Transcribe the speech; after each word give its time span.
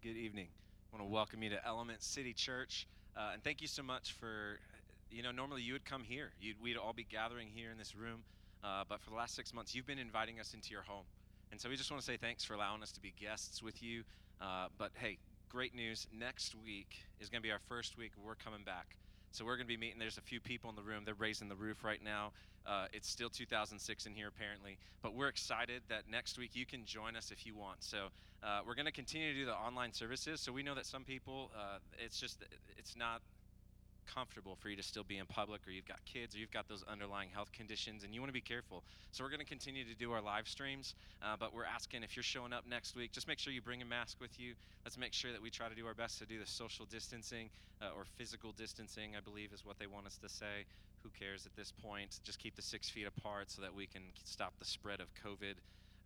good 0.00 0.16
evening. 0.16 0.46
I 0.92 0.96
want 0.96 1.08
to 1.08 1.12
welcome 1.12 1.42
you 1.42 1.50
to 1.50 1.66
Element 1.66 2.04
City 2.04 2.32
Church. 2.32 2.86
Uh, 3.16 3.30
and 3.32 3.42
thank 3.42 3.60
you 3.60 3.66
so 3.66 3.82
much 3.82 4.12
for, 4.12 4.60
you 5.10 5.24
know, 5.24 5.32
normally 5.32 5.62
you 5.62 5.72
would 5.72 5.84
come 5.84 6.04
here. 6.04 6.30
You'd, 6.40 6.54
we'd 6.62 6.76
all 6.76 6.92
be 6.92 7.02
gathering 7.02 7.48
here 7.52 7.72
in 7.72 7.78
this 7.78 7.96
room. 7.96 8.22
Uh, 8.62 8.84
but 8.88 9.00
for 9.00 9.10
the 9.10 9.16
last 9.16 9.34
six 9.34 9.52
months, 9.52 9.74
you've 9.74 9.88
been 9.88 9.98
inviting 9.98 10.38
us 10.38 10.54
into 10.54 10.70
your 10.70 10.82
home. 10.82 11.04
And 11.50 11.60
so 11.60 11.68
we 11.68 11.74
just 11.74 11.90
want 11.90 12.00
to 12.00 12.06
say 12.06 12.16
thanks 12.16 12.44
for 12.44 12.54
allowing 12.54 12.80
us 12.80 12.92
to 12.92 13.00
be 13.00 13.12
guests 13.20 13.60
with 13.60 13.82
you. 13.82 14.04
Uh, 14.40 14.68
but 14.78 14.92
hey, 14.94 15.18
great 15.48 15.74
news. 15.74 16.06
Next 16.16 16.54
week 16.54 16.94
is 17.18 17.28
going 17.28 17.42
to 17.42 17.46
be 17.46 17.50
our 17.50 17.60
first 17.68 17.98
week. 17.98 18.12
We're 18.24 18.36
coming 18.36 18.62
back. 18.64 18.94
So 19.30 19.44
we're 19.44 19.56
going 19.56 19.66
to 19.66 19.72
be 19.72 19.76
meeting. 19.76 19.98
There's 19.98 20.18
a 20.18 20.22
few 20.22 20.40
people 20.40 20.70
in 20.70 20.76
the 20.76 20.82
room. 20.82 21.02
They're 21.04 21.14
raising 21.14 21.48
the 21.48 21.56
roof 21.56 21.84
right 21.84 22.02
now. 22.02 22.32
Uh, 22.66 22.86
it's 22.92 23.08
still 23.08 23.30
2006 23.30 24.06
in 24.06 24.14
here, 24.14 24.28
apparently. 24.28 24.78
But 25.02 25.14
we're 25.14 25.28
excited 25.28 25.82
that 25.88 26.02
next 26.10 26.38
week 26.38 26.50
you 26.54 26.66
can 26.66 26.84
join 26.84 27.16
us 27.16 27.30
if 27.30 27.46
you 27.46 27.54
want. 27.54 27.82
So 27.82 28.08
uh, 28.42 28.60
we're 28.66 28.74
going 28.74 28.86
to 28.86 28.92
continue 28.92 29.32
to 29.32 29.38
do 29.38 29.46
the 29.46 29.54
online 29.54 29.92
services. 29.92 30.40
So 30.40 30.52
we 30.52 30.62
know 30.62 30.74
that 30.74 30.86
some 30.86 31.04
people, 31.04 31.50
uh, 31.56 31.78
it's 31.98 32.20
just, 32.20 32.44
it's 32.76 32.96
not 32.96 33.22
comfortable 34.12 34.56
for 34.56 34.68
you 34.68 34.76
to 34.76 34.82
still 34.82 35.04
be 35.04 35.18
in 35.18 35.26
public 35.26 35.66
or 35.66 35.70
you've 35.70 35.86
got 35.86 35.98
kids 36.04 36.34
or 36.34 36.38
you've 36.38 36.50
got 36.50 36.68
those 36.68 36.82
underlying 36.84 37.30
health 37.30 37.52
conditions 37.52 38.04
and 38.04 38.14
you 38.14 38.20
want 38.20 38.28
to 38.28 38.34
be 38.34 38.40
careful. 38.40 38.82
So 39.12 39.22
we're 39.22 39.30
going 39.30 39.40
to 39.40 39.46
continue 39.46 39.84
to 39.84 39.94
do 39.94 40.12
our 40.12 40.22
live 40.22 40.48
streams, 40.48 40.94
uh, 41.22 41.36
but 41.38 41.54
we're 41.54 41.64
asking 41.64 42.02
if 42.02 42.16
you're 42.16 42.22
showing 42.22 42.52
up 42.52 42.64
next 42.66 42.96
week, 42.96 43.12
just 43.12 43.28
make 43.28 43.38
sure 43.38 43.52
you 43.52 43.62
bring 43.62 43.82
a 43.82 43.86
mask 43.86 44.20
with 44.20 44.38
you. 44.38 44.54
Let's 44.84 44.98
make 44.98 45.12
sure 45.12 45.32
that 45.32 45.42
we 45.42 45.50
try 45.50 45.68
to 45.68 45.74
do 45.74 45.86
our 45.86 45.94
best 45.94 46.18
to 46.18 46.26
do 46.26 46.38
the 46.38 46.46
social 46.46 46.86
distancing 46.86 47.50
uh, 47.80 47.90
or 47.96 48.04
physical 48.04 48.52
distancing, 48.52 49.14
I 49.16 49.20
believe 49.20 49.52
is 49.52 49.64
what 49.64 49.78
they 49.78 49.86
want 49.86 50.06
us 50.06 50.18
to 50.18 50.28
say. 50.28 50.66
Who 51.04 51.10
cares 51.10 51.46
at 51.46 51.54
this 51.54 51.70
point? 51.70 52.18
Just 52.24 52.38
keep 52.38 52.56
the 52.56 52.62
six 52.62 52.88
feet 52.90 53.06
apart 53.06 53.50
so 53.50 53.62
that 53.62 53.74
we 53.74 53.86
can 53.86 54.02
stop 54.24 54.54
the 54.58 54.64
spread 54.64 55.00
of 55.00 55.08
COVID. 55.14 55.54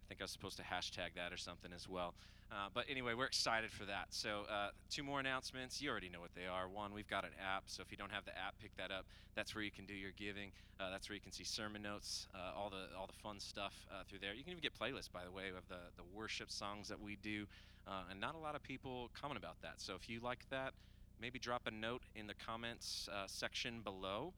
I 0.04 0.08
think 0.08 0.20
I 0.20 0.24
was 0.24 0.32
supposed 0.32 0.56
to 0.58 0.62
hashtag 0.62 1.14
that 1.14 1.32
or 1.32 1.36
something 1.36 1.72
as 1.72 1.88
well. 1.88 2.14
Uh, 2.50 2.68
but 2.74 2.84
anyway, 2.88 3.14
we're 3.14 3.24
excited 3.26 3.72
for 3.72 3.86
that. 3.86 4.06
So, 4.10 4.42
uh, 4.50 4.70
two 4.90 5.02
more 5.02 5.20
announcements. 5.20 5.80
You 5.80 5.88
already 5.90 6.10
know 6.10 6.20
what 6.20 6.34
they 6.34 6.46
are. 6.46 6.68
One, 6.68 6.92
we've 6.92 7.06
got 7.06 7.24
an 7.24 7.30
app. 7.40 7.64
So, 7.66 7.82
if 7.82 7.90
you 7.90 7.96
don't 7.96 8.12
have 8.12 8.26
the 8.26 8.36
app, 8.36 8.58
pick 8.60 8.74
that 8.76 8.90
up. 8.90 9.06
That's 9.34 9.54
where 9.54 9.64
you 9.64 9.70
can 9.70 9.86
do 9.86 9.94
your 9.94 10.10
giving. 10.12 10.52
Uh, 10.78 10.90
that's 10.90 11.08
where 11.08 11.14
you 11.14 11.20
can 11.22 11.32
see 11.32 11.44
sermon 11.44 11.80
notes, 11.80 12.26
uh, 12.34 12.52
all 12.54 12.68
the 12.68 12.88
all 12.98 13.06
the 13.06 13.14
fun 13.14 13.40
stuff 13.40 13.86
uh, 13.90 14.02
through 14.06 14.18
there. 14.18 14.34
You 14.34 14.44
can 14.44 14.50
even 14.50 14.60
get 14.60 14.74
playlists, 14.74 15.10
by 15.10 15.24
the 15.24 15.32
way, 15.32 15.48
of 15.48 15.66
the 15.68 15.92
the 15.96 16.04
worship 16.04 16.50
songs 16.50 16.88
that 16.88 17.00
we 17.00 17.16
do. 17.16 17.46
Uh, 17.86 18.04
and 18.10 18.20
not 18.20 18.34
a 18.34 18.38
lot 18.38 18.54
of 18.54 18.62
people 18.62 19.08
comment 19.14 19.38
about 19.38 19.56
that. 19.62 19.80
So, 19.80 19.94
if 19.94 20.08
you 20.08 20.20
like 20.20 20.46
that, 20.50 20.74
maybe 21.18 21.38
drop 21.38 21.62
a 21.66 21.70
note 21.70 22.02
in 22.14 22.26
the 22.26 22.34
comments 22.34 23.08
section 23.26 23.80
below 23.80 24.34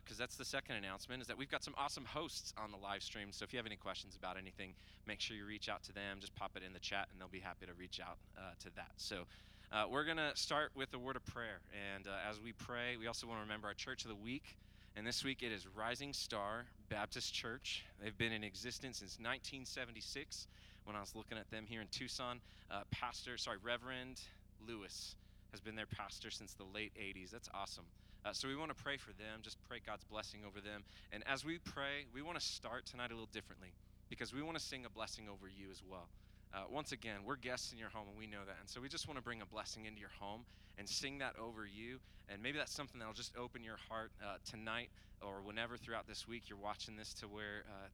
because 0.00 0.18
uh, 0.18 0.22
that's 0.22 0.36
the 0.36 0.44
second 0.44 0.76
announcement 0.76 1.20
is 1.20 1.28
that 1.28 1.36
we've 1.36 1.50
got 1.50 1.62
some 1.62 1.74
awesome 1.76 2.06
hosts 2.06 2.54
on 2.56 2.70
the 2.70 2.76
live 2.78 3.02
stream. 3.02 3.28
So 3.32 3.44
if 3.44 3.52
you 3.52 3.58
have 3.58 3.66
any 3.66 3.76
questions 3.76 4.16
about 4.16 4.38
anything 4.38 4.74
make 5.06 5.20
sure 5.20 5.36
you 5.36 5.44
reach 5.44 5.68
out 5.68 5.82
to 5.84 5.92
them. 5.92 6.18
Just 6.20 6.34
pop 6.34 6.52
it 6.56 6.62
in 6.66 6.72
the 6.72 6.78
chat 6.78 7.08
and 7.12 7.20
they'll 7.20 7.28
be 7.28 7.40
happy 7.40 7.66
to 7.66 7.74
reach 7.74 8.00
out 8.00 8.16
uh, 8.38 8.52
to 8.60 8.70
that. 8.76 8.92
So 8.96 9.24
uh, 9.72 9.84
we're 9.90 10.04
going 10.04 10.16
to 10.16 10.32
start 10.34 10.70
with 10.74 10.94
a 10.94 10.98
word 10.98 11.16
of 11.16 11.26
prayer. 11.26 11.60
And 11.94 12.06
as 12.28 12.40
we 12.40 12.52
pray 12.52 12.96
we 12.96 13.06
also 13.06 13.26
want 13.26 13.38
to 13.38 13.42
remember 13.42 13.68
our 13.68 13.74
church 13.74 14.04
of 14.04 14.08
the 14.08 14.16
week. 14.16 14.56
And 14.96 15.06
this 15.06 15.22
week 15.24 15.42
it 15.42 15.52
is 15.52 15.66
rising 15.66 16.14
star 16.14 16.66
baptist 16.88 17.34
church. 17.34 17.84
They've 18.00 18.16
been 18.16 18.32
in 18.32 18.44
existence 18.44 18.98
since 18.98 19.18
1976 19.18 20.46
when 20.84 20.96
i 20.96 21.00
was 21.00 21.14
looking 21.14 21.38
at 21.38 21.50
them 21.50 21.64
here 21.66 21.80
in 21.80 21.88
tucson. 21.88 22.40
Uh, 22.70 22.82
pastor 22.90 23.36
sorry 23.36 23.58
reverend 23.62 24.20
lewis 24.66 25.16
has 25.50 25.60
been 25.60 25.76
their 25.76 25.86
pastor 25.86 26.30
since 26.30 26.54
the 26.54 26.64
late 26.64 26.92
80s 27.00 27.30
that's 27.30 27.48
awesome 27.54 27.84
uh, 28.24 28.32
so 28.32 28.48
we 28.48 28.56
want 28.56 28.76
to 28.76 28.82
pray 28.82 28.96
for 28.96 29.12
them, 29.12 29.40
just 29.42 29.58
pray 29.68 29.78
God's 29.84 30.04
blessing 30.04 30.40
over 30.46 30.60
them. 30.60 30.84
And 31.12 31.22
as 31.26 31.44
we 31.44 31.58
pray, 31.58 32.06
we 32.12 32.22
want 32.22 32.38
to 32.38 32.44
start 32.44 32.86
tonight 32.86 33.10
a 33.10 33.14
little 33.14 33.28
differently 33.32 33.74
because 34.08 34.32
we 34.32 34.42
want 34.42 34.56
to 34.56 34.64
sing 34.64 34.84
a 34.84 34.90
blessing 34.90 35.28
over 35.28 35.46
you 35.46 35.70
as 35.70 35.82
well. 35.88 36.08
Uh, 36.54 36.62
once 36.70 36.92
again, 36.92 37.16
we're 37.26 37.36
guests 37.36 37.72
in 37.72 37.78
your 37.78 37.88
home 37.88 38.06
and 38.08 38.16
we 38.16 38.26
know 38.26 38.44
that. 38.46 38.56
And 38.60 38.68
so 38.68 38.80
we 38.80 38.88
just 38.88 39.08
want 39.08 39.18
to 39.18 39.22
bring 39.22 39.42
a 39.42 39.46
blessing 39.46 39.86
into 39.86 40.00
your 40.00 40.14
home 40.20 40.44
and 40.78 40.88
sing 40.88 41.18
that 41.18 41.34
over 41.38 41.66
you. 41.66 41.98
And 42.28 42.42
maybe 42.42 42.58
that's 42.58 42.72
something 42.72 42.98
that'll 42.98 43.14
just 43.14 43.36
open 43.36 43.64
your 43.64 43.78
heart 43.88 44.12
uh, 44.22 44.36
tonight 44.48 44.90
or 45.20 45.42
whenever 45.42 45.76
throughout 45.76 46.06
this 46.06 46.28
week 46.28 46.44
you're 46.48 46.58
watching 46.58 46.96
this 46.96 47.12
to 47.14 47.26
where 47.26 47.64
uh, 47.68 47.88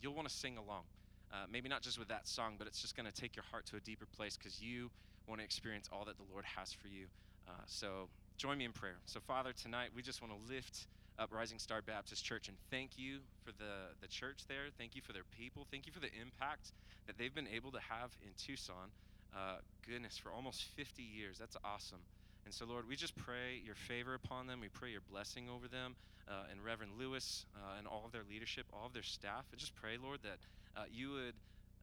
you'll 0.00 0.14
want 0.14 0.28
to 0.28 0.34
sing 0.34 0.56
along. 0.56 0.84
Uh, 1.32 1.44
maybe 1.50 1.68
not 1.68 1.82
just 1.82 1.98
with 1.98 2.08
that 2.08 2.26
song, 2.26 2.54
but 2.58 2.66
it's 2.66 2.80
just 2.80 2.96
going 2.96 3.06
to 3.06 3.12
take 3.12 3.36
your 3.36 3.44
heart 3.50 3.66
to 3.66 3.76
a 3.76 3.80
deeper 3.80 4.06
place 4.16 4.36
because 4.36 4.60
you 4.60 4.90
want 5.28 5.40
to 5.40 5.44
experience 5.44 5.88
all 5.92 6.04
that 6.04 6.16
the 6.16 6.24
Lord 6.32 6.44
has 6.56 6.72
for 6.72 6.88
you. 6.88 7.06
Uh, 7.46 7.62
so 7.66 8.08
join 8.40 8.56
me 8.56 8.64
in 8.64 8.72
prayer. 8.72 8.96
So, 9.04 9.20
Father, 9.20 9.52
tonight 9.52 9.90
we 9.94 10.00
just 10.00 10.22
want 10.22 10.32
to 10.32 10.48
lift 10.48 10.86
up 11.18 11.30
Rising 11.30 11.58
Star 11.58 11.82
Baptist 11.82 12.24
Church 12.24 12.48
and 12.48 12.56
thank 12.70 12.96
you 12.96 13.18
for 13.44 13.52
the, 13.52 13.92
the 14.00 14.08
church 14.08 14.44
there. 14.48 14.68
Thank 14.78 14.96
you 14.96 15.02
for 15.02 15.12
their 15.12 15.24
people. 15.30 15.66
Thank 15.70 15.86
you 15.86 15.92
for 15.92 16.00
the 16.00 16.08
impact 16.18 16.72
that 17.06 17.18
they've 17.18 17.34
been 17.34 17.46
able 17.46 17.70
to 17.72 17.80
have 17.80 18.16
in 18.22 18.30
Tucson. 18.38 18.92
Uh, 19.36 19.56
goodness, 19.86 20.16
for 20.16 20.32
almost 20.32 20.64
50 20.64 21.02
years. 21.02 21.36
That's 21.36 21.56
awesome. 21.62 22.00
And 22.46 22.54
so, 22.54 22.64
Lord, 22.64 22.88
we 22.88 22.96
just 22.96 23.14
pray 23.14 23.60
your 23.62 23.74
favor 23.74 24.14
upon 24.14 24.46
them. 24.46 24.60
We 24.60 24.68
pray 24.68 24.90
your 24.90 25.02
blessing 25.02 25.50
over 25.50 25.68
them 25.68 25.96
uh, 26.26 26.44
and 26.50 26.64
Reverend 26.64 26.92
Lewis 26.98 27.44
uh, 27.54 27.76
and 27.76 27.86
all 27.86 28.06
of 28.06 28.12
their 28.12 28.24
leadership, 28.24 28.64
all 28.72 28.86
of 28.86 28.94
their 28.94 29.02
staff. 29.02 29.48
And 29.52 29.60
just 29.60 29.74
pray, 29.74 29.98
Lord, 30.02 30.20
that 30.22 30.38
uh, 30.74 30.84
you 30.90 31.10
would 31.10 31.34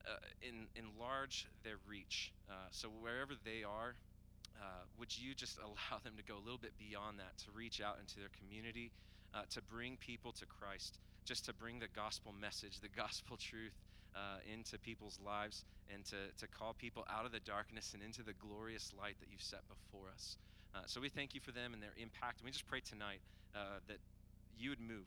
uh, 0.09 0.15
in, 0.41 0.67
enlarge 0.75 1.45
their 1.63 1.75
reach. 1.87 2.33
Uh, 2.49 2.65
so, 2.71 2.89
wherever 2.89 3.33
they 3.45 3.63
are, 3.63 3.97
uh, 4.61 4.85
would 4.99 5.17
you 5.17 5.33
just 5.33 5.57
allow 5.63 5.99
them 6.03 6.13
to 6.17 6.23
go 6.23 6.35
a 6.35 6.43
little 6.43 6.59
bit 6.61 6.77
beyond 6.77 7.19
that, 7.19 7.37
to 7.45 7.51
reach 7.51 7.81
out 7.81 7.97
into 7.99 8.19
their 8.19 8.31
community, 8.39 8.91
uh, 9.33 9.43
to 9.51 9.61
bring 9.61 9.97
people 9.97 10.31
to 10.33 10.45
Christ, 10.45 10.99
just 11.25 11.45
to 11.45 11.53
bring 11.53 11.79
the 11.79 11.87
gospel 11.95 12.33
message, 12.33 12.79
the 12.79 12.89
gospel 12.95 13.37
truth 13.37 13.75
uh, 14.15 14.39
into 14.51 14.77
people's 14.79 15.19
lives, 15.23 15.65
and 15.93 16.03
to, 16.05 16.31
to 16.39 16.47
call 16.47 16.73
people 16.73 17.05
out 17.09 17.25
of 17.25 17.31
the 17.31 17.39
darkness 17.41 17.93
and 17.93 18.01
into 18.03 18.23
the 18.23 18.33
glorious 18.33 18.91
light 18.97 19.15
that 19.19 19.29
you've 19.31 19.41
set 19.41 19.61
before 19.67 20.09
us. 20.09 20.37
Uh, 20.75 20.79
so 20.85 20.99
we 20.99 21.09
thank 21.09 21.33
you 21.33 21.41
for 21.41 21.51
them 21.51 21.73
and 21.73 21.81
their 21.81 21.95
impact. 21.97 22.39
And 22.39 22.45
we 22.45 22.51
just 22.51 22.67
pray 22.67 22.81
tonight 22.81 23.21
uh, 23.55 23.79
that 23.87 23.97
you 24.57 24.69
would 24.69 24.81
move, 24.81 25.05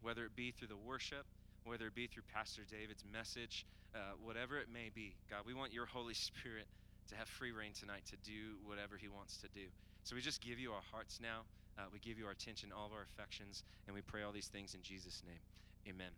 whether 0.00 0.24
it 0.24 0.36
be 0.36 0.50
through 0.50 0.68
the 0.68 0.76
worship, 0.76 1.26
whether 1.64 1.86
it 1.86 1.94
be 1.94 2.06
through 2.06 2.22
Pastor 2.32 2.62
David's 2.70 3.04
message, 3.10 3.66
uh, 3.94 4.16
whatever 4.22 4.58
it 4.58 4.68
may 4.72 4.90
be. 4.94 5.14
God, 5.30 5.40
we 5.46 5.54
want 5.54 5.72
your 5.72 5.86
Holy 5.86 6.14
Spirit 6.28 6.66
to 7.08 7.16
have 7.16 7.28
free 7.28 7.52
reign 7.52 7.72
tonight 7.72 8.02
to 8.10 8.16
do 8.16 8.58
whatever 8.64 8.96
He 8.96 9.08
wants 9.08 9.38
to 9.38 9.48
do. 9.48 9.66
So 10.04 10.16
we 10.16 10.22
just 10.22 10.42
give 10.42 10.58
you 10.58 10.72
our 10.72 10.82
hearts 10.90 11.20
now. 11.20 11.42
Uh, 11.78 11.84
we 11.92 11.98
give 11.98 12.18
you 12.18 12.26
our 12.26 12.32
attention, 12.32 12.70
all 12.72 12.86
of 12.86 12.92
our 12.92 13.02
affections, 13.02 13.64
and 13.86 13.94
we 13.94 14.02
pray 14.02 14.22
all 14.22 14.32
these 14.32 14.48
things 14.48 14.74
in 14.74 14.82
Jesus' 14.82 15.22
name. 15.24 15.40
Amen. 15.88 16.12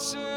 And 0.00 0.29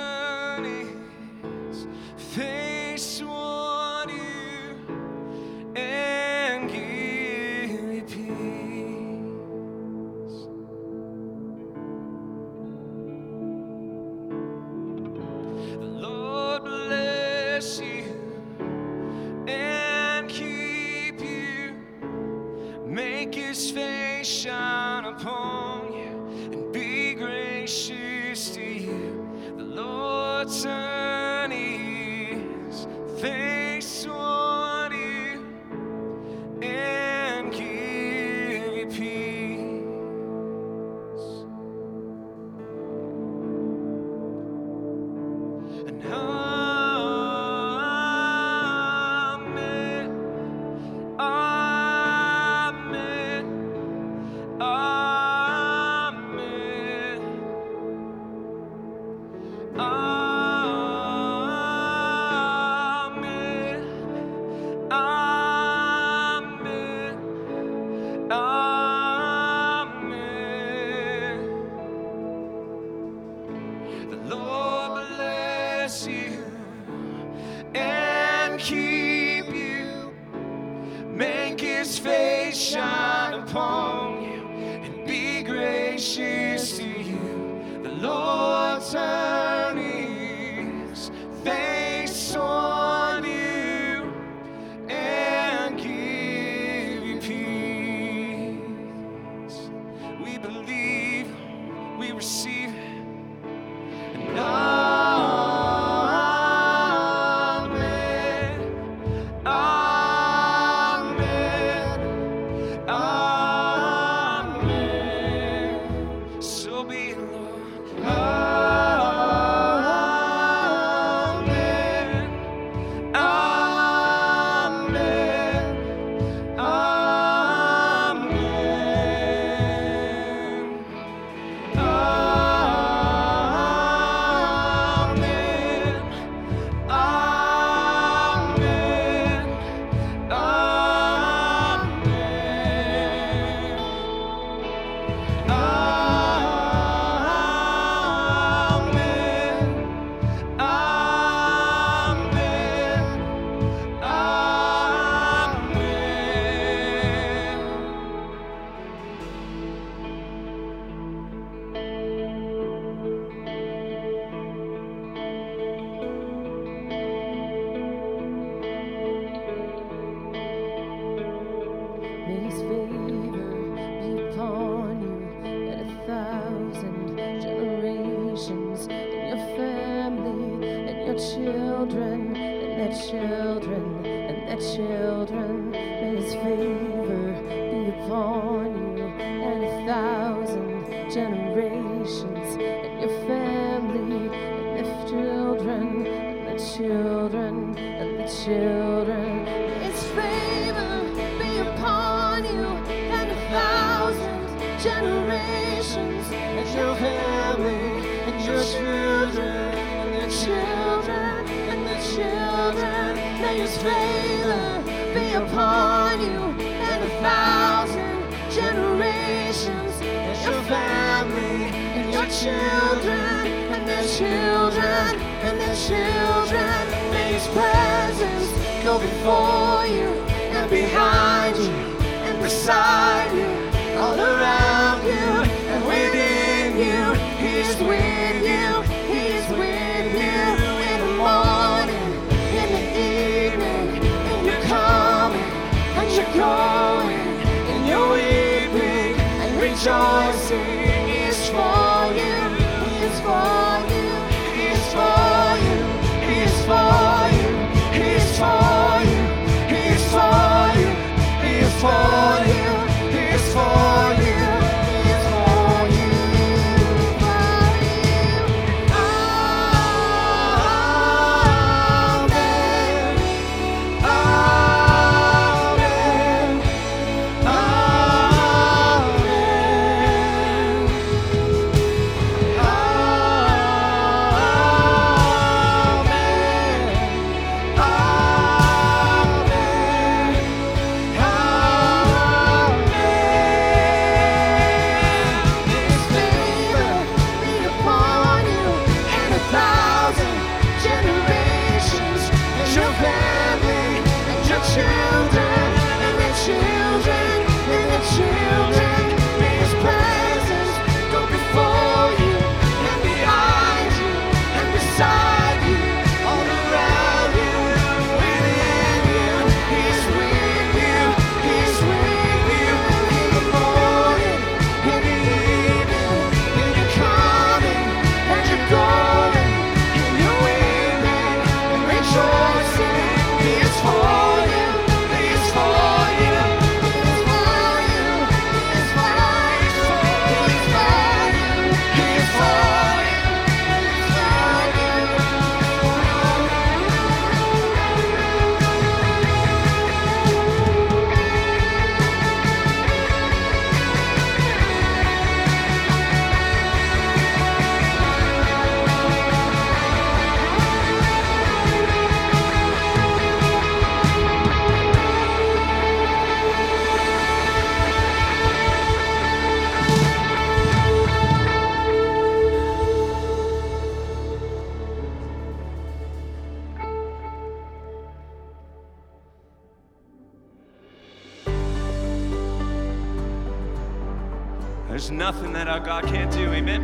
There's 384.93 385.09
nothing 385.09 385.53
that 385.53 385.67
our 385.67 385.79
God 385.79 386.05
can't 386.05 386.31
do. 386.31 386.53
Amen. 386.53 386.83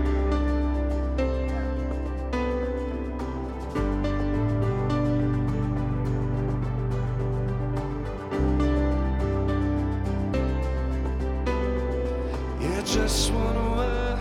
Just 12.84 13.32
one 13.32 13.78
word. 13.78 14.20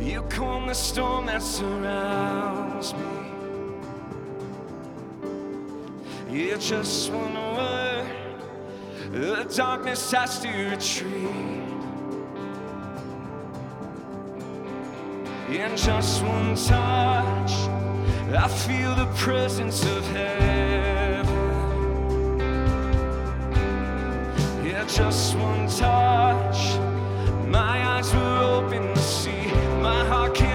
You 0.00 0.22
calm 0.22 0.68
the 0.68 0.72
storm 0.72 1.26
that 1.26 1.42
surrounds 1.42 2.94
me. 2.94 3.00
Yeah, 6.30 6.56
just 6.56 7.12
one 7.12 7.34
word. 7.34 8.06
The 9.12 9.44
darkness 9.54 10.10
has 10.12 10.40
to 10.40 10.48
retreat. 10.48 11.81
In 15.52 15.76
just 15.76 16.22
one 16.22 16.54
touch, 16.54 17.52
I 18.32 18.48
feel 18.48 18.94
the 18.94 19.04
presence 19.14 19.84
of 19.84 20.06
heaven. 20.08 21.26
Yeah, 24.64 24.86
just 24.86 25.36
one 25.36 25.68
touch, 25.68 26.78
my 27.46 27.86
eyes 27.86 28.14
were 28.14 28.38
open 28.38 28.94
to 28.94 29.02
see. 29.02 29.46
My 29.82 30.02
heart 30.06 30.34
can't 30.34 30.51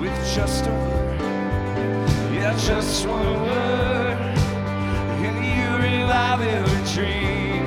with 0.00 0.34
just 0.34 0.66
a 0.66 0.70
word. 0.70 1.20
Yeah, 2.32 2.56
just 2.56 3.06
one 3.06 3.42
word, 3.42 4.16
and 5.26 5.44
you 5.44 5.76
revive 5.76 6.40
every 6.40 6.82
dream. 6.94 7.62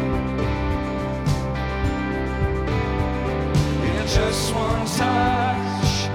In 3.85 4.07
just 4.07 4.53
one 4.55 4.85
touch, 4.87 6.09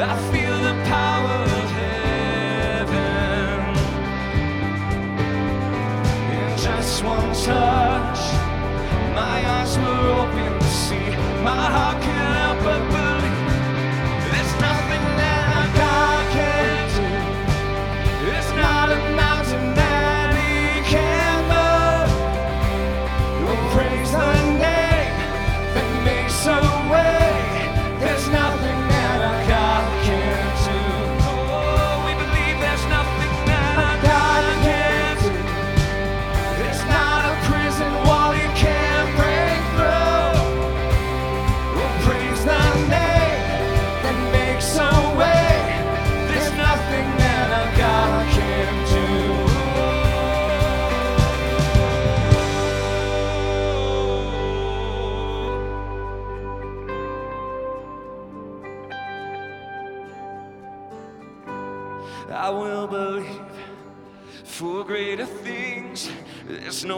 I 0.00 0.16
feel 0.32 0.56
the 0.68 0.74
power 0.88 1.42
of 1.42 1.70
heaven. 1.82 2.96
In 6.32 6.56
just 6.56 7.04
one 7.04 7.34
touch, 7.34 8.20
my 9.14 9.46
eyes 9.56 9.76
were 9.76 10.08
open 10.22 10.58
to 10.58 10.64
see. 10.66 11.10
My 11.44 11.66
heart 11.70 12.01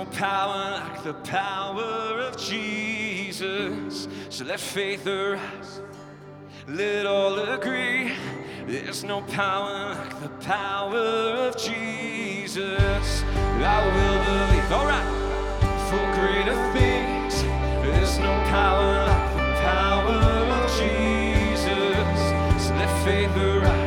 no 0.05 0.11
power 0.11 0.71
like 0.71 1.03
the 1.03 1.15
power 1.15 2.21
of 2.21 2.37
Jesus. 2.37 4.09
So 4.29 4.45
let 4.45 4.61
faith 4.61 5.07
arise. 5.07 5.81
Let 6.67 7.07
all 7.07 7.39
agree. 7.39 8.13
There's 8.67 9.05
no 9.05 9.23
power 9.23 9.95
like 9.95 10.21
the 10.21 10.29
power 10.45 10.99
of 11.49 11.57
Jesus. 11.57 13.25
I 13.27 13.81
will 13.95 14.19
believe. 14.29 14.73
All 14.73 14.87
right. 14.87 15.11
For 15.89 16.05
greater 16.21 16.59
things. 16.73 17.43
There's 17.83 18.19
no 18.19 18.33
power 18.51 19.07
like 19.07 19.37
the 19.37 19.49
power 19.63 20.17
of 20.59 20.71
Jesus. 20.79 22.67
So 22.67 22.75
let 22.75 23.05
faith 23.05 23.37
arise. 23.37 23.84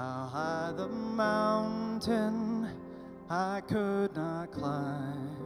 How 0.00 0.30
high 0.32 0.72
the 0.78 0.88
mountain 0.88 2.66
I 3.28 3.60
could 3.68 4.16
not 4.16 4.50
climb. 4.50 5.36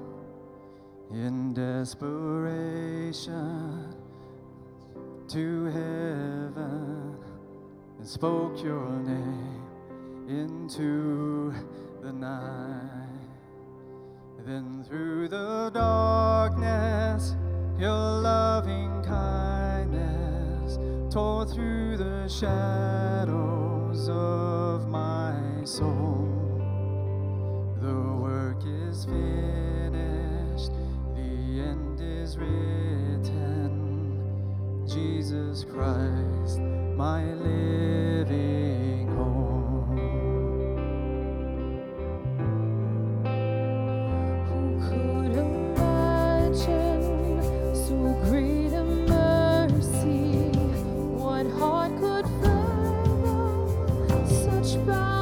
In 1.13 1.53
desperation 1.53 3.13
to 5.27 5.65
heaven 5.65 7.17
and 7.99 8.07
spoke 8.07 8.63
your 8.63 8.91
name 8.91 9.65
into 10.29 11.53
the 12.01 12.13
night. 12.13 13.09
Then 14.47 14.85
through 14.89 15.31
the 15.31 15.73
darkness, 15.75 17.35
your 17.77 17.91
loving 17.91 19.03
kindness 19.03 20.79
tore 21.13 21.45
through 21.45 21.97
the 21.97 22.29
shadows 22.29 23.74
of 24.09 24.89
my 24.89 25.37
soul. 25.65 26.29
The 27.81 27.95
work 28.21 28.61
is 28.67 29.05
finished, 29.05 30.73
the 31.15 31.61
end 31.61 32.01
is 32.01 32.37
written. 32.37 33.71
Jesus 34.87 35.65
Christ, 35.65 36.59
my 36.97 37.25
living 37.35 39.09
home. 39.09 39.97
Who 44.49 44.79
could 44.89 45.37
imagine 45.37 47.03
so 47.75 47.97
great 48.29 48.73
a 48.73 49.04
far. 54.87 55.14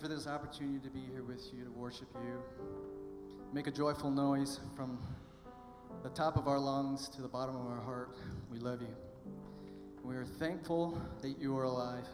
For 0.00 0.08
this 0.08 0.26
opportunity 0.26 0.78
to 0.80 0.90
be 0.90 1.00
here 1.10 1.22
with 1.22 1.42
you, 1.54 1.64
to 1.64 1.70
worship 1.70 2.08
you. 2.14 2.42
Make 3.54 3.66
a 3.66 3.70
joyful 3.70 4.10
noise 4.10 4.60
from 4.76 4.98
the 6.02 6.10
top 6.10 6.36
of 6.36 6.48
our 6.48 6.58
lungs 6.58 7.08
to 7.10 7.22
the 7.22 7.28
bottom 7.28 7.56
of 7.56 7.66
our 7.66 7.80
heart. 7.80 8.10
We 8.52 8.58
love 8.58 8.82
you. 8.82 8.94
We 10.04 10.16
are 10.16 10.26
thankful 10.26 11.00
that 11.22 11.38
you 11.38 11.56
are 11.56 11.64
alive. 11.64 12.06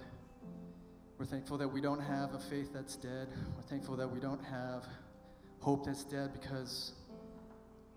We're 1.19 1.27
thankful 1.27 1.59
that 1.59 1.67
we 1.67 1.81
don't 1.81 2.01
have 2.01 2.35
a 2.35 2.39
faith 2.39 2.71
that's 2.73 2.95
dead. 2.95 3.27
We're 3.57 3.63
thankful 3.63 3.97
that 3.97 4.09
we 4.09 4.21
don't 4.21 4.45
have 4.45 4.87
hope 5.59 5.85
that's 5.85 6.05
dead 6.05 6.33
because 6.33 6.93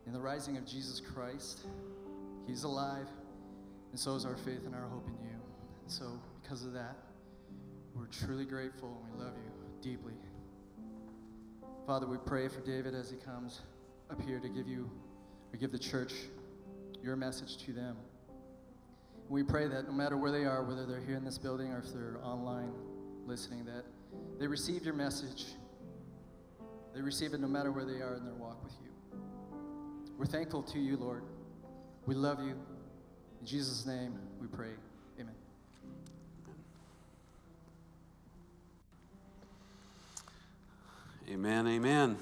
in 0.08 0.13
the 0.13 0.19
rising 0.19 0.58
of 0.58 0.65
Jesus 0.65 1.00
Christ, 1.00 1.60
He's 2.48 2.63
alive, 2.63 3.08
and 3.91 4.00
so 4.00 4.15
is 4.15 4.26
our 4.26 4.38
faith 4.38 4.65
and 4.65 4.74
our 4.74 4.88
hope 4.88 5.06
in 5.08 5.28
you. 5.28 5.36
And 5.84 5.91
so, 5.91 6.19
because 6.41 6.65
of 6.65 6.74
that, 6.74 6.98
we're 7.93 8.08
truly 8.08 8.45
grateful 8.45 9.02
and 9.04 9.19
we 9.19 9.24
love 9.24 9.34
you 9.38 9.54
deeply. 9.81 10.13
Father, 11.85 12.07
we 12.07 12.17
pray 12.17 12.47
for 12.47 12.61
David 12.61 12.95
as 12.95 13.09
he 13.09 13.17
comes 13.17 13.61
up 14.09 14.21
here 14.21 14.39
to 14.39 14.49
give 14.49 14.67
you, 14.67 14.89
or 15.53 15.57
give 15.57 15.71
the 15.71 15.79
church 15.79 16.13
your 17.03 17.15
message 17.15 17.57
to 17.65 17.73
them. 17.73 17.95
We 19.29 19.43
pray 19.43 19.67
that 19.67 19.88
no 19.88 19.93
matter 19.93 20.17
where 20.17 20.31
they 20.31 20.45
are, 20.45 20.63
whether 20.63 20.85
they're 20.85 21.01
here 21.01 21.15
in 21.15 21.23
this 21.23 21.38
building 21.38 21.71
or 21.71 21.79
if 21.79 21.93
they're 21.93 22.19
online 22.23 22.71
listening, 23.25 23.65
that 23.65 23.83
they 24.39 24.47
receive 24.47 24.83
your 24.85 24.93
message. 24.93 25.45
They 26.93 27.01
receive 27.01 27.33
it 27.33 27.39
no 27.39 27.47
matter 27.47 27.71
where 27.71 27.85
they 27.85 28.01
are 28.01 28.15
in 28.15 28.23
their 28.23 28.35
walk 28.35 28.63
with 28.63 28.73
you. 28.83 29.19
We're 30.17 30.25
thankful 30.25 30.63
to 30.63 30.79
you, 30.79 30.95
Lord. 30.97 31.23
We 32.05 32.15
love 32.15 32.39
you. 32.39 32.55
In 33.41 33.45
Jesus' 33.45 33.85
name 33.85 34.17
we 34.39 34.47
pray. 34.47 34.71
Amen. 41.27 41.67
Amen. 41.67 42.17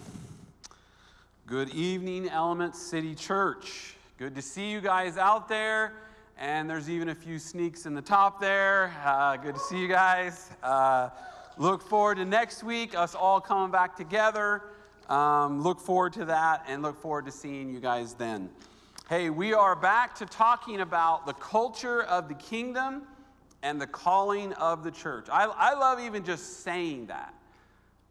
Good 1.45 1.71
evening, 1.71 2.29
Element 2.29 2.73
City 2.73 3.13
Church. 3.15 3.95
Good 4.17 4.33
to 4.35 4.41
see 4.41 4.71
you 4.71 4.79
guys 4.79 5.17
out 5.17 5.49
there. 5.49 5.91
And 6.37 6.69
there's 6.69 6.89
even 6.89 7.09
a 7.09 7.15
few 7.15 7.37
sneaks 7.37 7.85
in 7.85 7.95
the 7.95 8.01
top 8.01 8.39
there. 8.39 8.95
Uh, 9.03 9.35
good 9.35 9.55
to 9.55 9.59
see 9.59 9.77
you 9.77 9.89
guys. 9.89 10.51
Uh, 10.63 11.09
look 11.57 11.81
forward 11.81 12.15
to 12.15 12.23
next 12.23 12.63
week, 12.63 12.97
us 12.97 13.13
all 13.13 13.41
coming 13.41 13.71
back 13.71 13.97
together. 13.97 14.61
Um, 15.09 15.61
look 15.61 15.81
forward 15.81 16.13
to 16.13 16.25
that 16.25 16.63
and 16.69 16.81
look 16.81 16.97
forward 16.97 17.25
to 17.25 17.31
seeing 17.31 17.69
you 17.73 17.81
guys 17.81 18.13
then. 18.13 18.49
Hey, 19.09 19.29
we 19.29 19.53
are 19.53 19.75
back 19.75 20.15
to 20.15 20.25
talking 20.25 20.79
about 20.79 21.25
the 21.25 21.33
culture 21.33 22.03
of 22.03 22.29
the 22.29 22.35
kingdom 22.35 23.03
and 23.63 23.81
the 23.81 23.87
calling 23.87 24.53
of 24.53 24.81
the 24.81 24.91
church. 24.91 25.27
I, 25.29 25.43
I 25.43 25.73
love 25.73 25.99
even 25.99 26.23
just 26.23 26.61
saying 26.63 27.07
that 27.07 27.33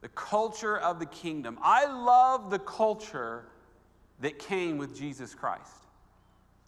the 0.02 0.08
culture 0.08 0.76
of 0.76 0.98
the 0.98 1.06
kingdom. 1.06 1.58
I 1.62 1.86
love 1.86 2.50
the 2.50 2.58
culture 2.58 3.44
that 4.20 4.38
came 4.38 4.76
with 4.76 4.94
Jesus 4.94 5.34
Christ. 5.34 5.72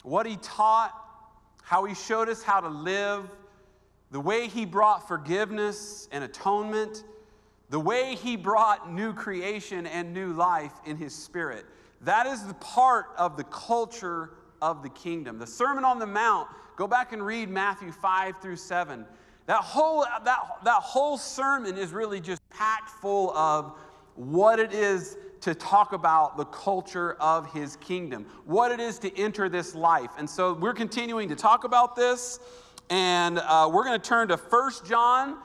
What 0.02 0.24
he 0.24 0.36
taught, 0.36 0.92
how 1.62 1.84
he 1.84 1.94
showed 1.94 2.28
us 2.28 2.42
how 2.42 2.60
to 2.60 2.68
live, 2.68 3.28
the 4.12 4.20
way 4.20 4.46
he 4.46 4.64
brought 4.64 5.08
forgiveness 5.08 6.08
and 6.12 6.22
atonement, 6.22 7.02
the 7.70 7.80
way 7.80 8.14
he 8.14 8.36
brought 8.36 8.92
new 8.92 9.12
creation 9.12 9.86
and 9.86 10.14
new 10.14 10.32
life 10.32 10.72
in 10.86 10.96
his 10.96 11.12
spirit. 11.12 11.66
That 12.02 12.26
is 12.26 12.46
the 12.46 12.54
part 12.54 13.06
of 13.18 13.36
the 13.36 13.44
culture 13.44 14.30
of 14.62 14.82
the 14.82 14.90
kingdom. 14.90 15.38
The 15.38 15.46
Sermon 15.46 15.84
on 15.84 15.98
the 15.98 16.06
Mount, 16.06 16.48
go 16.76 16.86
back 16.86 17.12
and 17.12 17.24
read 17.24 17.48
Matthew 17.48 17.90
5 17.90 18.40
through 18.40 18.56
7. 18.56 19.04
That 19.46 19.60
whole, 19.60 20.04
that, 20.24 20.38
that 20.64 20.82
whole 20.82 21.18
sermon 21.18 21.76
is 21.76 21.92
really 21.92 22.20
just 22.20 22.40
packed 22.56 22.90
full 22.90 23.30
of 23.36 23.72
what 24.14 24.58
it 24.58 24.72
is 24.72 25.16
to 25.40 25.54
talk 25.54 25.92
about 25.92 26.36
the 26.36 26.44
culture 26.46 27.14
of 27.20 27.52
his 27.52 27.76
kingdom, 27.76 28.24
what 28.46 28.72
it 28.72 28.80
is 28.80 28.98
to 29.00 29.14
enter 29.18 29.48
this 29.48 29.74
life. 29.74 30.10
And 30.16 30.28
so 30.28 30.54
we're 30.54 30.72
continuing 30.72 31.28
to 31.28 31.36
talk 31.36 31.64
about 31.64 31.96
this, 31.96 32.38
and 32.88 33.38
uh, 33.38 33.68
we're 33.70 33.84
going 33.84 34.00
to 34.00 34.08
turn 34.08 34.28
to 34.28 34.36
First 34.36 34.86
John 34.86 35.36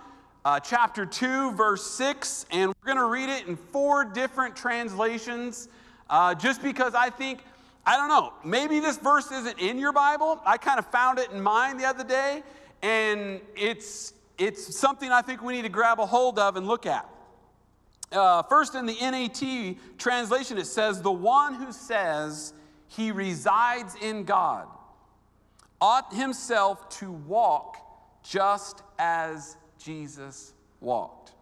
uh, 0.45 0.59
chapter 0.59 1.05
2, 1.05 1.51
verse 1.53 1.85
6, 1.85 2.45
and 2.51 2.69
we're 2.69 2.93
going 2.93 2.97
to 2.97 3.11
read 3.11 3.27
it 3.27 3.47
in 3.47 3.57
four 3.57 4.05
different 4.05 4.55
translations 4.55 5.67
uh, 6.09 6.33
just 6.33 6.61
because 6.61 6.95
I 6.95 7.09
think. 7.09 7.43
I 7.85 7.97
don't 7.97 8.09
know, 8.09 8.33
maybe 8.43 8.79
this 8.79 8.97
verse 8.97 9.31
isn't 9.31 9.57
in 9.57 9.79
your 9.79 9.91
Bible. 9.91 10.39
I 10.45 10.57
kind 10.57 10.77
of 10.77 10.85
found 10.87 11.17
it 11.17 11.31
in 11.31 11.41
mine 11.41 11.77
the 11.77 11.85
other 11.85 12.03
day, 12.03 12.43
and 12.83 13.41
it's, 13.55 14.13
it's 14.39 14.75
something 14.77 15.11
I 15.11 15.21
think 15.21 15.43
we 15.43 15.53
need 15.53 15.63
to 15.63 15.69
grab 15.69 15.99
a 15.99 16.05
hold 16.05 16.39
of 16.39 16.55
and 16.55 16.65
look 16.65 16.85
at. 16.85 17.07
Uh, 18.11 18.41
first, 18.43 18.73
in 18.73 18.87
the 18.87 18.95
NET 18.99 19.75
translation, 19.99 20.57
it 20.57 20.65
says, 20.65 21.01
The 21.01 21.11
one 21.11 21.53
who 21.53 21.71
says 21.71 22.53
he 22.87 23.11
resides 23.11 23.95
in 24.01 24.23
God 24.23 24.67
ought 25.79 26.13
himself 26.13 26.89
to 26.89 27.11
walk 27.11 27.77
just 28.23 28.81
as 28.97 29.57
Jesus 29.77 30.53
walked. 30.81 31.33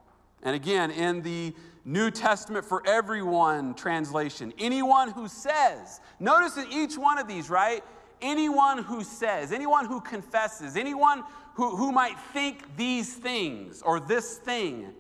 And 0.44 0.56
again, 0.56 0.92
in 0.92 1.22
the 1.22 1.54
New 1.86 2.12
Testament 2.12 2.66
for 2.66 2.86
everyone 2.86 3.74
translation, 3.74 4.54
anyone 4.60 5.10
who 5.12 5.28
says, 5.28 6.02
notice 6.20 6.58
in 6.58 6.66
each 6.72 6.98
one 6.98 7.18
of 7.18 7.28
these, 7.28 7.50
right? 7.50 7.84
Anyone 8.22 8.80
who 8.80 9.04
says, 9.04 9.52
anyone 9.52 9.86
who 9.86 10.02
confesses, 10.02 10.76
anyone 10.76 11.24
who, 11.58 11.76
who 11.76 11.92
might 11.92 12.20
think 12.34 12.78
these 12.78 13.16
things 13.16 13.82
or 13.82 14.00
this 14.00 14.38
thing. 14.38 14.94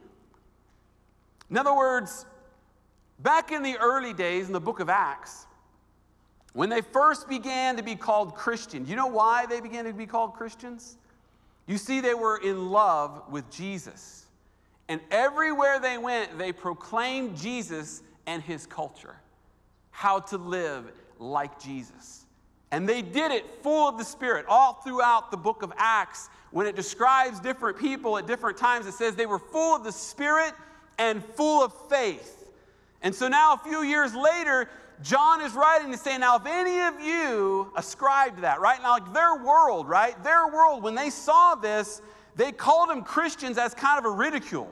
In 1.52 1.58
other 1.58 1.76
words, 1.76 2.26
back 3.20 3.52
in 3.52 3.62
the 3.62 3.78
early 3.78 4.12
days 4.12 4.48
in 4.48 4.54
the 4.54 4.60
book 4.60 4.80
of 4.80 4.90
Acts, 4.90 5.46
when 6.54 6.68
they 6.70 6.82
first 6.82 7.30
began 7.30 7.78
to 7.78 7.84
be 7.84 7.96
called 7.96 8.34
Christian, 8.34 8.88
you 8.88 8.96
know 8.96 9.06
why 9.06 9.46
they 9.46 9.62
began 9.62 9.86
to 9.86 9.94
be 9.94 10.08
called 10.08 10.34
Christians? 10.34 10.98
You 11.68 11.78
see, 11.78 12.02
they 12.02 12.16
were 12.16 12.38
in 12.38 12.72
love 12.72 13.22
with 13.30 13.48
Jesus. 13.52 14.26
And 14.90 15.00
everywhere 15.12 15.80
they 15.80 16.00
went, 16.00 16.40
they 16.40 16.52
proclaimed 16.52 17.38
Jesus 17.38 18.02
and 18.26 18.42
his 18.42 18.66
culture, 18.66 19.18
how 19.92 20.22
to 20.22 20.40
live 20.40 20.92
like 21.20 21.62
Jesus. 21.62 22.26
And 22.72 22.90
they 22.90 23.04
did 23.04 23.32
it 23.32 23.46
full 23.62 23.88
of 23.88 24.00
the 24.00 24.04
Spirit 24.04 24.46
all 24.50 24.74
throughout 24.74 25.30
the 25.30 25.38
book 25.38 25.62
of 25.62 25.72
Acts. 25.78 26.30
When 26.52 26.66
it 26.66 26.76
describes 26.76 27.40
different 27.40 27.78
people 27.78 28.18
at 28.18 28.28
different 28.28 28.58
times, 28.58 28.88
it 28.88 28.94
says 28.94 29.16
they 29.16 29.26
were 29.26 29.40
full 29.40 29.76
of 29.76 29.84
the 29.84 29.92
Spirit 29.92 30.54
and 30.98 31.24
full 31.24 31.64
of 31.64 31.74
faith. 31.90 32.50
And 33.02 33.14
so 33.14 33.28
now, 33.28 33.54
a 33.54 33.58
few 33.58 33.84
years 33.84 34.16
later, 34.16 34.70
John 35.04 35.42
is 35.42 35.54
writing 35.54 35.92
to 35.92 35.98
say, 35.98 36.18
now, 36.18 36.38
if 36.38 36.46
any 36.46 36.82
of 36.82 37.00
you 37.00 37.72
ascribe 37.76 38.36
to 38.36 38.42
that, 38.42 38.60
right? 38.60 38.82
Now, 38.82 38.92
like 38.92 39.14
their 39.14 39.36
world, 39.36 39.88
right? 39.88 40.22
Their 40.24 40.48
world, 40.48 40.82
when 40.82 40.96
they 40.96 41.12
saw 41.12 41.54
this, 41.56 42.02
they 42.36 42.52
called 42.52 42.90
them 42.90 43.04
Christians 43.04 43.58
as 43.58 43.74
kind 43.74 44.00
of 44.00 44.06
a 44.06 44.16
ridicule. 44.16 44.72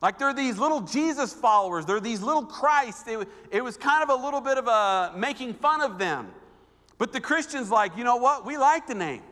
Like 0.00 0.18
they're 0.18 0.34
these 0.34 0.58
little 0.58 0.80
Jesus 0.80 1.32
followers, 1.32 1.84
they're 1.84 1.98
these 1.98 2.22
little 2.22 2.44
Christ. 2.44 3.08
It 3.50 3.60
was 3.60 3.76
kind 3.76 4.08
of 4.08 4.10
a 4.10 4.24
little 4.24 4.40
bit 4.40 4.58
of 4.58 4.68
a 4.68 5.12
making 5.16 5.54
fun 5.54 5.80
of 5.80 5.98
them. 5.98 6.28
But 6.98 7.12
the 7.12 7.20
Christians, 7.20 7.70
like, 7.70 7.96
you 7.96 8.04
know 8.04 8.16
what? 8.16 8.46
We 8.46 8.56
like 8.56 8.86
the 8.86 8.94
name. 8.94 9.22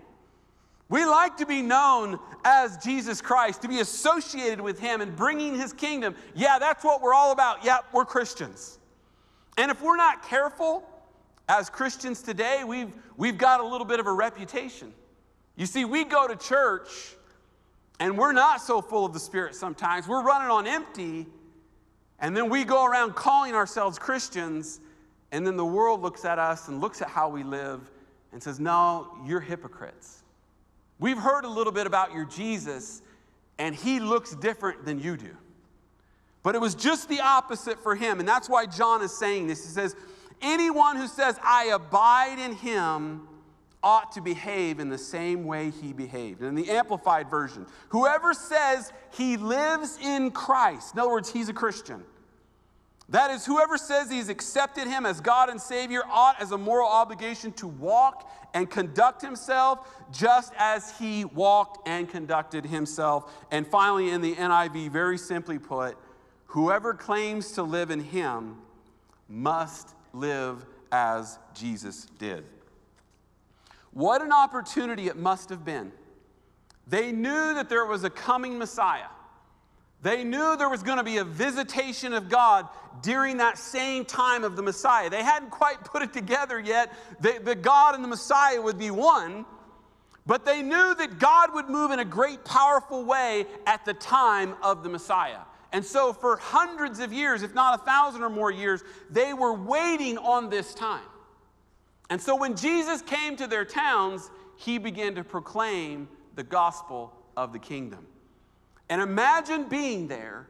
We 0.88 1.04
like 1.04 1.36
to 1.38 1.46
be 1.46 1.62
known 1.62 2.18
as 2.44 2.76
Jesus 2.78 3.20
Christ, 3.20 3.62
to 3.62 3.68
be 3.68 3.80
associated 3.80 4.60
with 4.60 4.78
Him 4.78 5.00
and 5.00 5.16
bringing 5.16 5.54
His 5.54 5.72
kingdom. 5.72 6.14
Yeah, 6.34 6.58
that's 6.58 6.84
what 6.84 7.02
we're 7.02 7.14
all 7.14 7.32
about. 7.32 7.64
Yep, 7.64 7.86
we're 7.92 8.04
Christians. 8.04 8.78
And 9.58 9.70
if 9.70 9.82
we're 9.82 9.96
not 9.96 10.22
careful, 10.28 10.88
as 11.48 11.70
Christians 11.70 12.22
today, 12.22 12.62
we've, 12.64 12.92
we've 13.16 13.38
got 13.38 13.60
a 13.60 13.66
little 13.66 13.86
bit 13.86 14.00
of 14.00 14.06
a 14.06 14.12
reputation. 14.12 14.92
You 15.56 15.66
see, 15.66 15.84
we 15.84 16.04
go 16.04 16.28
to 16.28 16.36
church 16.36 17.16
and 17.98 18.16
we're 18.18 18.32
not 18.32 18.60
so 18.60 18.82
full 18.82 19.06
of 19.06 19.12
the 19.12 19.20
Spirit 19.20 19.54
sometimes. 19.54 20.06
We're 20.06 20.22
running 20.22 20.50
on 20.50 20.66
empty, 20.66 21.26
and 22.18 22.36
then 22.36 22.50
we 22.50 22.64
go 22.64 22.84
around 22.84 23.14
calling 23.14 23.54
ourselves 23.54 23.98
Christians, 23.98 24.80
and 25.32 25.46
then 25.46 25.56
the 25.56 25.64
world 25.64 26.02
looks 26.02 26.24
at 26.24 26.38
us 26.38 26.68
and 26.68 26.80
looks 26.80 27.00
at 27.00 27.08
how 27.08 27.28
we 27.28 27.42
live 27.42 27.90
and 28.32 28.42
says, 28.42 28.60
No, 28.60 29.16
you're 29.24 29.40
hypocrites. 29.40 30.24
We've 30.98 31.18
heard 31.18 31.44
a 31.44 31.48
little 31.48 31.72
bit 31.72 31.86
about 31.86 32.12
your 32.12 32.24
Jesus, 32.24 33.02
and 33.58 33.74
he 33.74 34.00
looks 34.00 34.34
different 34.34 34.84
than 34.84 34.98
you 34.98 35.16
do. 35.16 35.36
But 36.42 36.54
it 36.54 36.60
was 36.60 36.74
just 36.74 37.08
the 37.08 37.20
opposite 37.20 37.82
for 37.82 37.94
him, 37.94 38.20
and 38.20 38.28
that's 38.28 38.48
why 38.48 38.66
John 38.66 39.02
is 39.02 39.16
saying 39.16 39.48
this. 39.48 39.64
He 39.64 39.70
says, 39.70 39.96
Anyone 40.42 40.96
who 40.96 41.06
says, 41.06 41.38
I 41.42 41.66
abide 41.66 42.38
in 42.38 42.52
him, 42.52 43.28
ought 43.82 44.10
to 44.12 44.20
behave 44.20 44.80
in 44.80 44.88
the 44.88 44.98
same 44.98 45.44
way 45.44 45.70
he 45.70 45.92
behaved. 45.92 46.40
And 46.40 46.48
in 46.48 46.54
the 46.56 46.70
Amplified 46.72 47.30
Version, 47.30 47.66
whoever 47.90 48.34
says 48.34 48.92
he 49.12 49.36
lives 49.36 49.98
in 50.02 50.32
Christ, 50.32 50.94
in 50.94 51.00
other 51.00 51.10
words, 51.10 51.30
he's 51.30 51.48
a 51.48 51.52
Christian, 51.52 52.02
That 53.08 53.30
is, 53.30 53.46
whoever 53.46 53.78
says 53.78 54.10
he's 54.10 54.28
accepted 54.28 54.88
him 54.88 55.06
as 55.06 55.20
God 55.20 55.48
and 55.48 55.60
Savior 55.60 56.02
ought, 56.10 56.40
as 56.40 56.50
a 56.50 56.58
moral 56.58 56.88
obligation, 56.88 57.52
to 57.52 57.68
walk 57.68 58.28
and 58.52 58.68
conduct 58.68 59.22
himself 59.22 59.88
just 60.10 60.52
as 60.58 60.98
he 60.98 61.24
walked 61.24 61.86
and 61.86 62.08
conducted 62.08 62.66
himself. 62.66 63.32
And 63.52 63.66
finally, 63.66 64.10
in 64.10 64.22
the 64.22 64.34
NIV, 64.34 64.90
very 64.90 65.18
simply 65.18 65.58
put, 65.58 65.96
whoever 66.46 66.94
claims 66.94 67.52
to 67.52 67.62
live 67.62 67.92
in 67.92 68.00
him 68.00 68.56
must 69.28 69.94
live 70.12 70.66
as 70.90 71.38
Jesus 71.54 72.06
did. 72.18 72.44
What 73.92 74.20
an 74.20 74.32
opportunity 74.32 75.06
it 75.06 75.16
must 75.16 75.48
have 75.50 75.64
been. 75.64 75.92
They 76.88 77.12
knew 77.12 77.54
that 77.54 77.68
there 77.68 77.84
was 77.84 78.04
a 78.04 78.10
coming 78.10 78.58
Messiah. 78.58 79.08
They 80.06 80.22
knew 80.22 80.56
there 80.56 80.68
was 80.68 80.84
going 80.84 80.98
to 80.98 81.02
be 81.02 81.16
a 81.16 81.24
visitation 81.24 82.12
of 82.12 82.28
God 82.28 82.68
during 83.02 83.38
that 83.38 83.58
same 83.58 84.04
time 84.04 84.44
of 84.44 84.54
the 84.54 84.62
Messiah. 84.62 85.10
They 85.10 85.24
hadn't 85.24 85.50
quite 85.50 85.82
put 85.82 86.00
it 86.00 86.12
together 86.12 86.60
yet 86.60 86.92
that 87.22 87.44
the 87.44 87.56
God 87.56 87.96
and 87.96 88.04
the 88.04 88.08
Messiah 88.08 88.62
would 88.62 88.78
be 88.78 88.92
one, 88.92 89.44
but 90.24 90.44
they 90.44 90.62
knew 90.62 90.94
that 90.94 91.18
God 91.18 91.52
would 91.54 91.68
move 91.68 91.90
in 91.90 91.98
a 91.98 92.04
great, 92.04 92.44
powerful 92.44 93.04
way 93.04 93.46
at 93.66 93.84
the 93.84 93.94
time 93.94 94.54
of 94.62 94.84
the 94.84 94.88
Messiah. 94.88 95.40
And 95.72 95.84
so, 95.84 96.12
for 96.12 96.36
hundreds 96.36 97.00
of 97.00 97.12
years, 97.12 97.42
if 97.42 97.52
not 97.52 97.80
a 97.80 97.84
thousand 97.84 98.22
or 98.22 98.30
more 98.30 98.52
years, 98.52 98.84
they 99.10 99.34
were 99.34 99.54
waiting 99.54 100.18
on 100.18 100.50
this 100.50 100.72
time. 100.72 101.02
And 102.10 102.22
so, 102.22 102.36
when 102.36 102.54
Jesus 102.54 103.02
came 103.02 103.34
to 103.38 103.48
their 103.48 103.64
towns, 103.64 104.30
he 104.54 104.78
began 104.78 105.16
to 105.16 105.24
proclaim 105.24 106.08
the 106.36 106.44
gospel 106.44 107.12
of 107.36 107.52
the 107.52 107.58
kingdom. 107.58 108.06
And 108.88 109.00
imagine 109.02 109.64
being 109.64 110.08
there 110.08 110.46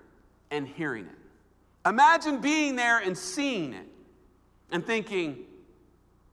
and 0.50 0.66
hearing 0.66 1.06
it. 1.06 1.88
Imagine 1.88 2.40
being 2.40 2.76
there 2.76 2.98
and 2.98 3.16
seeing 3.16 3.72
it 3.72 3.86
and 4.70 4.84
thinking, 4.84 5.38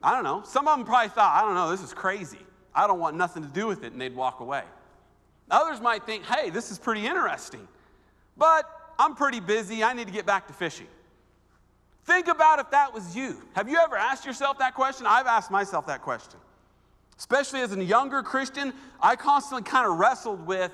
I 0.02 0.12
don't 0.12 0.24
know. 0.24 0.42
Some 0.46 0.68
of 0.68 0.78
them 0.78 0.86
probably 0.86 1.10
thought, 1.10 1.42
I 1.42 1.46
don't 1.46 1.56
know, 1.56 1.72
this 1.72 1.82
is 1.82 1.94
crazy. 1.94 2.40
I 2.76 2.88
don't 2.88 3.00
want 3.00 3.16
nothing 3.16 3.44
to 3.44 3.50
do 3.50 3.68
with 3.68 3.84
it, 3.84 3.94
and 3.94 4.02
they'd 4.02 4.16
walk 4.16 4.40
away. 4.40 4.64
Others 5.52 5.80
might 5.80 6.06
think, 6.06 6.26
hey, 6.26 6.50
this 6.50 6.72
is 6.72 6.80
pretty 6.80 7.06
interesting, 7.06 7.68
but 8.36 8.68
I'm 8.98 9.16
pretty 9.16 9.40
busy. 9.40 9.84
I 9.84 9.94
need 9.94 10.08
to 10.08 10.14
get 10.14 10.26
back 10.26 10.48
to 10.48 10.54
fishing. 10.54 10.88
Think 12.06 12.28
about 12.28 12.60
if 12.60 12.72
that 12.72 12.94
was 12.94 13.16
you. 13.16 13.42
Have 13.56 13.70
you 13.70 13.78
ever 13.78 13.96
asked 13.96 14.26
yourself 14.26 14.58
that 14.60 14.74
question? 14.74 15.06
I've 15.08 15.28
asked 15.28 15.52
myself 15.52 15.86
that 15.88 16.02
question. 16.02 16.40
Especially 17.18 17.62
as 17.62 17.72
a 17.72 17.84
younger 17.84 18.24
Christian, 18.24 18.74
I 19.00 19.16
constantly 19.16 19.64
kind 19.64 19.88
of 19.88 19.98
wrestled 19.98 20.46
with 20.46 20.72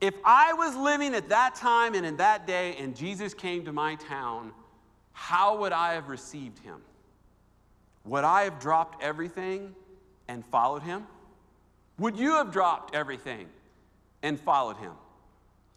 if 0.00 0.14
I 0.24 0.52
was 0.52 0.76
living 0.76 1.14
at 1.14 1.28
that 1.30 1.54
time 1.54 1.94
and 1.94 2.04
in 2.04 2.16
that 2.18 2.46
day 2.46 2.76
and 2.78 2.94
Jesus 2.94 3.32
came 3.32 3.64
to 3.64 3.72
my 3.72 3.94
town, 3.94 4.52
how 5.12 5.58
would 5.58 5.72
I 5.72 5.94
have 5.94 6.08
received 6.08 6.58
him? 6.58 6.80
Would 8.04 8.24
I 8.24 8.44
have 8.44 8.60
dropped 8.60 9.02
everything 9.02 9.74
and 10.28 10.44
followed 10.46 10.82
him? 10.82 11.06
Would 11.98 12.18
you 12.18 12.32
have 12.32 12.52
dropped 12.52 12.94
everything 12.94 13.48
and 14.22 14.38
followed 14.38 14.76
him? 14.76 14.92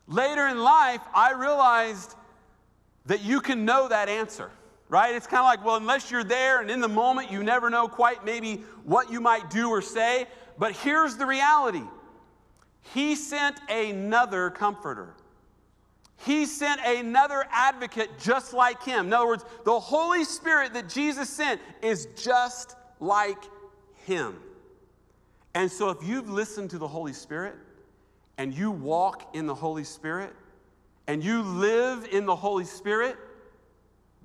Later 0.08 0.48
in 0.48 0.60
life, 0.60 1.02
I 1.14 1.34
realized 1.34 2.16
that 3.06 3.24
you 3.24 3.40
can 3.40 3.64
know 3.64 3.88
that 3.88 4.10
answer, 4.10 4.52
right? 4.90 5.16
It's 5.16 5.28
kind 5.28 5.40
of 5.40 5.46
like, 5.46 5.64
well, 5.64 5.78
unless 5.78 6.12
you're 6.12 6.24
there 6.24 6.62
and 6.62 6.70
in 6.70 6.82
the 6.82 6.90
moment, 6.90 7.32
you 7.32 7.44
never 7.44 7.70
know 7.70 7.88
quite 7.88 8.26
maybe 8.26 8.58
what 8.84 9.12
you 9.12 9.22
might 9.22 9.50
do 9.50 9.70
or 9.70 9.82
say. 9.82 10.28
But 10.58 10.74
here's 10.74 11.16
the 11.16 11.26
reality 11.26 11.84
He 12.82 13.16
sent 13.16 13.60
another 13.70 14.50
comforter. 14.50 15.16
He 16.26 16.46
sent 16.46 16.82
another 16.86 17.46
advocate 17.50 18.10
just 18.20 18.54
like 18.54 18.84
him. 18.84 19.08
In 19.08 19.14
other 19.14 19.28
words, 19.28 19.46
the 19.64 19.80
Holy 19.80 20.24
Spirit 20.26 20.74
that 20.74 20.90
Jesus 20.90 21.30
sent 21.30 21.62
is 21.82 22.08
just 22.18 22.76
like 23.00 23.42
him. 24.06 24.38
And 25.56 25.72
so, 25.72 25.90
if 25.90 26.04
you've 26.04 26.30
listened 26.30 26.70
to 26.72 26.78
the 26.78 26.88
Holy 26.88 27.14
Spirit 27.14 27.56
and 28.38 28.54
you 28.54 28.72
walk 28.72 29.36
in 29.36 29.48
the 29.48 29.56
Holy 29.56 29.84
Spirit 29.84 30.34
and 31.08 31.24
you 31.24 31.42
live 31.42 32.08
in 32.12 32.26
the 32.26 32.36
Holy 32.36 32.66
Spirit, 32.66 33.18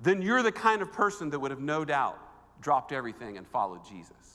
then 0.01 0.21
you're 0.21 0.43
the 0.43 0.51
kind 0.51 0.81
of 0.81 0.91
person 0.91 1.29
that 1.29 1.39
would 1.39 1.51
have 1.51 1.61
no 1.61 1.85
doubt 1.85 2.19
dropped 2.61 2.91
everything 2.91 3.37
and 3.37 3.47
followed 3.47 3.85
Jesus. 3.87 4.34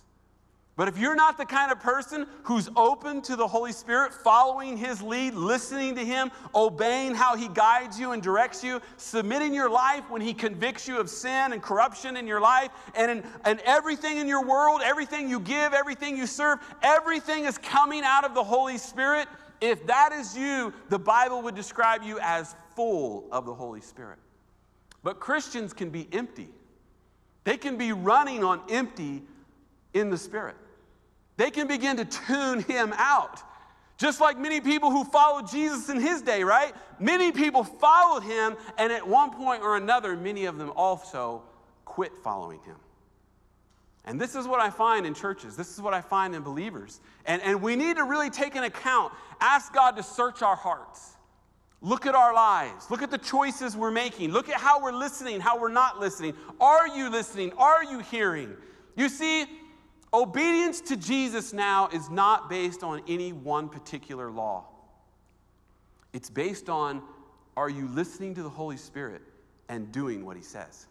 But 0.80 0.88
if 0.88 0.96
you're 0.96 1.14
not 1.14 1.36
the 1.36 1.44
kind 1.44 1.70
of 1.70 1.78
person 1.78 2.26
who's 2.44 2.70
open 2.74 3.20
to 3.24 3.36
the 3.36 3.46
Holy 3.46 3.70
Spirit, 3.70 4.14
following 4.14 4.78
His 4.78 5.02
lead, 5.02 5.34
listening 5.34 5.94
to 5.96 6.02
Him, 6.02 6.30
obeying 6.54 7.14
how 7.14 7.36
He 7.36 7.48
guides 7.48 8.00
you 8.00 8.12
and 8.12 8.22
directs 8.22 8.64
you, 8.64 8.80
submitting 8.96 9.52
your 9.52 9.68
life 9.68 10.08
when 10.08 10.22
He 10.22 10.32
convicts 10.32 10.88
you 10.88 10.98
of 10.98 11.10
sin 11.10 11.52
and 11.52 11.60
corruption 11.60 12.16
in 12.16 12.26
your 12.26 12.40
life, 12.40 12.70
and, 12.94 13.10
in, 13.10 13.24
and 13.44 13.60
everything 13.66 14.16
in 14.16 14.26
your 14.26 14.42
world, 14.42 14.80
everything 14.82 15.28
you 15.28 15.38
give, 15.38 15.74
everything 15.74 16.16
you 16.16 16.26
serve, 16.26 16.60
everything 16.82 17.44
is 17.44 17.58
coming 17.58 18.00
out 18.02 18.24
of 18.24 18.32
the 18.34 18.42
Holy 18.42 18.78
Spirit. 18.78 19.28
If 19.60 19.86
that 19.86 20.14
is 20.14 20.34
you, 20.34 20.72
the 20.88 20.98
Bible 20.98 21.42
would 21.42 21.54
describe 21.54 22.04
you 22.04 22.18
as 22.22 22.56
full 22.74 23.28
of 23.30 23.44
the 23.44 23.52
Holy 23.52 23.82
Spirit. 23.82 24.18
But 25.02 25.20
Christians 25.20 25.74
can 25.74 25.90
be 25.90 26.08
empty, 26.10 26.48
they 27.44 27.58
can 27.58 27.76
be 27.76 27.92
running 27.92 28.42
on 28.42 28.62
empty 28.70 29.20
in 29.92 30.08
the 30.08 30.16
Spirit 30.16 30.56
they 31.40 31.50
can 31.50 31.66
begin 31.66 31.96
to 31.96 32.05
tune 32.05 32.61
him 32.62 32.92
out. 32.96 33.40
Just 33.96 34.20
like 34.20 34.38
many 34.38 34.61
people 34.61 34.90
who 34.90 35.05
followed 35.05 35.50
Jesus 35.50 35.88
in 35.88 36.00
his 36.00 36.22
day, 36.22 36.42
right? 36.42 36.72
Many 36.98 37.33
people 37.33 37.64
followed 37.64 38.22
him, 38.22 38.57
and 38.79 38.92
at 38.92 39.07
one 39.07 39.31
point 39.31 39.62
or 39.62 39.76
another, 39.76 40.16
many 40.16 40.46
of 40.46 40.59
them 40.59 40.72
also 40.74 41.42
quit 41.85 42.12
following 42.24 42.61
him. 42.61 42.76
And 44.07 44.18
this 44.20 44.35
is 44.35 44.46
what 44.46 44.61
I 44.61 44.70
find 44.70 45.07
in 45.07 45.12
churches. 45.12 45.57
This 45.57 45.74
is 45.74 45.83
what 45.83 45.92
I 45.92 46.00
find 46.00 46.35
in 46.35 46.42
believers. 46.42 47.00
And, 47.26 47.42
and 47.42 47.61
we 47.61 47.76
need 47.76 47.96
to 47.96 48.05
really 48.05 48.31
take 48.31 48.55
an 48.55 48.64
account, 48.64 49.12
ask 49.40 49.72
God 49.74 49.96
to 49.96 50.03
search 50.03 50.42
our 50.42 50.57
hearts. 50.57 51.16
Look 51.83 52.07
at 52.07 52.14
our 52.14 52.35
lives. 52.35 52.90
Look 52.90 53.03
at 53.03 53.11
the 53.11 53.18
choices 53.18 53.76
we're 53.76 53.90
making. 53.90 54.33
Look 54.33 54.48
at 54.48 54.57
how 54.57 54.83
we're 54.83 54.92
listening, 54.92 55.40
how 55.40 55.59
we're 55.59 55.68
not 55.68 56.00
listening. 56.00 56.35
Are 56.61 56.88
you 56.88 57.11
listening? 57.11 57.53
Are 57.59 57.85
you 57.85 58.00
hearing? 58.00 58.57
You 58.96 59.09
see, 59.09 59.46
Obedience 60.12 60.80
to 60.82 60.96
Jesus 60.96 61.52
now 61.52 61.88
is 61.92 62.10
not 62.10 62.50
based 62.50 62.82
on 62.82 63.02
any 63.06 63.32
one 63.32 63.68
particular 63.68 64.30
law. 64.30 64.64
It's 66.12 66.28
based 66.28 66.68
on 66.68 67.02
are 67.56 67.68
you 67.68 67.88
listening 67.88 68.34
to 68.34 68.42
the 68.42 68.48
Holy 68.48 68.76
Spirit 68.76 69.22
and 69.68 69.92
doing 69.92 70.24
what 70.24 70.36
he 70.36 70.42
says? 70.42 70.86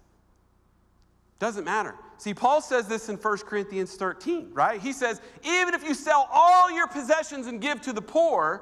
Doesn't 1.39 1.63
matter. 1.63 1.95
See, 2.17 2.33
Paul 2.33 2.61
says 2.61 2.87
this 2.87 3.07
in 3.09 3.15
1 3.15 3.37
Corinthians 3.39 3.95
13, 3.95 4.49
right? 4.53 4.79
He 4.79 4.91
says, 4.91 5.21
even 5.43 5.73
if 5.73 5.83
you 5.83 5.93
sell 5.93 6.27
all 6.31 6.69
your 6.69 6.87
possessions 6.87 7.47
and 7.47 7.61
give 7.61 7.81
to 7.81 7.93
the 7.93 8.01
poor, 8.01 8.61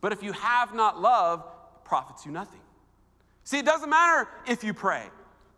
but 0.00 0.12
if 0.12 0.22
you 0.22 0.32
have 0.32 0.74
not 0.74 1.00
love, 1.00 1.44
profits 1.84 2.24
you 2.24 2.32
nothing. 2.32 2.60
See, 3.44 3.58
it 3.58 3.66
doesn't 3.66 3.90
matter 3.90 4.28
if 4.46 4.62
you 4.62 4.72
pray, 4.72 5.04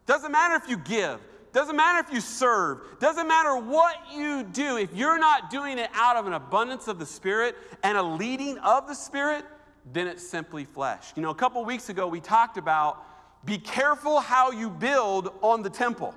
doesn't 0.06 0.32
matter 0.32 0.54
if 0.54 0.68
you 0.68 0.78
give, 0.78 1.20
doesn't 1.54 1.76
matter 1.76 2.06
if 2.06 2.12
you 2.12 2.20
serve, 2.20 2.80
doesn't 2.98 3.28
matter 3.28 3.56
what 3.56 3.96
you 4.12 4.42
do, 4.42 4.76
if 4.76 4.92
you're 4.92 5.18
not 5.18 5.50
doing 5.50 5.78
it 5.78 5.88
out 5.94 6.16
of 6.16 6.26
an 6.26 6.32
abundance 6.32 6.88
of 6.88 6.98
the 6.98 7.06
Spirit 7.06 7.56
and 7.82 7.96
a 7.96 8.02
leading 8.02 8.58
of 8.58 8.88
the 8.88 8.94
Spirit, 8.94 9.44
then 9.92 10.08
it's 10.08 10.26
simply 10.26 10.64
flesh. 10.64 11.12
You 11.14 11.22
know, 11.22 11.30
a 11.30 11.34
couple 11.34 11.64
weeks 11.64 11.88
ago 11.88 12.08
we 12.08 12.20
talked 12.20 12.58
about 12.58 13.02
be 13.44 13.58
careful 13.58 14.20
how 14.20 14.50
you 14.50 14.68
build 14.68 15.32
on 15.42 15.62
the 15.62 15.70
temple. 15.70 16.14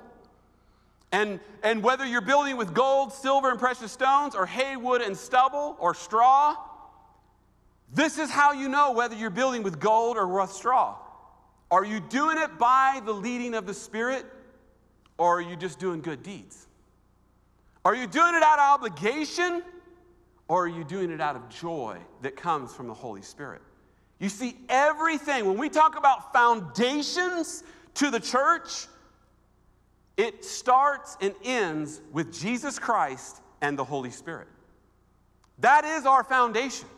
And, 1.12 1.40
and 1.62 1.82
whether 1.82 2.04
you're 2.04 2.20
building 2.20 2.56
with 2.56 2.74
gold, 2.74 3.12
silver, 3.12 3.50
and 3.50 3.58
precious 3.58 3.92
stones, 3.92 4.34
or 4.34 4.44
hay, 4.44 4.76
wood, 4.76 5.02
and 5.02 5.16
stubble, 5.16 5.76
or 5.78 5.94
straw, 5.94 6.56
this 7.94 8.18
is 8.18 8.30
how 8.30 8.52
you 8.52 8.68
know 8.68 8.92
whether 8.92 9.14
you're 9.14 9.30
building 9.30 9.62
with 9.62 9.78
gold 9.78 10.16
or 10.16 10.26
with 10.26 10.50
straw. 10.50 10.96
Are 11.70 11.84
you 11.84 12.00
doing 12.00 12.38
it 12.38 12.58
by 12.58 13.00
the 13.04 13.12
leading 13.12 13.54
of 13.54 13.66
the 13.66 13.74
Spirit? 13.74 14.26
Or 15.18 15.38
are 15.38 15.40
you 15.40 15.56
just 15.56 15.78
doing 15.78 16.00
good 16.00 16.22
deeds? 16.22 16.66
Are 17.84 17.94
you 17.94 18.06
doing 18.06 18.34
it 18.34 18.42
out 18.42 18.58
of 18.58 18.80
obligation? 18.80 19.62
Or 20.46 20.64
are 20.64 20.68
you 20.68 20.84
doing 20.84 21.10
it 21.10 21.20
out 21.20 21.36
of 21.36 21.48
joy 21.48 21.98
that 22.22 22.36
comes 22.36 22.74
from 22.74 22.86
the 22.86 22.94
Holy 22.94 23.22
Spirit? 23.22 23.60
You 24.18 24.28
see, 24.28 24.56
everything, 24.68 25.44
when 25.44 25.58
we 25.58 25.68
talk 25.68 25.96
about 25.96 26.32
foundations 26.32 27.62
to 27.94 28.10
the 28.10 28.18
church, 28.18 28.86
it 30.16 30.44
starts 30.44 31.16
and 31.20 31.34
ends 31.44 32.00
with 32.12 32.32
Jesus 32.32 32.78
Christ 32.78 33.40
and 33.60 33.78
the 33.78 33.84
Holy 33.84 34.10
Spirit. 34.10 34.48
That 35.60 35.84
is 35.84 36.06
our 36.06 36.24
foundation. 36.24 36.88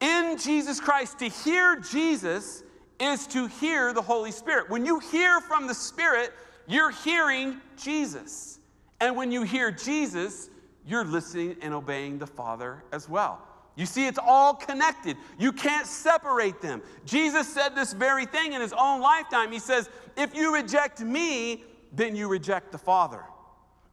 In 0.00 0.36
Jesus 0.38 0.80
Christ, 0.80 1.20
to 1.20 1.28
hear 1.28 1.76
Jesus 1.76 2.62
is 3.00 3.26
to 3.28 3.46
hear 3.46 3.92
the 3.92 4.02
Holy 4.02 4.30
Spirit. 4.30 4.70
When 4.70 4.84
you 4.84 4.98
hear 4.98 5.40
from 5.40 5.66
the 5.66 5.74
Spirit, 5.74 6.32
you're 6.66 6.90
hearing 6.90 7.60
Jesus. 7.76 8.58
And 9.00 9.16
when 9.16 9.30
you 9.32 9.42
hear 9.42 9.70
Jesus, 9.70 10.50
you're 10.86 11.04
listening 11.04 11.56
and 11.62 11.74
obeying 11.74 12.18
the 12.18 12.26
Father 12.26 12.82
as 12.92 13.08
well. 13.08 13.40
You 13.76 13.86
see, 13.86 14.06
it's 14.06 14.18
all 14.18 14.54
connected. 14.54 15.16
You 15.38 15.52
can't 15.52 15.86
separate 15.86 16.60
them. 16.60 16.80
Jesus 17.04 17.52
said 17.52 17.74
this 17.74 17.92
very 17.92 18.24
thing 18.24 18.52
in 18.52 18.60
his 18.60 18.72
own 18.72 19.00
lifetime. 19.00 19.50
He 19.50 19.58
says, 19.58 19.88
If 20.16 20.34
you 20.34 20.54
reject 20.54 21.00
me, 21.00 21.64
then 21.92 22.14
you 22.14 22.28
reject 22.28 22.70
the 22.70 22.78
Father. 22.78 23.24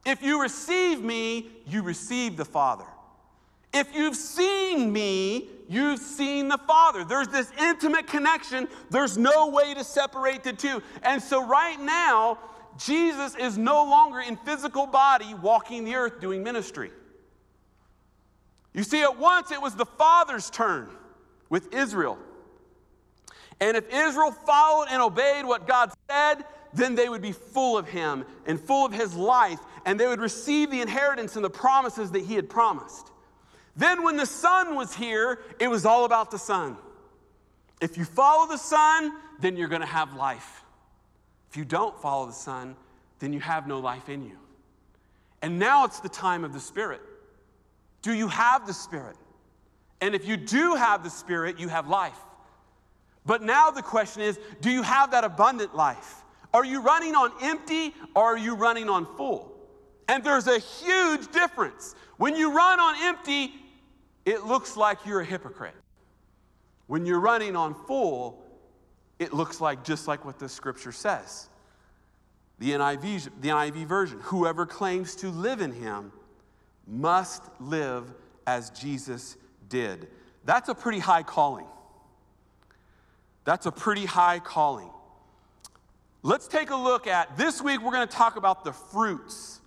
If 0.06 0.22
you 0.22 0.42
receive 0.42 1.02
me, 1.02 1.50
you 1.68 1.82
receive 1.82 2.38
the 2.38 2.46
Father. 2.46 2.86
If 3.74 3.96
you've 3.96 4.16
seen 4.16 4.92
me, 4.92 5.48
you've 5.70 6.00
seen 6.00 6.48
the 6.48 6.58
Father. 6.58 7.06
There's 7.06 7.30
this 7.30 7.52
intimate 7.60 8.06
connection. 8.06 8.68
There's 8.90 9.18
no 9.18 9.48
way 9.48 9.74
to 9.74 9.84
separate 9.84 10.44
the 10.44 10.54
two. 10.54 10.84
And 11.04 11.22
so, 11.22 11.46
right 11.46 11.80
now, 11.80 12.38
Jesus 12.78 13.36
is 13.36 13.58
no 13.58 13.84
longer 13.84 14.20
in 14.20 14.38
physical 14.38 14.88
body 14.88 15.34
walking 15.34 15.84
the 15.84 15.96
earth 15.96 16.20
doing 16.22 16.44
ministry. 16.44 16.92
You 18.74 18.84
see, 18.84 19.02
at 19.02 19.18
once 19.18 19.52
it 19.52 19.62
was 19.62 19.76
the 19.76 19.86
Father's 19.86 20.50
turn 20.50 20.90
with 21.50 21.74
Israel. 21.74 22.18
And 23.60 23.78
if 23.78 23.88
Israel 23.94 24.32
followed 24.32 24.88
and 24.90 25.02
obeyed 25.02 25.46
what 25.46 25.68
God 25.68 25.92
said, 26.10 26.46
then 26.74 26.96
they 26.96 27.10
would 27.10 27.22
be 27.22 27.34
full 27.34 27.78
of 27.78 27.88
Him 27.88 28.26
and 28.46 28.60
full 28.60 28.86
of 28.86 28.94
His 28.94 29.14
life, 29.14 29.60
and 29.86 30.00
they 30.00 30.08
would 30.08 30.22
receive 30.22 30.72
the 30.72 30.82
inheritance 30.82 31.36
and 31.36 31.44
the 31.44 31.50
promises 31.50 32.12
that 32.12 32.24
He 32.24 32.36
had 32.36 32.50
promised. 32.50 33.12
Then, 33.76 34.04
when 34.04 34.18
the 34.18 34.26
Son 34.26 34.76
was 34.76 34.94
here, 34.94 35.40
it 35.60 35.70
was 35.70 35.86
all 35.86 36.06
about 36.06 36.32
the 36.32 36.40
Son. 36.40 36.78
If 37.82 37.98
you 37.98 38.06
follow 38.06 38.48
the 38.48 38.58
Son, 38.58 39.14
then 39.40 39.58
you're 39.58 39.70
going 39.70 39.82
to 39.82 39.88
have 39.88 40.14
life. 40.16 40.64
If 41.52 41.58
you 41.58 41.66
don't 41.66 42.00
follow 42.02 42.28
the 42.28 42.34
Son, 42.34 42.78
then 43.20 43.34
you 43.34 43.42
have 43.42 43.68
no 43.68 43.80
life 43.80 44.08
in 44.08 44.24
you. 44.24 44.38
And 45.42 45.60
now 45.60 45.84
it's 45.84 46.00
the 46.00 46.08
time 46.08 46.46
of 46.46 46.54
the 46.54 46.62
Spirit. 46.62 47.02
Do 48.02 48.14
you 48.14 48.30
have 48.30 48.66
the 48.66 48.74
Spirit? 48.74 49.18
And 50.00 50.16
if 50.16 50.26
you 50.26 50.38
do 50.38 50.76
have 50.76 51.04
the 51.04 51.10
Spirit, 51.10 51.60
you 51.60 51.68
have 51.68 51.90
life. 51.90 52.18
But 53.26 53.44
now 53.44 53.70
the 53.70 53.82
question 53.82 54.22
is 54.22 54.40
do 54.62 54.72
you 54.72 54.82
have 54.82 55.12
that 55.12 55.26
abundant 55.26 55.76
life? 55.76 56.24
Are 56.54 56.64
you 56.64 56.82
running 56.82 57.16
on 57.16 57.32
empty 57.42 57.94
or 58.16 58.24
are 58.24 58.38
you 58.38 58.56
running 58.56 58.88
on 58.88 59.06
full? 59.18 59.52
And 60.08 60.24
there's 60.24 60.48
a 60.48 60.58
huge 60.58 61.32
difference. 61.34 61.96
When 62.16 62.36
you 62.36 62.56
run 62.56 62.80
on 62.80 62.96
empty, 63.04 63.54
it 64.26 64.46
looks 64.46 64.78
like 64.78 65.06
you're 65.06 65.22
a 65.22 65.26
hypocrite. 65.26 65.76
When 66.88 67.06
you're 67.06 67.20
running 67.20 67.58
on 67.58 67.76
full, 67.88 68.41
it 69.22 69.34
looks 69.34 69.62
like 69.62 69.84
just 69.84 70.08
like 70.08 70.26
what 70.26 70.40
the 70.40 70.50
scripture 70.50 70.92
says. 70.92 71.48
The 72.58 72.72
NIV, 72.72 73.30
the 73.40 73.50
NIV 73.50 73.86
version 73.86 74.20
whoever 74.20 74.66
claims 74.66 75.16
to 75.18 75.30
live 75.30 75.62
in 75.62 75.72
him 75.72 76.12
must 76.88 77.44
live 77.60 78.12
as 78.48 78.72
Jesus 78.72 79.38
did. 79.70 80.08
That's 80.44 80.70
a 80.70 80.74
pretty 80.74 80.98
high 80.98 81.22
calling. 81.22 81.68
That's 83.46 83.68
a 83.68 83.72
pretty 83.72 84.06
high 84.06 84.40
calling. 84.40 84.90
Let's 86.24 86.48
take 86.48 86.72
a 86.72 86.76
look 86.76 87.06
at 87.06 87.38
this 87.38 87.62
week, 87.62 87.80
we're 87.80 87.92
going 87.92 88.08
to 88.08 88.16
talk 88.16 88.38
about 88.38 88.64
the 88.64 88.74
fruits 88.74 89.62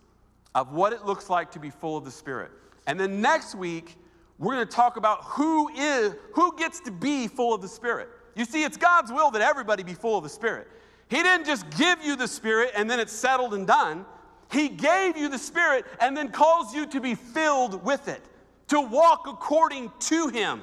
of 0.56 0.72
what 0.72 0.92
it 0.92 1.04
looks 1.04 1.30
like 1.30 1.52
to 1.52 1.60
be 1.60 1.70
full 1.70 1.96
of 1.96 2.04
the 2.04 2.10
Spirit. 2.10 2.50
And 2.88 2.98
then 2.98 3.20
next 3.20 3.54
week, 3.54 3.94
we're 4.36 4.54
going 4.54 4.66
to 4.66 4.72
talk 4.72 4.96
about 4.96 5.22
who 5.22 5.68
is 5.68 6.16
who 6.32 6.56
gets 6.56 6.80
to 6.80 6.90
be 6.90 7.28
full 7.28 7.54
of 7.54 7.62
the 7.62 7.68
Spirit. 7.68 8.08
You 8.34 8.44
see, 8.44 8.64
it's 8.64 8.76
God's 8.76 9.12
will 9.12 9.30
that 9.32 9.42
everybody 9.42 9.82
be 9.82 9.94
full 9.94 10.18
of 10.18 10.24
the 10.24 10.30
Spirit. 10.30 10.68
He 11.08 11.22
didn't 11.22 11.46
just 11.46 11.68
give 11.70 12.02
you 12.02 12.16
the 12.16 12.28
Spirit 12.28 12.72
and 12.76 12.90
then 12.90 12.98
it's 12.98 13.12
settled 13.12 13.54
and 13.54 13.66
done. 13.66 14.04
He 14.50 14.68
gave 14.68 15.16
you 15.16 15.28
the 15.28 15.38
Spirit 15.38 15.84
and 16.00 16.16
then 16.16 16.30
calls 16.30 16.74
you 16.74 16.86
to 16.86 17.00
be 17.00 17.14
filled 17.14 17.84
with 17.84 18.08
it, 18.08 18.22
to 18.68 18.80
walk 18.80 19.26
according 19.26 19.92
to 20.00 20.28
Him. 20.28 20.62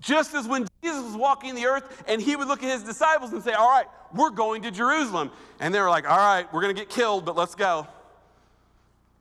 Just 0.00 0.34
as 0.34 0.46
when 0.46 0.66
Jesus 0.82 1.02
was 1.02 1.16
walking 1.16 1.54
the 1.54 1.66
earth 1.66 2.04
and 2.06 2.20
he 2.20 2.36
would 2.36 2.48
look 2.48 2.62
at 2.62 2.70
his 2.70 2.82
disciples 2.82 3.32
and 3.32 3.42
say, 3.42 3.52
All 3.52 3.68
right, 3.68 3.86
we're 4.14 4.30
going 4.30 4.62
to 4.62 4.70
Jerusalem. 4.70 5.30
And 5.58 5.74
they 5.74 5.80
were 5.80 5.88
like, 5.88 6.08
All 6.08 6.16
right, 6.16 6.52
we're 6.52 6.60
going 6.60 6.74
to 6.74 6.80
get 6.80 6.90
killed, 6.90 7.24
but 7.24 7.34
let's 7.34 7.54
go. 7.54 7.86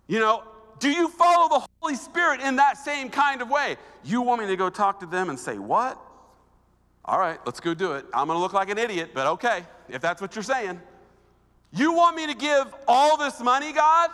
You 0.08 0.19
know, 0.19 0.43
do 0.80 0.89
you 0.89 1.08
follow 1.08 1.60
the 1.60 1.67
Holy 1.82 1.95
Spirit 1.95 2.41
in 2.41 2.58
that 2.58 2.78
same 2.78 3.10
kind 3.10 3.41
of 3.41 3.49
way? 3.49 3.78
You 4.04 4.21
want 4.21 4.41
me 4.41 4.47
to 4.47 4.56
go 4.56 4.69
talk 4.69 4.99
to 4.99 5.06
them 5.06 5.30
and 5.30 5.39
say, 5.39 5.58
What? 5.58 5.99
All 7.06 7.20
right, 7.20 7.39
let's 7.46 7.60
go 7.60 7.74
do 7.74 7.94
it. 7.94 8.06
I'm 8.13 8.28
going 8.28 8.38
to 8.38 8.41
look 8.41 8.54
like 8.54 8.70
an 8.70 8.80
idiot, 8.80 9.12
but 9.13 9.28
okay, 9.28 9.63
if 9.89 10.02
that's 10.02 10.22
what 10.22 10.36
you're 10.36 10.44
saying. 10.44 10.82
You 11.72 11.94
want 11.94 12.15
me 12.15 12.26
to 12.28 12.34
give 12.34 12.74
all 12.88 13.18
this 13.18 13.39
money, 13.39 13.72
God? 13.74 14.10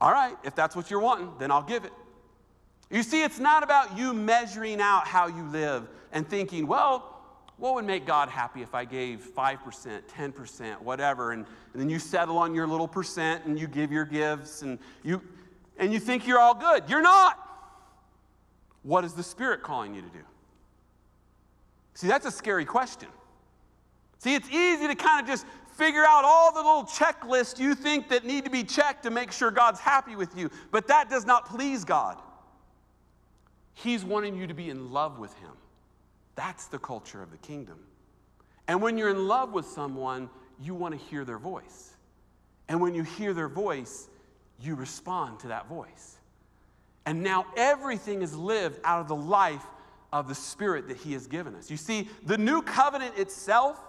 All 0.00 0.12
right, 0.12 0.36
if 0.44 0.54
that's 0.54 0.76
what 0.76 0.90
you're 0.90 1.00
wanting, 1.00 1.32
then 1.38 1.50
I'll 1.50 1.62
give 1.62 1.84
it. 1.84 1.92
You 2.90 3.02
see, 3.02 3.22
it's 3.22 3.40
not 3.40 3.62
about 3.62 3.96
you 3.98 4.12
measuring 4.12 4.80
out 4.80 5.06
how 5.06 5.26
you 5.26 5.42
live 5.44 5.88
and 6.12 6.28
thinking, 6.28 6.66
well, 6.66 7.10
what 7.56 7.74
would 7.74 7.84
make 7.84 8.06
God 8.06 8.28
happy 8.28 8.62
if 8.62 8.74
I 8.74 8.84
gave 8.84 9.20
5%, 9.34 10.02
10%, 10.02 10.80
whatever, 10.80 11.32
and, 11.32 11.46
and 11.72 11.82
then 11.82 11.88
you 11.88 11.98
settle 11.98 12.36
on 12.36 12.54
your 12.54 12.66
little 12.66 12.88
percent 12.88 13.44
and 13.44 13.58
you 13.58 13.66
give 13.66 13.90
your 13.90 14.04
gifts 14.04 14.62
and 14.62 14.78
you 15.02 15.22
and 15.76 15.92
you 15.92 15.98
think 15.98 16.26
you're 16.26 16.38
all 16.38 16.54
good. 16.54 16.84
You're 16.88 17.02
not. 17.02 17.38
What 18.82 19.04
is 19.04 19.14
the 19.14 19.24
Spirit 19.24 19.62
calling 19.62 19.92
you 19.92 20.02
to 20.02 20.08
do? 20.08 20.20
See, 21.94 22.08
that's 22.08 22.26
a 22.26 22.30
scary 22.30 22.64
question. 22.64 23.08
See, 24.18 24.34
it's 24.34 24.48
easy 24.50 24.86
to 24.88 24.94
kind 24.94 25.20
of 25.20 25.26
just 25.26 25.46
figure 25.76 26.04
out 26.04 26.24
all 26.24 26.52
the 26.52 26.58
little 26.58 26.84
checklists 26.84 27.58
you 27.58 27.74
think 27.74 28.08
that 28.08 28.24
need 28.24 28.44
to 28.44 28.50
be 28.50 28.64
checked 28.64 29.04
to 29.04 29.10
make 29.10 29.32
sure 29.32 29.50
God's 29.50 29.80
happy 29.80 30.16
with 30.16 30.36
you, 30.36 30.50
but 30.70 30.86
that 30.88 31.10
does 31.10 31.26
not 31.26 31.46
please 31.46 31.84
God. 31.84 32.20
He's 33.74 34.04
wanting 34.04 34.36
you 34.36 34.46
to 34.46 34.54
be 34.54 34.70
in 34.70 34.92
love 34.92 35.18
with 35.18 35.34
Him. 35.38 35.50
That's 36.36 36.66
the 36.66 36.78
culture 36.78 37.22
of 37.22 37.30
the 37.30 37.38
kingdom. 37.38 37.78
And 38.66 38.80
when 38.80 38.96
you're 38.96 39.10
in 39.10 39.28
love 39.28 39.52
with 39.52 39.66
someone, 39.66 40.30
you 40.60 40.74
want 40.74 40.98
to 40.98 41.06
hear 41.06 41.24
their 41.24 41.38
voice. 41.38 41.94
And 42.68 42.80
when 42.80 42.94
you 42.94 43.02
hear 43.02 43.34
their 43.34 43.48
voice, 43.48 44.08
you 44.60 44.74
respond 44.74 45.40
to 45.40 45.48
that 45.48 45.68
voice. 45.68 46.18
And 47.04 47.22
now 47.22 47.46
everything 47.56 48.22
is 48.22 48.34
lived 48.34 48.80
out 48.84 49.00
of 49.00 49.08
the 49.08 49.16
life 49.16 49.64
of 50.14 50.28
the 50.28 50.34
Spirit 50.34 50.86
that 50.86 50.96
He 50.96 51.12
has 51.12 51.26
given 51.26 51.56
us. 51.56 51.68
You 51.68 51.76
see, 51.76 52.08
the 52.24 52.38
new 52.38 52.62
covenant 52.62 53.18
itself, 53.18 53.80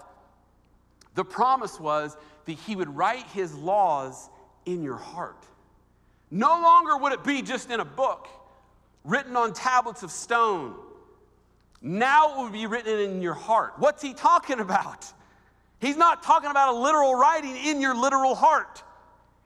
the 1.14 1.24
promise 1.24 1.80
was 1.80 2.18
that 2.46 2.54
He 2.54 2.76
would 2.76 2.90
write 2.90 3.28
His 3.28 3.54
laws 3.54 4.28
in 4.66 4.82
your 4.82 4.98
heart. 4.98 5.46
No 6.32 6.60
longer 6.60 6.98
would 6.98 7.14
it 7.14 7.24
be 7.24 7.44
just 7.44 7.69
in 7.69 7.80
a 7.80 7.86
book 7.86 8.28
written 9.04 9.36
on 9.36 9.54
tablets 9.54 10.02
of 10.02 10.10
stone. 10.10 10.73
Now 11.80 12.34
it 12.34 12.44
would 12.44 12.54
be 12.54 12.65
written 12.65 13.00
in 13.00 13.21
your 13.21 13.36
heart. 13.36 13.73
What's 13.78 14.02
He 14.02 14.15
talking 14.15 14.60
about? 14.60 15.06
He's 15.80 15.96
not 15.96 16.23
talking 16.23 16.50
about 16.50 16.73
a 16.73 16.78
literal 16.80 17.13
writing 17.13 17.56
in 17.56 17.80
your 17.80 17.94
literal 17.94 18.34
heart. 18.34 18.82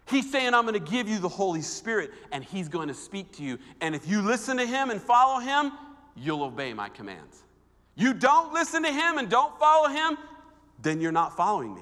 He's 0.08 0.32
saying, 0.32 0.54
I'm 0.54 0.66
going 0.66 0.82
to 0.82 0.92
give 0.92 1.10
you 1.10 1.20
the 1.20 1.28
Holy 1.28 1.62
Spirit 1.62 2.12
and 2.32 2.42
He's 2.42 2.70
going 2.70 2.88
to 2.88 2.94
speak 2.94 3.34
to 3.34 3.44
you. 3.44 3.60
And 3.82 3.94
if 3.94 4.08
you 4.08 4.22
listen 4.22 4.56
to 4.56 4.66
Him 4.66 4.92
and 4.92 5.02
follow 5.02 5.42
Him, 5.42 5.74
you'll 6.20 6.44
obey 6.44 6.74
my 6.74 6.90
commands. 6.90 7.44
You 7.96 8.14
don't 8.14 8.54
listen 8.54 8.84
to 8.84 8.92
Him 8.92 9.18
and 9.18 9.30
don't 9.30 9.58
follow 9.60 9.90
Him, 9.90 10.18
then 10.82 11.02
you're 11.02 11.12
not 11.12 11.36
following 11.36 11.74
me. 11.74 11.82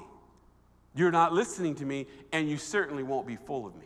You're 0.96 1.12
not 1.12 1.32
listening 1.32 1.76
to 1.76 1.86
me, 1.86 2.08
and 2.32 2.50
you 2.50 2.58
certainly 2.58 3.04
won't 3.04 3.28
be 3.28 3.36
full 3.36 3.68
of 3.68 3.76
me. 3.76 3.86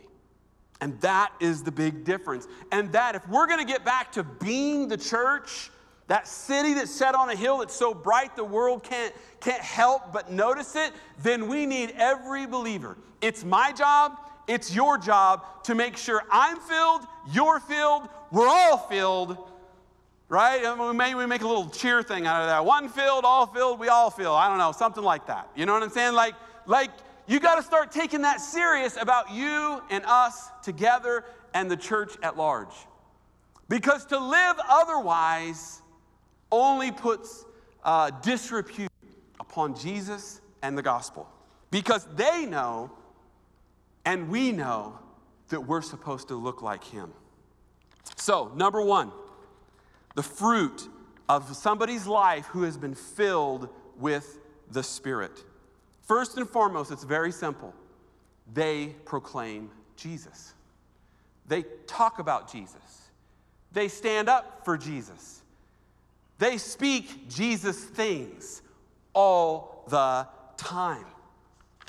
And 0.80 1.00
that 1.02 1.32
is 1.40 1.62
the 1.62 1.72
big 1.72 2.04
difference. 2.06 2.48
And 2.72 2.92
that, 2.94 3.16
if 3.16 3.28
we're 3.28 3.48
going 3.48 3.60
to 3.60 3.72
get 3.72 3.84
back 3.84 4.14
to 4.14 4.24
being 4.24 4.88
the 4.88 4.98
church, 4.98 5.70
that 6.08 6.28
city 6.28 6.74
that's 6.74 6.92
set 6.92 7.16
on 7.16 7.30
a 7.30 7.36
hill 7.36 7.60
that's 7.60 7.76
so 7.76 7.94
bright 7.94 8.36
the 8.36 8.44
world 8.44 8.84
can't, 8.84 9.14
can't 9.40 9.62
help 9.62 10.12
but 10.12 10.32
notice 10.32 10.76
it, 10.76 10.92
then 11.22 11.48
we 11.48 11.66
need 11.66 11.94
every 11.98 12.48
believer. 12.48 12.98
It's 13.22 13.44
my 13.44 13.72
job, 13.72 14.18
it's 14.48 14.74
your 14.74 14.98
job 14.98 15.64
to 15.64 15.76
make 15.76 15.96
sure 15.96 16.24
I'm 16.32 16.60
filled, 16.60 17.02
you're 17.32 17.60
filled, 17.60 18.10
we're 18.32 18.48
all 18.48 18.78
filled, 18.78 19.38
right? 20.32 20.64
And 20.64 20.80
we 20.80 20.94
may 20.94 21.14
we 21.14 21.26
make 21.26 21.42
a 21.42 21.48
little 21.48 21.70
cheer 21.70 22.02
thing 22.02 22.26
out 22.26 22.42
of 22.42 22.48
that. 22.48 22.64
One 22.64 22.88
filled, 22.88 23.26
all 23.26 23.46
filled, 23.46 23.80
we 23.80 23.90
all 23.90 24.10
fill. 24.10 24.34
I 24.34 24.48
don't 24.48 24.58
know, 24.58 24.72
something 24.72 25.04
like 25.04 25.28
that. 25.28 25.50
You 25.58 25.66
know 25.66 25.74
what 25.74 25.84
I'm 25.84 25.90
saying? 25.90 26.14
Like, 26.14 26.36
like 26.66 26.90
you 27.28 27.42
got 27.42 27.56
to 27.56 27.64
start 27.64 27.92
taking 27.92 28.22
that 28.22 28.40
serious 28.40 28.96
about 28.96 29.32
you 29.32 29.82
and 29.90 30.06
us 30.06 30.48
together 30.64 31.26
and 31.54 31.70
the 31.70 31.76
church 31.76 32.14
at 32.24 32.38
large. 32.38 32.74
Because 33.68 34.06
to 34.06 34.18
live 34.18 34.56
otherwise 34.70 35.82
only 36.50 36.92
puts 36.92 37.46
uh, 37.84 38.12
disrepute 38.22 38.92
upon 39.42 39.76
Jesus 39.76 40.40
and 40.62 40.78
the 40.78 40.82
gospel. 40.82 41.28
Because 41.72 42.08
they 42.16 42.46
know 42.46 42.90
and 44.06 44.30
we 44.30 44.54
know 44.54 44.98
that 45.50 45.60
we're 45.60 45.82
supposed 45.82 46.30
to 46.30 46.36
look 46.36 46.62
like 46.62 46.86
him. 46.86 47.12
So, 48.16 48.52
number 48.56 48.82
one, 48.82 49.12
the 50.16 50.24
fruit 50.24 50.88
of 51.30 51.56
somebody's 51.56 52.08
life 52.08 52.46
who 52.48 52.64
has 52.64 52.78
been 52.78 52.96
filled 52.96 53.70
with 53.98 54.40
the 54.72 54.84
Spirit. 54.84 55.44
First 56.02 56.38
and 56.38 56.50
foremost, 56.50 56.92
it's 56.92 57.04
very 57.04 57.32
simple. 57.32 57.74
They 58.54 58.96
proclaim 59.06 59.70
Jesus. 59.96 60.54
They 61.48 61.64
talk 61.88 62.20
about 62.20 62.52
Jesus. 62.52 63.10
They 63.72 63.88
stand 63.88 64.28
up 64.28 64.66
for 64.66 64.78
Jesus. 64.78 65.42
They 66.38 66.58
speak 66.58 67.30
Jesus 67.30 67.82
things 67.82 68.62
all 69.14 69.86
the 69.90 70.28
time. 70.58 71.06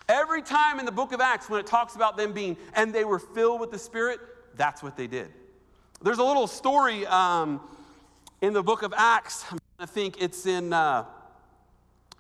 Every 0.09 0.43
time 0.43 0.79
in 0.79 0.85
the 0.85 0.93
book 0.93 1.13
of 1.13 1.21
Acts, 1.21 1.49
when 1.49 1.59
it 1.59 1.67
talks 1.67 1.97
about 1.97 2.17
them 2.17 2.33
being, 2.33 2.57
and 2.75 2.93
they 2.93 3.05
were 3.05 3.19
filled 3.19 3.61
with 3.61 3.71
the 3.71 3.79
Spirit, 3.79 4.21
that's 4.57 4.83
what 4.83 4.97
they 4.97 5.07
did. 5.07 5.31
There's 6.03 6.19
a 6.19 6.25
little 6.25 6.47
story 6.47 7.07
um, 7.07 7.61
in 8.43 8.53
the 8.53 8.63
book 8.63 8.83
of 8.83 8.93
Acts. 8.95 9.45
I 9.79 9.87
think 9.87 10.21
it's 10.21 10.47
in 10.47 10.73
uh, 10.73 11.05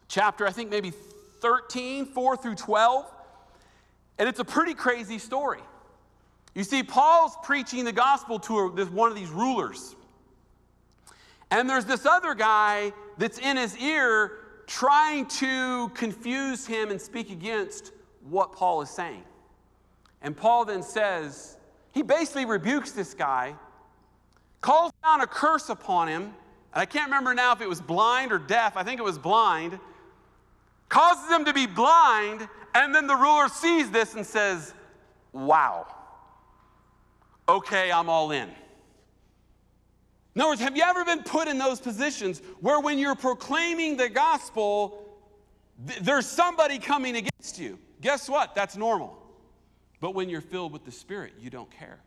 chapter, 0.08 0.46
I 0.46 0.52
think 0.52 0.70
maybe 0.70 0.90
13, 1.40 2.06
4 2.06 2.36
through 2.36 2.54
12. 2.54 3.12
And 4.18 4.28
it's 4.28 4.38
a 4.38 4.44
pretty 4.44 4.72
crazy 4.72 5.18
story. 5.18 5.60
You 6.54 6.64
see, 6.64 6.82
Paul's 6.82 7.36
preaching 7.42 7.84
the 7.84 7.92
gospel 7.92 8.38
to 8.40 8.68
one 8.68 9.10
of 9.10 9.16
these 9.16 9.30
rulers. 9.30 9.96
And 11.50 11.68
there's 11.68 11.86
this 11.86 12.06
other 12.06 12.34
guy 12.34 12.92
that's 13.18 13.38
in 13.38 13.56
his 13.56 13.76
ear 13.78 14.38
trying 14.66 15.26
to 15.26 15.88
confuse 15.90 16.66
him 16.66 16.90
and 16.90 17.00
speak 17.00 17.30
against 17.30 17.92
what 18.28 18.52
Paul 18.52 18.80
is 18.82 18.90
saying. 18.90 19.24
And 20.22 20.36
Paul 20.36 20.66
then 20.66 20.84
says, 20.84 21.56
he 21.92 22.02
basically 22.02 22.44
rebukes 22.44 22.92
this 22.92 23.12
guy, 23.12 23.56
calls 24.62 24.92
down 25.02 25.20
a 25.20 25.26
curse 25.26 25.68
upon 25.68 26.08
him, 26.08 26.22
and 26.22 26.32
I 26.80 26.86
can't 26.86 27.06
remember 27.06 27.34
now 27.34 27.52
if 27.52 27.60
it 27.60 27.68
was 27.68 27.80
blind 27.80 28.32
or 28.32 28.38
deaf, 28.38 28.76
I 28.76 28.82
think 28.82 28.98
it 28.98 29.02
was 29.02 29.18
blind, 29.18 29.78
causes 30.88 31.30
him 31.30 31.44
to 31.44 31.52
be 31.52 31.66
blind, 31.66 32.48
and 32.74 32.94
then 32.94 33.06
the 33.06 33.16
ruler 33.16 33.48
sees 33.48 33.90
this 33.90 34.14
and 34.14 34.24
says, 34.24 34.72
Wow, 35.32 35.86
okay, 37.48 37.90
I'm 37.90 38.08
all 38.08 38.30
in. 38.30 38.48
In 40.34 40.40
other 40.40 40.50
words, 40.50 40.60
have 40.62 40.76
you 40.76 40.82
ever 40.82 41.04
been 41.04 41.22
put 41.22 41.48
in 41.48 41.58
those 41.58 41.80
positions 41.80 42.40
where 42.60 42.80
when 42.80 42.98
you're 42.98 43.14
proclaiming 43.14 43.96
the 43.96 44.08
gospel, 44.08 45.06
th- 45.86 46.00
there's 46.00 46.26
somebody 46.26 46.78
coming 46.78 47.16
against 47.16 47.58
you? 47.58 47.78
Guess 48.00 48.28
what? 48.28 48.54
That's 48.54 48.76
normal. 48.76 49.18
But 50.00 50.14
when 50.14 50.28
you're 50.28 50.40
filled 50.40 50.72
with 50.72 50.84
the 50.84 50.92
Spirit, 50.92 51.34
you 51.40 51.50
don't 51.50 51.70
care. 51.70 52.00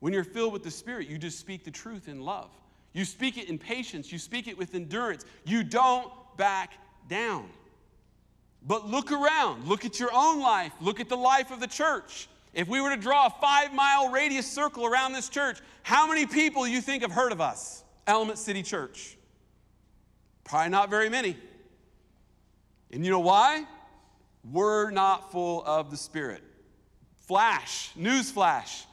When 0.00 0.12
you're 0.12 0.24
filled 0.24 0.52
with 0.52 0.62
the 0.62 0.70
Spirit, 0.70 1.08
you 1.08 1.18
just 1.18 1.38
speak 1.38 1.64
the 1.64 1.70
truth 1.70 2.08
in 2.08 2.20
love. 2.20 2.50
You 2.92 3.04
speak 3.04 3.36
it 3.36 3.48
in 3.48 3.58
patience, 3.58 4.10
you 4.10 4.18
speak 4.18 4.48
it 4.48 4.56
with 4.56 4.74
endurance. 4.74 5.24
You 5.44 5.62
don't 5.62 6.10
back 6.36 6.72
down. 7.08 7.48
But 8.66 8.88
look 8.88 9.12
around, 9.12 9.66
look 9.68 9.84
at 9.84 10.00
your 10.00 10.10
own 10.12 10.40
life, 10.40 10.72
look 10.80 10.98
at 10.98 11.08
the 11.08 11.16
life 11.16 11.50
of 11.50 11.60
the 11.60 11.66
church. 11.66 12.28
If 12.52 12.68
we 12.68 12.80
were 12.80 12.90
to 12.90 12.96
draw 12.96 13.26
a 13.26 13.30
five 13.30 13.74
mile 13.74 14.08
radius 14.08 14.50
circle 14.50 14.86
around 14.86 15.12
this 15.12 15.28
church, 15.28 15.58
how 15.82 16.08
many 16.08 16.24
people 16.24 16.66
you 16.66 16.80
think 16.80 17.02
have 17.02 17.12
heard 17.12 17.32
of 17.32 17.40
us? 17.40 17.84
Element 18.06 18.38
City 18.38 18.62
Church. 18.62 19.16
Probably 20.44 20.70
not 20.70 20.88
very 20.88 21.10
many. 21.10 21.36
And 22.90 23.04
you 23.04 23.10
know 23.10 23.20
why? 23.20 23.66
We're 24.50 24.90
not 24.90 25.30
full 25.32 25.62
of 25.66 25.90
the 25.90 25.98
Spirit. 25.98 26.42
Flash, 27.26 27.90
news 27.94 28.30
flash. 28.30 28.85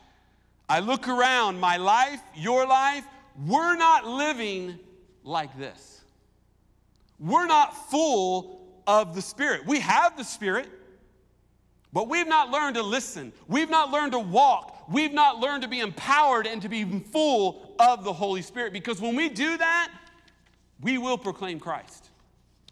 I 0.73 0.79
look 0.79 1.07
around 1.07 1.59
my 1.59 1.77
life, 1.77 2.19
your 2.33 2.65
life, 2.65 3.05
we're 3.45 3.75
not 3.75 4.07
living 4.07 4.79
like 5.23 5.55
this. 5.59 6.01
We're 7.19 7.45
not 7.45 7.91
full 7.91 8.81
of 8.87 9.13
the 9.13 9.21
Spirit. 9.21 9.67
We 9.67 9.81
have 9.81 10.17
the 10.17 10.23
Spirit. 10.23 10.67
But 11.93 12.09
we've 12.09 12.27
not 12.27 12.49
learned 12.49 12.73
to 12.77 12.81
listen. 12.81 13.33
We've 13.47 13.69
not 13.69 13.91
learned 13.91 14.13
to 14.13 14.19
walk. 14.19 14.89
We've 14.89 15.13
not 15.13 15.37
learned 15.37 15.61
to 15.61 15.67
be 15.67 15.79
empowered 15.79 16.47
and 16.47 16.59
to 16.63 16.69
be 16.69 16.83
full 17.01 17.75
of 17.77 18.03
the 18.03 18.11
Holy 18.11 18.41
Spirit. 18.41 18.73
Because 18.73 18.99
when 18.99 19.15
we 19.15 19.29
do 19.29 19.55
that, 19.55 19.91
we 20.81 20.97
will 20.97 21.19
proclaim 21.19 21.59
Christ. 21.59 22.09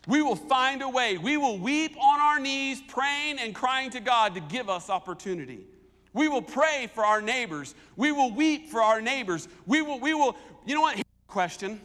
We 0.08 0.24
will 0.24 0.36
find 0.36 0.82
a 0.82 0.90
way. 0.90 1.20
We 1.20 1.38
will 1.38 1.60
weep 1.60 1.96
on 2.02 2.20
our 2.20 2.40
knees, 2.40 2.82
praying 2.82 3.38
and 3.38 3.54
crying 3.54 3.92
to 3.92 4.00
God 4.00 4.34
to 4.34 4.40
give 4.40 4.72
us 4.72 4.90
opportunity. 4.90 5.68
We 6.14 6.28
will 6.28 6.42
pray 6.42 6.90
for 6.94 7.06
our 7.06 7.22
neighbors. 7.22 7.74
We 7.96 8.12
will 8.12 8.32
weep 8.32 8.70
for 8.70 8.82
our 8.82 9.02
neighbors. 9.02 9.48
We 9.66 9.82
will, 9.82 10.00
we 10.00 10.14
will, 10.14 10.36
you 10.66 10.76
know 10.76 10.82
what? 10.82 11.02
Question. 11.28 11.80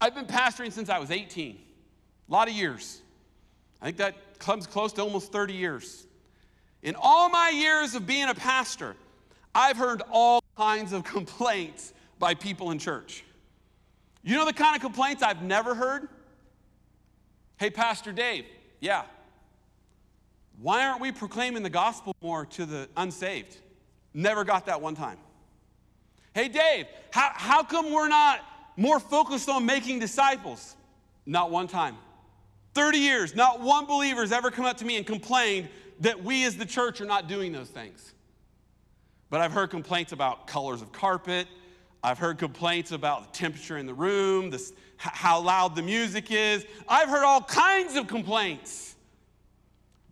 I've 0.00 0.14
been 0.14 0.26
pastoring 0.26 0.72
since 0.72 0.88
I 0.88 0.98
was 0.98 1.10
18, 1.10 1.58
a 2.28 2.32
lot 2.32 2.48
of 2.48 2.54
years. 2.54 3.00
I 3.80 3.86
think 3.86 3.96
that 3.98 4.38
comes 4.38 4.66
close 4.66 4.92
to 4.94 5.02
almost 5.02 5.32
30 5.32 5.54
years. 5.54 6.06
In 6.82 6.96
all 7.00 7.30
my 7.30 7.48
years 7.48 7.94
of 7.94 8.06
being 8.06 8.28
a 8.28 8.34
pastor, 8.34 8.94
I've 9.54 9.78
heard 9.78 10.02
all 10.10 10.42
kinds 10.56 10.92
of 10.92 11.04
complaints 11.04 11.94
by 12.18 12.34
people 12.34 12.70
in 12.70 12.78
church. 12.78 13.24
You 14.22 14.36
know 14.36 14.44
the 14.44 14.52
kind 14.52 14.76
of 14.76 14.82
complaints 14.82 15.22
I've 15.22 15.42
never 15.42 15.74
heard? 15.74 16.08
Hey, 17.56 17.70
Pastor 17.70 18.12
Dave, 18.12 18.46
yeah. 18.80 19.02
Why 20.60 20.86
aren't 20.86 21.00
we 21.00 21.12
proclaiming 21.12 21.62
the 21.62 21.70
gospel 21.70 22.14
more 22.22 22.46
to 22.46 22.66
the 22.66 22.88
unsaved? 22.96 23.56
Never 24.12 24.44
got 24.44 24.66
that 24.66 24.80
one 24.80 24.94
time. 24.94 25.18
Hey, 26.34 26.48
Dave, 26.48 26.86
how, 27.10 27.30
how 27.34 27.62
come 27.62 27.92
we're 27.92 28.08
not 28.08 28.40
more 28.76 28.98
focused 28.98 29.48
on 29.48 29.66
making 29.66 29.98
disciples? 29.98 30.76
Not 31.26 31.50
one 31.50 31.66
time. 31.66 31.96
30 32.74 32.98
years, 32.98 33.34
not 33.34 33.60
one 33.60 33.86
believer 33.86 34.20
has 34.20 34.32
ever 34.32 34.50
come 34.50 34.64
up 34.64 34.76
to 34.78 34.84
me 34.84 34.96
and 34.96 35.06
complained 35.06 35.68
that 36.00 36.22
we 36.24 36.44
as 36.44 36.56
the 36.56 36.66
church 36.66 37.00
are 37.00 37.06
not 37.06 37.28
doing 37.28 37.52
those 37.52 37.68
things. 37.68 38.12
But 39.30 39.40
I've 39.40 39.52
heard 39.52 39.70
complaints 39.70 40.12
about 40.12 40.46
colors 40.46 40.82
of 40.82 40.92
carpet. 40.92 41.46
I've 42.02 42.18
heard 42.18 42.38
complaints 42.38 42.92
about 42.92 43.32
the 43.32 43.38
temperature 43.38 43.78
in 43.78 43.86
the 43.86 43.94
room, 43.94 44.54
how 44.96 45.40
loud 45.40 45.74
the 45.74 45.82
music 45.82 46.30
is. 46.30 46.66
I've 46.88 47.08
heard 47.08 47.24
all 47.24 47.40
kinds 47.42 47.96
of 47.96 48.06
complaints. 48.06 48.93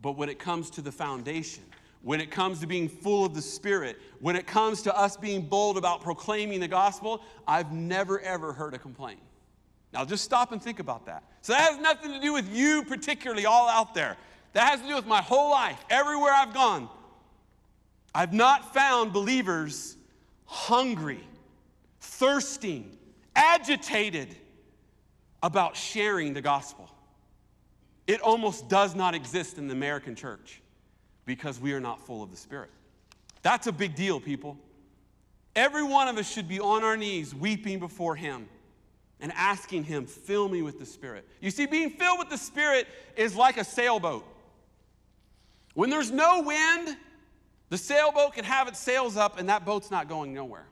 But 0.03 0.17
when 0.17 0.27
it 0.27 0.37
comes 0.37 0.69
to 0.71 0.81
the 0.81 0.91
foundation, 0.91 1.63
when 2.01 2.19
it 2.19 2.29
comes 2.29 2.59
to 2.59 2.67
being 2.67 2.89
full 2.89 3.23
of 3.23 3.33
the 3.33 3.41
Spirit, 3.41 3.97
when 4.19 4.35
it 4.35 4.45
comes 4.45 4.81
to 4.81 4.95
us 4.95 5.15
being 5.15 5.41
bold 5.41 5.77
about 5.77 6.01
proclaiming 6.01 6.59
the 6.59 6.67
gospel, 6.67 7.23
I've 7.47 7.71
never 7.71 8.19
ever 8.19 8.51
heard 8.51 8.73
a 8.73 8.77
complaint. 8.77 9.21
Now 9.93 10.03
just 10.03 10.25
stop 10.25 10.51
and 10.51 10.61
think 10.61 10.79
about 10.79 11.05
that. 11.05 11.23
So 11.41 11.53
that 11.53 11.71
has 11.71 11.79
nothing 11.79 12.11
to 12.11 12.19
do 12.19 12.33
with 12.33 12.53
you, 12.53 12.83
particularly, 12.83 13.45
all 13.45 13.69
out 13.69 13.95
there. 13.95 14.17
That 14.51 14.67
has 14.67 14.81
to 14.81 14.87
do 14.87 14.95
with 14.95 15.07
my 15.07 15.21
whole 15.21 15.49
life, 15.49 15.79
everywhere 15.89 16.33
I've 16.33 16.53
gone. 16.53 16.89
I've 18.13 18.33
not 18.33 18.73
found 18.73 19.13
believers 19.13 19.95
hungry, 20.45 21.23
thirsting, 22.01 22.97
agitated 23.37 24.35
about 25.41 25.77
sharing 25.77 26.33
the 26.33 26.41
gospel. 26.41 26.82
It 28.07 28.21
almost 28.21 28.67
does 28.67 28.95
not 28.95 29.15
exist 29.15 29.57
in 29.57 29.67
the 29.67 29.73
American 29.73 30.15
church 30.15 30.61
because 31.25 31.59
we 31.59 31.73
are 31.73 31.79
not 31.79 32.05
full 32.05 32.21
of 32.21 32.31
the 32.31 32.37
Spirit. 32.37 32.69
That's 33.41 33.67
a 33.67 33.71
big 33.71 33.95
deal, 33.95 34.19
people. 34.19 34.57
Every 35.55 35.83
one 35.83 36.07
of 36.07 36.17
us 36.17 36.29
should 36.29 36.47
be 36.47 36.59
on 36.59 36.83
our 36.83 36.97
knees 36.97 37.33
weeping 37.33 37.79
before 37.79 38.15
Him 38.15 38.47
and 39.19 39.31
asking 39.33 39.83
Him, 39.83 40.05
fill 40.05 40.49
me 40.49 40.61
with 40.61 40.79
the 40.79 40.85
Spirit. 40.85 41.27
You 41.39 41.51
see, 41.51 41.65
being 41.65 41.91
filled 41.91 42.19
with 42.19 42.29
the 42.29 42.37
Spirit 42.37 42.87
is 43.15 43.35
like 43.35 43.57
a 43.57 43.63
sailboat. 43.63 44.25
When 45.75 45.89
there's 45.89 46.11
no 46.11 46.41
wind, 46.41 46.97
the 47.69 47.77
sailboat 47.77 48.33
can 48.33 48.43
have 48.43 48.67
its 48.67 48.79
sails 48.79 49.15
up 49.15 49.39
and 49.39 49.49
that 49.49 49.65
boat's 49.65 49.91
not 49.91 50.09
going 50.09 50.33
nowhere. 50.33 50.65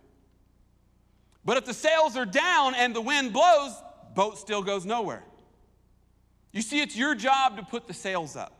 But 1.43 1.57
if 1.57 1.65
the 1.65 1.73
sails 1.73 2.17
are 2.17 2.25
down 2.25 2.75
and 2.75 2.95
the 2.95 3.01
wind 3.01 3.33
blows, 3.33 3.73
boat 4.13 4.37
still 4.37 4.61
goes 4.61 4.85
nowhere. 4.85 5.23
You 6.51 6.61
see, 6.61 6.81
it's 6.81 6.95
your 6.95 7.15
job 7.15 7.57
to 7.57 7.63
put 7.63 7.87
the 7.87 7.93
sails 7.93 8.35
up. 8.35 8.53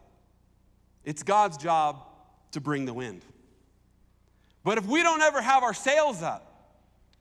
It's 1.03 1.23
God's 1.23 1.57
job 1.57 2.03
to 2.51 2.61
bring 2.61 2.85
the 2.85 2.93
wind. 2.93 3.23
But 4.63 4.77
if 4.77 4.85
we 4.85 5.03
don't 5.03 5.21
ever 5.21 5.41
have 5.41 5.63
our 5.63 5.73
sails 5.73 6.21
up, 6.21 6.47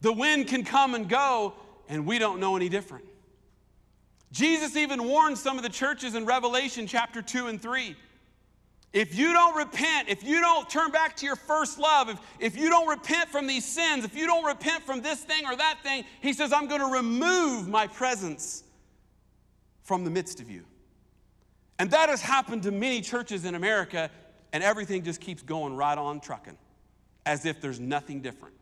the 0.01 0.13
wind 0.13 0.47
can 0.49 0.65
come 0.65 0.95
and 0.95 1.09
go 1.09 1.55
and 1.89 2.07
we 2.07 2.19
don't 2.19 2.41
know 2.41 2.57
any 2.57 2.69
different. 2.69 3.05
Jesus 4.33 4.77
even 4.77 5.05
warned 5.05 5.39
some 5.39 5.57
of 5.57 5.63
the 5.63 5.69
churches 5.69 6.15
in 6.15 6.25
Revelation 6.25 6.87
chapter 6.87 7.21
2 7.21 7.49
and 7.49 7.61
3 7.61 7.97
if 8.93 9.17
you 9.17 9.33
don't 9.33 9.57
repent, 9.57 10.09
if 10.09 10.25
you 10.25 10.41
don't 10.41 10.69
turn 10.69 10.91
back 10.91 11.15
to 11.19 11.27
your 11.27 11.37
first 11.37 11.79
love, 11.79 12.09
if, 12.09 12.19
if 12.41 12.57
you 12.57 12.69
don't 12.69 12.89
repent 12.89 13.29
from 13.29 13.47
these 13.47 13.65
sins, 13.65 14.05
if 14.05 14.17
you 14.17 14.27
don't 14.27 14.45
repent 14.45 14.83
from 14.83 15.01
this 15.01 15.21
thing 15.21 15.47
or 15.47 15.55
that 15.55 15.79
thing, 15.85 16.05
he 16.21 16.33
says, 16.33 16.53
I'm 16.53 16.67
going 16.67 16.81
to 16.81 16.89
remove 16.89 17.69
my 17.69 17.87
presence 17.87 18.65
from 19.83 20.05
the 20.05 20.11
midst 20.11 20.41
of 20.41 20.51
you. 20.51 20.65
And 21.79 21.91
that 21.93 22.09
has 22.09 22.21
happened 22.21 22.65
to 22.65 22.71
many 22.71 23.01
churches 23.01 23.45
in 23.45 23.55
America, 23.55 24.11
and 24.53 24.63
everything 24.63 25.03
just 25.03 25.21
keeps 25.21 25.43
going 25.43 25.77
right 25.77 25.97
on 25.97 26.21
trucking 26.21 26.59
as 27.27 27.47
if 27.47 27.61
there's 27.61 27.81
nothing 27.81 28.21
different. 28.21 28.55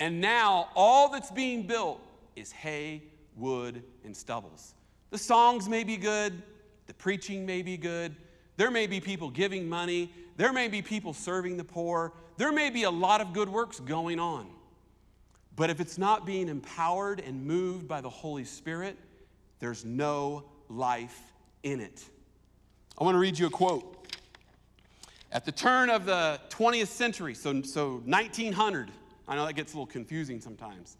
And 0.00 0.20
now 0.20 0.68
all 0.74 1.10
that's 1.10 1.30
being 1.30 1.66
built 1.66 2.00
is 2.36 2.52
hay, 2.52 3.02
wood, 3.36 3.82
and 4.04 4.16
stubbles. 4.16 4.74
The 5.10 5.18
songs 5.18 5.68
may 5.68 5.84
be 5.84 5.96
good, 5.96 6.42
the 6.86 6.94
preaching 6.94 7.46
may 7.46 7.62
be 7.62 7.76
good 7.76 8.16
there 8.56 8.70
may 8.70 8.86
be 8.86 9.00
people 9.00 9.30
giving 9.30 9.68
money. 9.68 10.12
There 10.36 10.52
may 10.52 10.68
be 10.68 10.82
people 10.82 11.14
serving 11.14 11.56
the 11.56 11.64
poor. 11.64 12.12
There 12.36 12.52
may 12.52 12.70
be 12.70 12.84
a 12.84 12.90
lot 12.90 13.20
of 13.20 13.32
good 13.32 13.48
works 13.48 13.80
going 13.80 14.18
on. 14.18 14.48
But 15.56 15.70
if 15.70 15.80
it's 15.80 15.98
not 15.98 16.24
being 16.26 16.48
empowered 16.48 17.20
and 17.20 17.46
moved 17.46 17.86
by 17.86 18.00
the 18.00 18.08
Holy 18.08 18.44
Spirit, 18.44 18.96
there's 19.62 19.84
no 19.84 20.42
life 20.68 21.32
in 21.62 21.78
it. 21.78 22.02
I 22.98 23.04
want 23.04 23.14
to 23.14 23.20
read 23.20 23.38
you 23.38 23.46
a 23.46 23.50
quote. 23.50 24.12
At 25.30 25.44
the 25.44 25.52
turn 25.52 25.88
of 25.88 26.04
the 26.04 26.40
20th 26.50 26.88
century, 26.88 27.32
so, 27.32 27.62
so 27.62 28.02
1900, 28.04 28.90
I 29.28 29.36
know 29.36 29.46
that 29.46 29.52
gets 29.52 29.72
a 29.72 29.76
little 29.76 29.86
confusing 29.86 30.40
sometimes. 30.40 30.96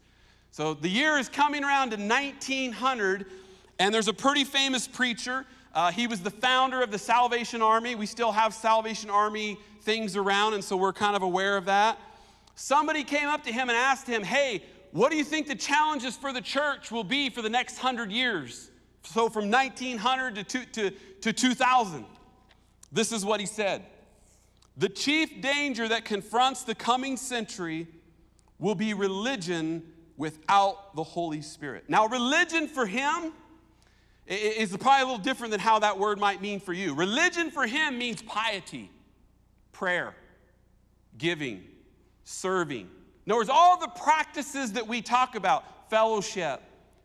So 0.51 0.75
the 0.75 0.87
year 0.87 1.17
is 1.17 1.27
coming 1.27 1.65
around 1.65 1.89
to 1.89 1.97
1900, 1.97 3.25
and 3.79 3.93
there's 3.93 4.07
a 4.07 4.13
pretty 4.13 4.45
famous 4.45 4.87
preacher. 4.87 5.45
Uh, 5.75 5.91
he 5.91 6.07
was 6.07 6.21
the 6.21 6.31
founder 6.31 6.81
of 6.81 6.89
the 6.89 6.99
Salvation 6.99 7.61
Army. 7.61 7.95
We 7.95 8.05
still 8.05 8.31
have 8.31 8.53
Salvation 8.53 9.09
Army 9.09 9.57
things 9.81 10.15
around, 10.15 10.53
and 10.53 10.63
so 10.63 10.77
we're 10.77 10.93
kind 10.93 11.17
of 11.17 11.21
aware 11.21 11.57
of 11.57 11.65
that. 11.65 11.99
Somebody 12.55 13.03
came 13.03 13.27
up 13.27 13.43
to 13.43 13.51
him 13.51 13.67
and 13.67 13.77
asked 13.77 14.07
him, 14.07 14.23
Hey, 14.23 14.63
what 14.93 15.09
do 15.09 15.17
you 15.17 15.23
think 15.23 15.47
the 15.47 15.55
challenges 15.55 16.15
for 16.15 16.31
the 16.31 16.39
church 16.39 16.91
will 16.91 17.03
be 17.03 17.31
for 17.31 17.41
the 17.41 17.49
next 17.49 17.79
hundred 17.79 18.11
years? 18.11 18.69
So 19.01 19.27
from 19.27 19.49
1900 19.49 20.35
to, 20.35 20.43
two, 20.43 20.65
to, 20.65 20.91
to 21.21 21.33
2000. 21.33 22.05
This 22.91 23.11
is 23.11 23.25
what 23.25 23.39
he 23.39 23.47
said 23.47 23.83
The 24.77 24.87
chief 24.87 25.41
danger 25.41 25.87
that 25.87 26.05
confronts 26.05 26.61
the 26.61 26.75
coming 26.75 27.17
century 27.17 27.87
will 28.59 28.75
be 28.75 28.93
religion 28.93 29.81
without 30.15 30.95
the 30.95 31.03
Holy 31.03 31.41
Spirit. 31.41 31.85
Now, 31.89 32.07
religion 32.07 32.67
for 32.67 32.85
him 32.85 33.33
is 34.27 34.77
probably 34.77 35.01
a 35.01 35.05
little 35.05 35.17
different 35.17 35.49
than 35.49 35.59
how 35.59 35.79
that 35.79 35.97
word 35.97 36.19
might 36.19 36.39
mean 36.39 36.59
for 36.59 36.71
you. 36.71 36.93
Religion 36.93 37.49
for 37.49 37.65
him 37.65 37.97
means 37.97 38.21
piety, 38.21 38.91
prayer, 39.71 40.13
giving, 41.17 41.63
serving. 42.25 42.89
In 43.25 43.31
other 43.31 43.39
words, 43.39 43.49
all 43.49 43.79
the 43.79 43.87
practices 43.87 44.73
that 44.73 44.87
we 44.87 45.01
talk 45.01 45.35
about, 45.35 45.89
fellowship, 45.89 46.61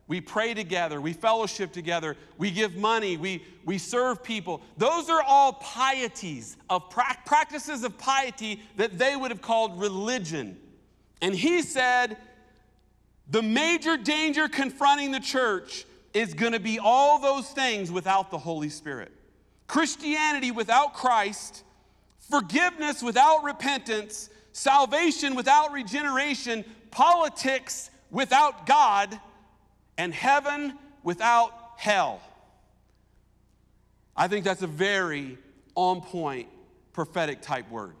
we 0.07 0.19
pray 0.19 0.53
together, 0.53 0.99
we 0.99 1.13
fellowship 1.13 1.71
together, 1.71 2.17
we 2.37 2.49
give 2.49 2.75
money, 2.75 3.15
we, 3.15 3.45
we 3.63 3.77
serve 3.77 4.23
people. 4.23 4.61
Those 4.75 5.07
are 5.09 5.21
all 5.21 5.53
pieties 5.53 6.57
of 6.69 6.89
pra- 6.89 7.17
practices 7.25 7.83
of 7.83 7.97
piety 7.97 8.63
that 8.75 8.97
they 8.97 9.15
would 9.15 9.29
have 9.29 9.41
called 9.41 9.79
religion. 9.79 10.57
And 11.21 11.35
he 11.35 11.61
said, 11.61 12.17
the 13.29 13.43
major 13.43 13.97
danger 13.97 14.47
confronting 14.47 15.11
the 15.11 15.19
church 15.19 15.85
is 16.15 16.33
going 16.33 16.53
to 16.53 16.59
be 16.59 16.79
all 16.79 17.19
those 17.19 17.47
things 17.49 17.91
without 17.91 18.31
the 18.31 18.39
Holy 18.39 18.69
Spirit. 18.69 19.11
Christianity 19.67 20.49
without 20.49 20.95
Christ, 20.95 21.63
forgiveness 22.17 23.03
without 23.03 23.43
repentance, 23.43 24.31
salvation 24.59 25.35
without 25.35 25.71
regeneration, 25.71 26.65
politics 26.91 27.89
without 28.11 28.65
God, 28.65 29.17
and 29.97 30.13
heaven 30.13 30.77
without 31.01 31.53
hell. 31.77 32.21
I 34.17 34.27
think 34.27 34.43
that's 34.43 34.61
a 34.61 34.67
very 34.67 35.37
on 35.75 36.01
point 36.01 36.49
prophetic 36.91 37.41
type 37.41 37.69
word 37.71 37.95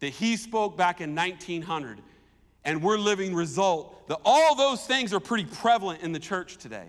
that 0.00 0.08
he 0.08 0.36
spoke 0.36 0.74
back 0.74 1.02
in 1.02 1.14
1900 1.14 2.00
and 2.64 2.82
we're 2.82 2.96
living 2.96 3.34
result 3.34 4.08
that 4.08 4.18
all 4.24 4.54
those 4.54 4.86
things 4.86 5.12
are 5.12 5.20
pretty 5.20 5.44
prevalent 5.44 6.02
in 6.02 6.12
the 6.12 6.18
church 6.18 6.56
today. 6.56 6.88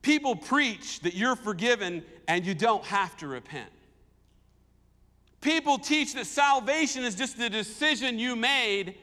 People 0.00 0.36
preach 0.36 1.00
that 1.00 1.14
you're 1.14 1.34
forgiven 1.34 2.04
and 2.28 2.46
you 2.46 2.54
don't 2.54 2.84
have 2.84 3.16
to 3.16 3.26
repent. 3.26 3.70
People 5.42 5.76
teach 5.76 6.14
that 6.14 6.26
salvation 6.26 7.04
is 7.04 7.14
just 7.14 7.36
the 7.36 7.50
decision 7.50 8.18
you 8.18 8.34
made 8.34 8.94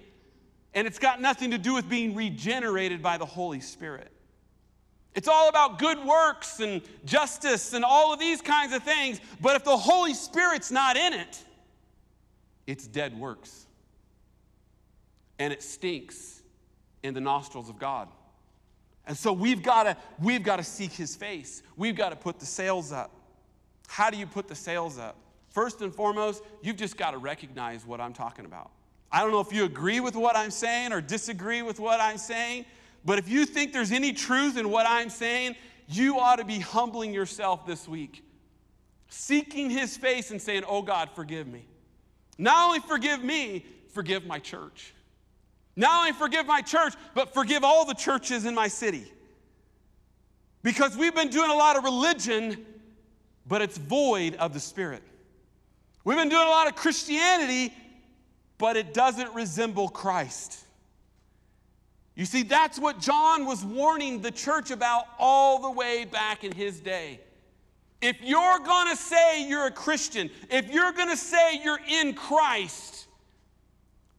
and 0.74 0.88
it's 0.88 1.00
got 1.00 1.20
nothing 1.20 1.52
to 1.52 1.58
do 1.58 1.74
with 1.74 1.90
being 1.90 2.16
regenerated 2.16 3.02
by 3.02 3.18
the 3.18 3.26
Holy 3.26 3.60
Spirit. 3.60 4.12
It's 5.16 5.28
all 5.28 5.50
about 5.50 5.80
good 5.80 6.04
works 6.06 6.60
and 6.60 6.82
justice 7.04 7.74
and 7.74 7.84
all 7.84 8.14
of 8.14 8.20
these 8.20 8.42
kinds 8.42 8.74
of 8.74 8.84
things, 8.84 9.20
but 9.42 9.56
if 9.56 9.64
the 9.64 9.76
Holy 9.76 10.14
Spirit's 10.14 10.72
not 10.72 10.96
in 10.96 11.14
it, 11.14 11.44
it's 12.68 12.88
dead 12.88 13.20
works 13.20 13.66
and 15.40 15.52
it 15.52 15.62
stinks 15.62 16.42
in 17.04 17.14
the 17.14 17.22
nostrils 17.22 17.70
of 17.70 17.80
God. 17.80 18.08
And 19.08 19.18
so 19.18 19.34
we've 19.34 19.64
got 19.64 19.84
to 19.84 19.98
we've 20.22 20.44
got 20.44 20.58
to 20.58 20.64
seek 20.64 20.92
his 20.94 21.16
face. 21.16 21.64
We've 21.76 21.96
got 21.96 22.10
to 22.10 22.16
put 22.16 22.40
the 22.40 22.46
sails 22.46 22.92
up. 22.94 23.12
How 23.88 24.10
do 24.10 24.18
you 24.18 24.28
put 24.28 24.48
the 24.48 24.56
sails 24.56 25.00
up? 25.00 25.18
First 25.50 25.82
and 25.82 25.93
foremost, 25.93 26.43
you've 26.62 26.78
just 26.78 26.97
got 26.97 27.12
to 27.12 27.18
recognize 27.18 27.86
what 27.86 28.00
I'm 28.00 28.14
talking 28.14 28.45
about. 28.45 28.72
I 29.12 29.22
don't 29.22 29.32
know 29.32 29.39
if 29.39 29.52
you 29.52 29.66
agree 29.66 30.00
with 30.00 30.16
what 30.16 30.36
I'm 30.36 30.52
saying 30.52 30.93
or 30.93 31.02
disagree 31.02 31.62
with 31.62 31.80
what 31.80 32.00
I'm 32.00 32.18
saying, 32.18 32.66
but 33.04 33.18
if 33.18 33.28
you 33.28 33.45
think 33.45 33.74
there's 33.74 33.91
any 33.91 34.14
truth 34.14 34.58
in 34.58 34.70
what 34.70 34.86
I'm 34.88 35.10
saying, 35.10 35.56
you 35.88 36.20
ought 36.20 36.36
to 36.36 36.45
be 36.45 36.60
humbling 36.60 37.14
yourself 37.14 37.66
this 37.66 37.88
week, 37.88 38.24
seeking 39.10 39.72
his 39.72 39.97
face 39.97 40.30
and 40.30 40.39
saying, 40.39 40.64
Oh 40.68 40.84
God, 40.84 41.10
forgive 41.16 41.47
me. 41.47 41.66
Not 42.38 42.68
only 42.68 42.80
forgive 42.80 43.24
me, 43.24 43.66
forgive 43.89 44.26
my 44.26 44.38
church. 44.38 44.93
Not 45.76 46.00
only 46.00 46.12
forgive 46.12 46.45
my 46.45 46.62
church, 46.62 46.93
but 47.16 47.34
forgive 47.34 47.64
all 47.64 47.86
the 47.86 47.93
churches 47.93 48.45
in 48.45 48.54
my 48.54 48.68
city. 48.68 49.12
Because 50.62 50.95
we've 50.95 51.16
been 51.16 51.30
doing 51.30 51.50
a 51.50 51.56
lot 51.56 51.78
of 51.78 51.84
religion, 51.84 52.66
but 53.47 53.62
it's 53.62 53.78
void 53.78 54.36
of 54.36 54.54
the 54.54 54.60
Spirit. 54.60 55.02
We've 56.04 56.18
been 56.18 56.30
doing 56.30 56.47
a 56.47 56.50
lot 56.50 56.68
of 56.68 56.76
Christianity, 56.76 57.74
but 58.58 58.78
it 58.78 58.93
doesn't 58.93 59.34
resemble 59.34 59.89
Christ. 59.89 60.66
You 62.16 62.26
see, 62.26 62.43
that's 62.43 62.78
what 62.78 63.00
John 63.00 63.45
was 63.45 63.64
warning 63.64 64.22
the 64.22 64.32
church 64.32 64.72
about 64.72 65.06
all 65.18 65.62
the 65.62 65.72
way 65.72 66.06
back 66.06 66.43
in 66.43 66.52
his 66.52 66.80
day. 66.80 67.20
If 68.02 68.18
you're 68.22 68.60
gonna 68.60 68.95
say 68.95 69.47
you're 69.47 69.68
a 69.68 69.72
Christian, 69.72 70.30
if 70.50 70.72
you're 70.72 70.91
gonna 70.91 71.18
say 71.18 71.62
you're 71.64 71.80
in 71.88 72.14
Christ, 72.14 73.08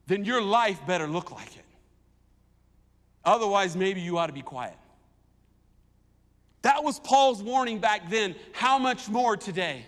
then 0.07 0.25
your 0.25 0.43
life 0.43 0.81
better 0.87 1.07
look 1.07 1.31
like 1.31 1.57
it. 1.57 1.65
Otherwise, 3.25 3.77
maybe 3.77 4.01
you 4.01 4.19
ought 4.19 4.27
to 4.27 4.33
be 4.33 4.43
quiet. 4.43 4.77
That 6.63 6.85
was 6.85 6.99
Paul's 7.01 7.43
warning 7.43 7.79
back 7.79 8.11
then. 8.11 8.35
How 8.53 8.79
much 8.79 9.09
more 9.09 9.37
today? 9.37 9.85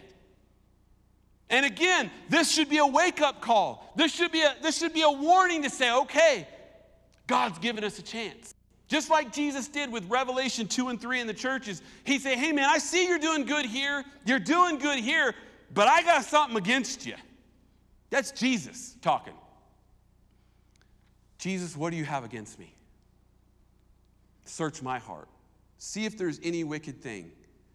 And 1.53 1.67
again, 1.67 2.11
this 2.31 2.51
should 2.51 2.71
be 2.71 2.79
a 2.79 2.87
wake 2.87 3.21
up 3.21 3.43
call. 3.43 3.93
This 3.95 4.11
should, 4.13 4.33
be 4.33 4.41
a, 4.41 4.57
this 4.63 4.79
should 4.79 4.95
be 4.95 5.03
a 5.03 5.11
warning 5.11 5.63
to 5.63 5.71
say, 5.71 5.93
okay, 5.93 6.49
God's 7.27 7.59
given 7.59 7.85
us 7.85 7.99
a 7.99 8.03
chance. 8.03 8.55
Just 8.89 9.11
like 9.11 9.33
Jesus 9.33 9.69
did 9.69 9.93
with 9.93 10.09
Revelation 10.09 10.67
2 10.67 10.89
and 10.89 11.01
3 11.01 11.21
in 11.21 11.27
the 11.27 11.35
churches. 11.35 11.83
He 12.05 12.19
said, 12.19 12.39
hey 12.39 12.53
man, 12.53 12.69
I 12.69 12.79
see 12.79 13.07
you're 13.07 13.19
doing 13.19 13.45
good 13.45 13.67
here. 13.67 14.03
You're 14.25 14.39
doing 14.39 14.79
good 14.79 14.99
here, 14.99 15.35
but 15.73 15.89
I 15.89 16.03
got 16.03 16.25
something 16.25 16.57
against 16.57 17.05
you. 17.05 17.15
That's 18.09 18.33
Jesus 18.33 18.97
talking. 19.03 19.35
Jesus, 21.39 21.77
what 21.77 21.91
do 21.91 21.97
you 21.97 22.05
have 22.05 22.25
against 22.25 22.59
me? 22.59 22.75
Search 24.47 24.83
my 24.83 24.99
heart. 24.99 25.29
See 25.77 26.07
if 26.07 26.17
there's 26.17 26.41
any 26.43 26.65
wicked 26.65 27.03
thing. 27.03 27.31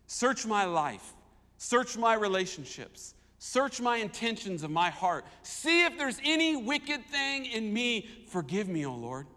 Search 0.08 0.48
my 0.48 0.66
life. 0.66 1.14
Search 1.58 1.98
my 1.98 2.16
relationships. 2.16 3.14
Search 3.40 3.80
my 3.80 3.98
intentions 3.98 4.64
of 4.64 4.72
my 4.72 4.90
heart. 4.90 5.26
See 5.44 5.86
if 5.86 5.98
there's 5.98 6.20
any 6.24 6.56
wicked 6.56 7.06
thing 7.06 7.46
in 7.46 7.72
me. 7.72 8.08
Forgive 8.28 8.68
me, 8.68 8.86
O 8.86 8.96
Lord, 8.96 9.28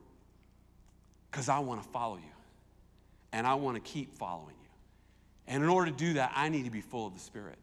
because 1.31 1.49
I 1.49 1.59
want 1.59 1.83
to 1.83 1.89
follow 1.91 2.17
you 2.17 2.23
and 3.33 3.47
I 3.47 3.55
want 3.55 3.77
to 3.77 3.81
keep 3.81 4.15
following 4.15 4.57
you. 4.63 4.69
And 5.47 5.63
in 5.63 5.69
order 5.69 5.91
to 5.91 5.97
do 5.97 6.15
that, 6.15 6.33
I 6.35 6.49
need 6.49 6.65
to 6.65 6.71
be 6.71 6.81
full 6.81 7.07
of 7.07 7.15
the 7.15 7.21
Spirit. 7.21 7.59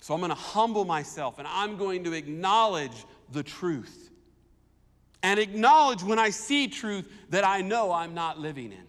So 0.00 0.14
I'm 0.14 0.20
going 0.20 0.30
to 0.30 0.34
humble 0.34 0.84
myself 0.84 1.38
and 1.38 1.46
I'm 1.46 1.76
going 1.76 2.04
to 2.04 2.14
acknowledge 2.14 3.04
the 3.30 3.42
truth 3.42 4.10
and 5.22 5.38
acknowledge 5.38 6.02
when 6.02 6.18
I 6.18 6.30
see 6.30 6.66
truth 6.66 7.08
that 7.28 7.44
I 7.46 7.60
know 7.60 7.92
I'm 7.92 8.14
not 8.14 8.38
living 8.38 8.72
in. 8.72 8.86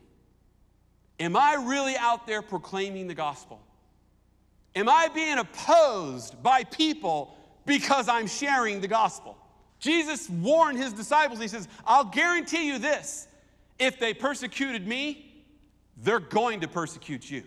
Am 1.19 1.35
I 1.35 1.55
really 1.55 1.95
out 1.97 2.25
there 2.25 2.41
proclaiming 2.41 3.07
the 3.07 3.13
gospel? 3.13 3.61
Am 4.75 4.87
I 4.87 5.09
being 5.09 5.37
opposed 5.37 6.41
by 6.41 6.63
people 6.63 7.35
because 7.65 8.07
I'm 8.07 8.27
sharing 8.27 8.81
the 8.81 8.87
gospel? 8.87 9.37
Jesus 9.79 10.29
warned 10.29 10.77
his 10.77 10.93
disciples, 10.93 11.39
he 11.39 11.47
says, 11.47 11.67
I'll 11.85 12.05
guarantee 12.05 12.67
you 12.67 12.77
this 12.77 13.27
if 13.79 13.99
they 13.99 14.13
persecuted 14.13 14.87
me, 14.87 15.43
they're 15.97 16.19
going 16.19 16.61
to 16.61 16.67
persecute 16.67 17.29
you. 17.29 17.43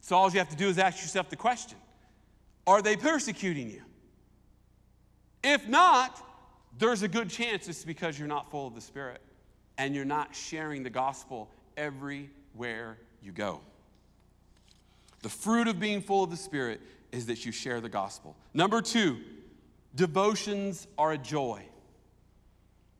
So 0.00 0.16
all 0.16 0.30
you 0.30 0.38
have 0.38 0.48
to 0.48 0.56
do 0.56 0.68
is 0.68 0.78
ask 0.78 1.02
yourself 1.02 1.28
the 1.28 1.36
question 1.36 1.78
Are 2.66 2.80
they 2.80 2.96
persecuting 2.96 3.70
you? 3.70 3.82
If 5.44 5.68
not, 5.68 6.24
there's 6.78 7.02
a 7.02 7.08
good 7.08 7.28
chance 7.30 7.68
it's 7.68 7.84
because 7.84 8.18
you're 8.18 8.28
not 8.28 8.50
full 8.50 8.66
of 8.66 8.74
the 8.74 8.80
Spirit 8.80 9.20
and 9.76 9.94
you're 9.94 10.04
not 10.04 10.34
sharing 10.34 10.82
the 10.82 10.90
gospel 10.90 11.50
everywhere 11.76 12.98
you 13.22 13.32
go. 13.32 13.60
The 15.22 15.28
fruit 15.28 15.68
of 15.68 15.80
being 15.80 16.00
full 16.00 16.24
of 16.24 16.30
the 16.30 16.36
Spirit 16.36 16.80
is 17.12 17.26
that 17.26 17.44
you 17.44 17.52
share 17.52 17.80
the 17.80 17.88
gospel. 17.88 18.36
Number 18.54 18.80
two, 18.80 19.18
devotions 19.94 20.86
are 20.96 21.12
a 21.12 21.18
joy. 21.18 21.62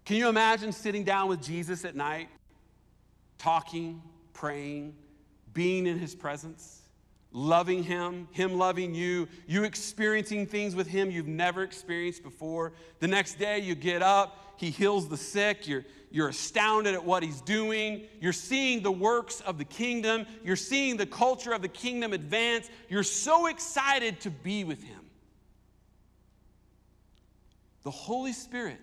Can 0.04 0.16
you 0.16 0.28
imagine 0.28 0.72
sitting 0.72 1.04
down 1.04 1.28
with 1.28 1.42
Jesus 1.42 1.84
at 1.84 1.94
night, 1.94 2.28
talking, 3.36 4.02
praying, 4.32 4.94
being 5.52 5.86
in 5.86 5.98
his 5.98 6.14
presence, 6.14 6.80
loving 7.30 7.82
him, 7.82 8.26
him 8.32 8.56
loving 8.56 8.94
you, 8.94 9.28
you 9.46 9.64
experiencing 9.64 10.46
things 10.46 10.74
with 10.74 10.86
him 10.86 11.10
you've 11.10 11.28
never 11.28 11.62
experienced 11.62 12.22
before? 12.22 12.72
The 13.00 13.08
next 13.08 13.38
day 13.38 13.58
you 13.58 13.74
get 13.74 14.02
up, 14.02 14.54
he 14.56 14.70
heals 14.70 15.08
the 15.08 15.16
sick, 15.16 15.68
you're, 15.68 15.84
you're 16.10 16.28
astounded 16.28 16.94
at 16.94 17.04
what 17.04 17.22
he's 17.22 17.40
doing, 17.40 18.02
you're 18.20 18.32
seeing 18.32 18.82
the 18.82 18.92
works 18.92 19.40
of 19.42 19.58
the 19.58 19.64
kingdom, 19.64 20.26
you're 20.44 20.56
seeing 20.56 20.96
the 20.96 21.06
culture 21.06 21.52
of 21.52 21.62
the 21.62 21.68
kingdom 21.68 22.12
advance, 22.12 22.70
you're 22.88 23.02
so 23.02 23.46
excited 23.46 24.20
to 24.20 24.30
be 24.30 24.64
with 24.64 24.82
him. 24.82 25.00
The 27.82 27.90
Holy 27.90 28.32
Spirit 28.32 28.80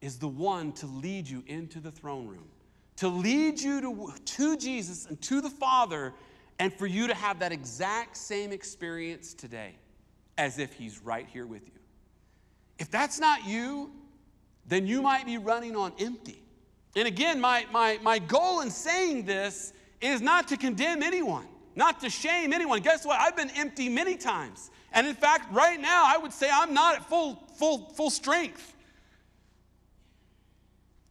is 0.00 0.18
the 0.18 0.28
one 0.28 0.72
to 0.72 0.86
lead 0.86 1.28
you 1.28 1.42
into 1.46 1.80
the 1.80 1.90
throne 1.90 2.26
room, 2.26 2.48
to 2.96 3.08
lead 3.08 3.60
you 3.60 3.80
to, 3.80 4.12
to 4.24 4.56
Jesus 4.56 5.06
and 5.06 5.20
to 5.22 5.40
the 5.40 5.50
Father, 5.50 6.14
and 6.58 6.72
for 6.72 6.86
you 6.86 7.06
to 7.06 7.14
have 7.14 7.38
that 7.38 7.52
exact 7.52 8.16
same 8.16 8.52
experience 8.52 9.32
today 9.32 9.74
as 10.36 10.58
if 10.58 10.72
He's 10.72 11.00
right 11.00 11.26
here 11.26 11.46
with 11.46 11.66
you. 11.66 11.80
If 12.78 12.90
that's 12.90 13.18
not 13.18 13.46
you, 13.46 13.92
then 14.66 14.86
you 14.86 15.02
might 15.02 15.26
be 15.26 15.38
running 15.38 15.76
on 15.76 15.92
empty. 15.98 16.42
And 16.98 17.06
again, 17.06 17.40
my, 17.40 17.64
my, 17.72 17.98
my 18.02 18.18
goal 18.18 18.60
in 18.60 18.70
saying 18.70 19.24
this 19.24 19.72
is 20.00 20.20
not 20.20 20.48
to 20.48 20.56
condemn 20.56 21.02
anyone, 21.02 21.46
not 21.76 22.00
to 22.00 22.10
shame 22.10 22.52
anyone. 22.52 22.80
Guess 22.80 23.06
what? 23.06 23.20
I've 23.20 23.36
been 23.36 23.50
empty 23.50 23.88
many 23.88 24.16
times. 24.16 24.70
And 24.92 25.06
in 25.06 25.14
fact, 25.14 25.52
right 25.52 25.80
now, 25.80 26.04
I 26.06 26.18
would 26.18 26.32
say 26.32 26.48
I'm 26.52 26.74
not 26.74 26.96
at 26.96 27.08
full, 27.08 27.36
full, 27.56 27.90
full 27.90 28.10
strength. 28.10 28.74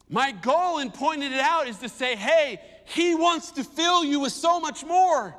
My 0.10 0.32
goal 0.32 0.80
in 0.80 0.92
pointing 0.92 1.32
it 1.32 1.40
out 1.40 1.70
is 1.70 1.78
to 1.78 1.90
say, 1.90 2.16
hey, 2.16 2.60
he 2.86 3.16
wants 3.16 3.52
to 3.52 3.64
fill 3.64 4.04
you 4.04 4.20
with 4.20 4.34
so 4.34 4.60
much 4.60 4.86
more. 4.86 5.36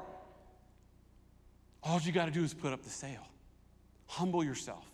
All 1.83 2.01
you 2.01 2.13
got 2.13 2.25
to 2.25 2.31
do 2.31 2.43
is 2.43 2.55
put 2.55 2.73
up 2.73 2.83
the 2.83 2.91
sail. 2.91 3.27
Humble 4.07 4.43
yourself. 4.43 4.85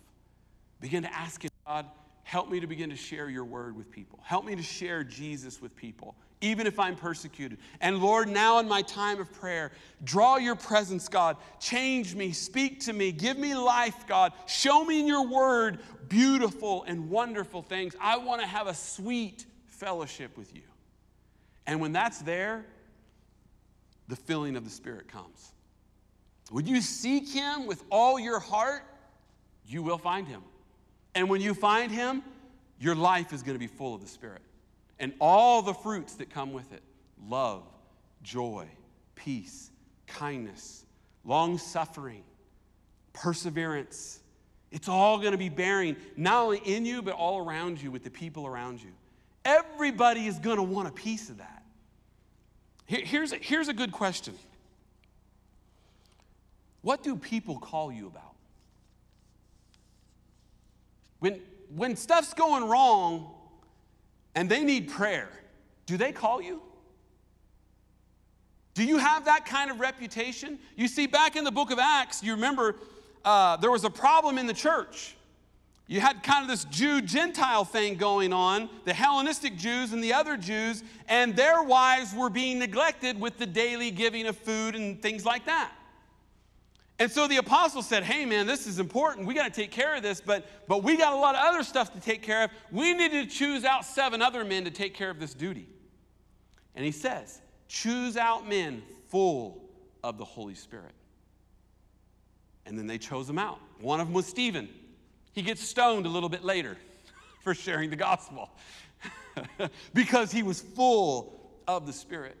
Begin 0.81 1.03
to 1.03 1.13
ask 1.13 1.43
him, 1.43 1.51
God, 1.65 1.85
help 2.25 2.49
me 2.49 2.59
to 2.59 2.65
begin 2.65 2.89
to 2.89 2.95
share 2.95 3.29
your 3.29 3.45
word 3.45 3.77
with 3.77 3.91
people. 3.91 4.19
Help 4.23 4.45
me 4.45 4.55
to 4.55 4.63
share 4.63 5.03
Jesus 5.03 5.61
with 5.61 5.75
people, 5.75 6.15
even 6.41 6.65
if 6.65 6.79
I'm 6.79 6.95
persecuted. 6.95 7.59
And 7.81 7.99
Lord, 7.99 8.27
now 8.27 8.57
in 8.57 8.67
my 8.67 8.81
time 8.81 9.21
of 9.21 9.31
prayer, 9.31 9.71
draw 10.03 10.37
your 10.37 10.55
presence, 10.55 11.07
God. 11.07 11.37
Change 11.59 12.15
me, 12.15 12.31
speak 12.31 12.79
to 12.81 12.93
me, 12.93 13.11
give 13.11 13.37
me 13.37 13.53
life, 13.53 14.07
God. 14.07 14.33
Show 14.47 14.83
me 14.83 14.99
in 14.99 15.05
your 15.05 15.27
word 15.27 15.77
beautiful 16.09 16.83
and 16.87 17.11
wonderful 17.11 17.61
things. 17.61 17.95
I 18.01 18.17
want 18.17 18.41
to 18.41 18.47
have 18.47 18.65
a 18.65 18.73
sweet 18.73 19.45
fellowship 19.67 20.35
with 20.35 20.53
you. 20.55 20.63
And 21.67 21.79
when 21.79 21.93
that's 21.93 22.23
there, 22.23 22.65
the 24.07 24.15
filling 24.15 24.55
of 24.55 24.63
the 24.63 24.71
Spirit 24.71 25.07
comes. 25.07 25.51
Would 26.51 26.67
you 26.67 26.81
seek 26.81 27.29
Him 27.29 27.67
with 27.67 27.83
all 27.91 28.19
your 28.19 28.39
heart, 28.39 28.83
you 29.67 29.83
will 29.83 29.99
find 29.99 30.27
Him. 30.27 30.41
And 31.15 31.29
when 31.29 31.41
you 31.41 31.53
find 31.53 31.91
Him, 31.91 32.21
your 32.79 32.93
life 32.93 33.33
is 33.33 33.41
going 33.41 33.55
to 33.55 33.59
be 33.59 33.67
full 33.67 33.95
of 33.95 34.01
the 34.01 34.07
Spirit 34.07 34.41
and 34.99 35.13
all 35.19 35.61
the 35.61 35.73
fruits 35.73 36.15
that 36.15 36.29
come 36.29 36.53
with 36.53 36.71
it 36.71 36.83
love, 37.27 37.63
joy, 38.21 38.67
peace, 39.15 39.71
kindness, 40.07 40.85
long 41.23 41.57
suffering, 41.57 42.23
perseverance. 43.13 44.19
It's 44.71 44.89
all 44.89 45.19
going 45.19 45.31
to 45.31 45.37
be 45.37 45.49
bearing 45.49 45.95
not 46.17 46.43
only 46.43 46.57
in 46.59 46.85
you, 46.85 47.01
but 47.01 47.13
all 47.13 47.39
around 47.39 47.81
you 47.81 47.91
with 47.91 48.03
the 48.03 48.09
people 48.09 48.45
around 48.45 48.81
you. 48.81 48.91
Everybody 49.45 50.27
is 50.27 50.37
going 50.39 50.57
to 50.57 50.63
want 50.63 50.87
a 50.87 50.91
piece 50.91 51.29
of 51.29 51.37
that. 51.37 51.63
Here's 52.87 53.31
a, 53.31 53.37
here's 53.37 53.67
a 53.67 53.73
good 53.73 53.91
question 53.91 54.35
What 56.81 57.03
do 57.03 57.15
people 57.15 57.57
call 57.57 57.91
you 57.91 58.07
about? 58.07 58.34
When, 61.25 61.41
when 61.75 61.95
stuff's 61.95 62.35
going 62.35 62.65
wrong 62.65 63.33
and 64.35 64.47
they 64.47 64.63
need 64.63 64.91
prayer, 64.91 65.27
do 65.87 65.97
they 65.97 66.11
call 66.11 66.39
you? 66.39 66.61
Do 68.75 68.83
you 68.83 68.99
have 68.99 69.25
that 69.25 69.43
kind 69.47 69.71
of 69.71 69.79
reputation? 69.79 70.59
You 70.75 70.87
see, 70.87 71.07
back 71.07 71.35
in 71.35 71.43
the 71.43 71.51
book 71.51 71.71
of 71.71 71.79
Acts, 71.79 72.21
you 72.21 72.35
remember 72.35 72.75
uh, 73.23 73.57
there 73.57 73.71
was 73.71 73.85
a 73.85 73.89
problem 73.89 74.37
in 74.37 74.45
the 74.45 74.53
church. 74.53 75.15
You 75.87 75.99
had 75.99 76.21
kind 76.21 76.43
of 76.43 76.47
this 76.47 76.65
Jew 76.65 77.01
Gentile 77.01 77.65
thing 77.65 77.95
going 77.95 78.31
on, 78.31 78.69
the 78.83 78.93
Hellenistic 78.93 79.57
Jews 79.57 79.93
and 79.93 80.03
the 80.03 80.13
other 80.13 80.37
Jews, 80.37 80.83
and 81.07 81.35
their 81.35 81.63
wives 81.63 82.13
were 82.13 82.29
being 82.29 82.59
neglected 82.59 83.19
with 83.19 83.39
the 83.39 83.47
daily 83.47 83.89
giving 83.89 84.27
of 84.27 84.37
food 84.37 84.75
and 84.75 85.01
things 85.01 85.25
like 85.25 85.45
that. 85.45 85.71
And 86.97 87.11
so 87.11 87.27
the 87.27 87.37
apostle 87.37 87.81
said, 87.81 88.03
Hey, 88.03 88.25
man, 88.25 88.47
this 88.47 88.67
is 88.67 88.79
important. 88.79 89.27
We 89.27 89.33
got 89.33 89.53
to 89.53 89.61
take 89.61 89.71
care 89.71 89.95
of 89.95 90.03
this, 90.03 90.21
but, 90.21 90.45
but 90.67 90.83
we 90.83 90.97
got 90.97 91.13
a 91.13 91.17
lot 91.17 91.35
of 91.35 91.41
other 91.43 91.63
stuff 91.63 91.93
to 91.93 91.99
take 91.99 92.21
care 92.21 92.43
of. 92.43 92.51
We 92.71 92.93
need 92.93 93.11
to 93.11 93.25
choose 93.25 93.65
out 93.65 93.85
seven 93.85 94.21
other 94.21 94.45
men 94.45 94.63
to 94.63 94.71
take 94.71 94.93
care 94.93 95.09
of 95.09 95.19
this 95.19 95.33
duty. 95.33 95.67
And 96.73 96.85
he 96.85 96.91
says, 96.91 97.41
Choose 97.67 98.15
out 98.15 98.47
men 98.47 98.81
full 99.09 99.61
of 100.03 100.17
the 100.17 100.25
Holy 100.25 100.55
Spirit. 100.55 100.93
And 102.65 102.77
then 102.77 102.87
they 102.87 102.97
chose 102.97 103.27
them 103.27 103.37
out. 103.37 103.59
One 103.79 103.99
of 103.99 104.07
them 104.07 104.13
was 104.13 104.25
Stephen. 104.25 104.69
He 105.33 105.41
gets 105.41 105.61
stoned 105.61 106.05
a 106.05 106.09
little 106.09 106.29
bit 106.29 106.43
later 106.43 106.77
for 107.41 107.53
sharing 107.53 107.89
the 107.89 107.95
gospel 107.97 108.49
because 109.93 110.31
he 110.31 110.43
was 110.43 110.61
full 110.61 111.59
of 111.67 111.85
the 111.85 111.93
Spirit. 111.93 112.37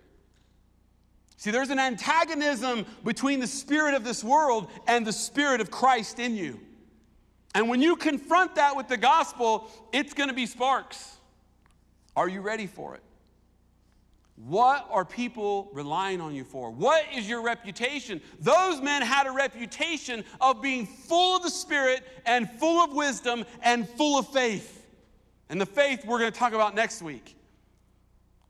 See, 1.37 1.51
there's 1.51 1.69
an 1.69 1.79
antagonism 1.79 2.85
between 3.03 3.39
the 3.39 3.47
spirit 3.47 3.93
of 3.93 4.03
this 4.03 4.23
world 4.23 4.69
and 4.87 5.05
the 5.05 5.13
spirit 5.13 5.61
of 5.61 5.69
Christ 5.69 6.19
in 6.19 6.35
you. 6.35 6.59
And 7.53 7.69
when 7.69 7.81
you 7.81 7.95
confront 7.95 8.55
that 8.55 8.75
with 8.75 8.87
the 8.87 8.97
gospel, 8.97 9.69
it's 9.93 10.13
going 10.13 10.29
to 10.29 10.35
be 10.35 10.45
sparks. 10.45 11.17
Are 12.15 12.29
you 12.29 12.41
ready 12.41 12.67
for 12.67 12.95
it? 12.95 13.01
What 14.35 14.87
are 14.91 15.05
people 15.05 15.69
relying 15.71 16.19
on 16.19 16.35
you 16.35 16.43
for? 16.43 16.69
What 16.69 17.05
is 17.15 17.27
your 17.27 17.41
reputation? 17.41 18.21
Those 18.39 18.81
men 18.81 19.01
had 19.01 19.27
a 19.27 19.31
reputation 19.31 20.25
of 20.41 20.61
being 20.61 20.85
full 20.85 21.37
of 21.37 21.43
the 21.43 21.49
Spirit 21.49 22.03
and 22.25 22.49
full 22.49 22.83
of 22.83 22.93
wisdom 22.93 23.45
and 23.61 23.87
full 23.87 24.19
of 24.19 24.27
faith. 24.27 24.85
And 25.49 25.59
the 25.59 25.65
faith 25.65 26.05
we're 26.05 26.19
going 26.19 26.31
to 26.31 26.37
talk 26.37 26.53
about 26.53 26.75
next 26.75 27.01
week. 27.01 27.37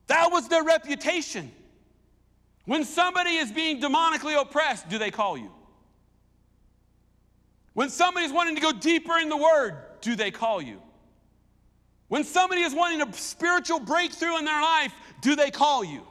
That 0.07 0.31
was 0.31 0.47
their 0.47 0.63
reputation. 0.63 1.51
When 2.65 2.83
somebody 2.83 3.35
is 3.35 3.51
being 3.51 3.79
demonically 3.79 4.39
oppressed, 4.39 4.89
do 4.89 4.97
they 4.97 5.11
call 5.11 5.37
you? 5.37 5.51
When 7.73 7.89
somebody's 7.89 8.31
wanting 8.31 8.55
to 8.55 8.61
go 8.61 8.71
deeper 8.71 9.17
in 9.19 9.29
the 9.29 9.37
Word, 9.37 9.75
do 10.01 10.15
they 10.15 10.31
call 10.31 10.61
you? 10.61 10.81
When 12.07 12.23
somebody 12.23 12.61
is 12.61 12.73
wanting 12.73 13.01
a 13.01 13.13
spiritual 13.13 13.79
breakthrough 13.79 14.37
in 14.37 14.45
their 14.45 14.61
life, 14.61 14.93
do 15.21 15.35
they 15.35 15.51
call 15.51 15.83
you? 15.83 16.01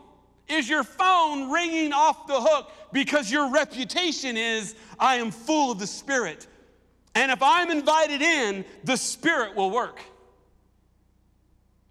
Is 0.49 0.69
your 0.69 0.85
phone 0.85 1.51
ringing 1.51 1.93
off 1.93 2.27
the 2.27 2.41
hook 2.41 2.71
because 2.93 3.31
your 3.31 3.51
reputation 3.51 4.37
is, 4.37 4.75
I 4.99 5.17
am 5.17 5.31
full 5.31 5.73
of 5.73 5.79
the 5.79 5.87
Spirit? 5.87 6.47
And 7.15 7.31
if 7.31 7.43
I'm 7.43 7.71
invited 7.71 8.21
in, 8.21 8.65
the 8.85 8.97
Spirit 8.97 9.55
will 9.55 9.71
work. 9.71 10.01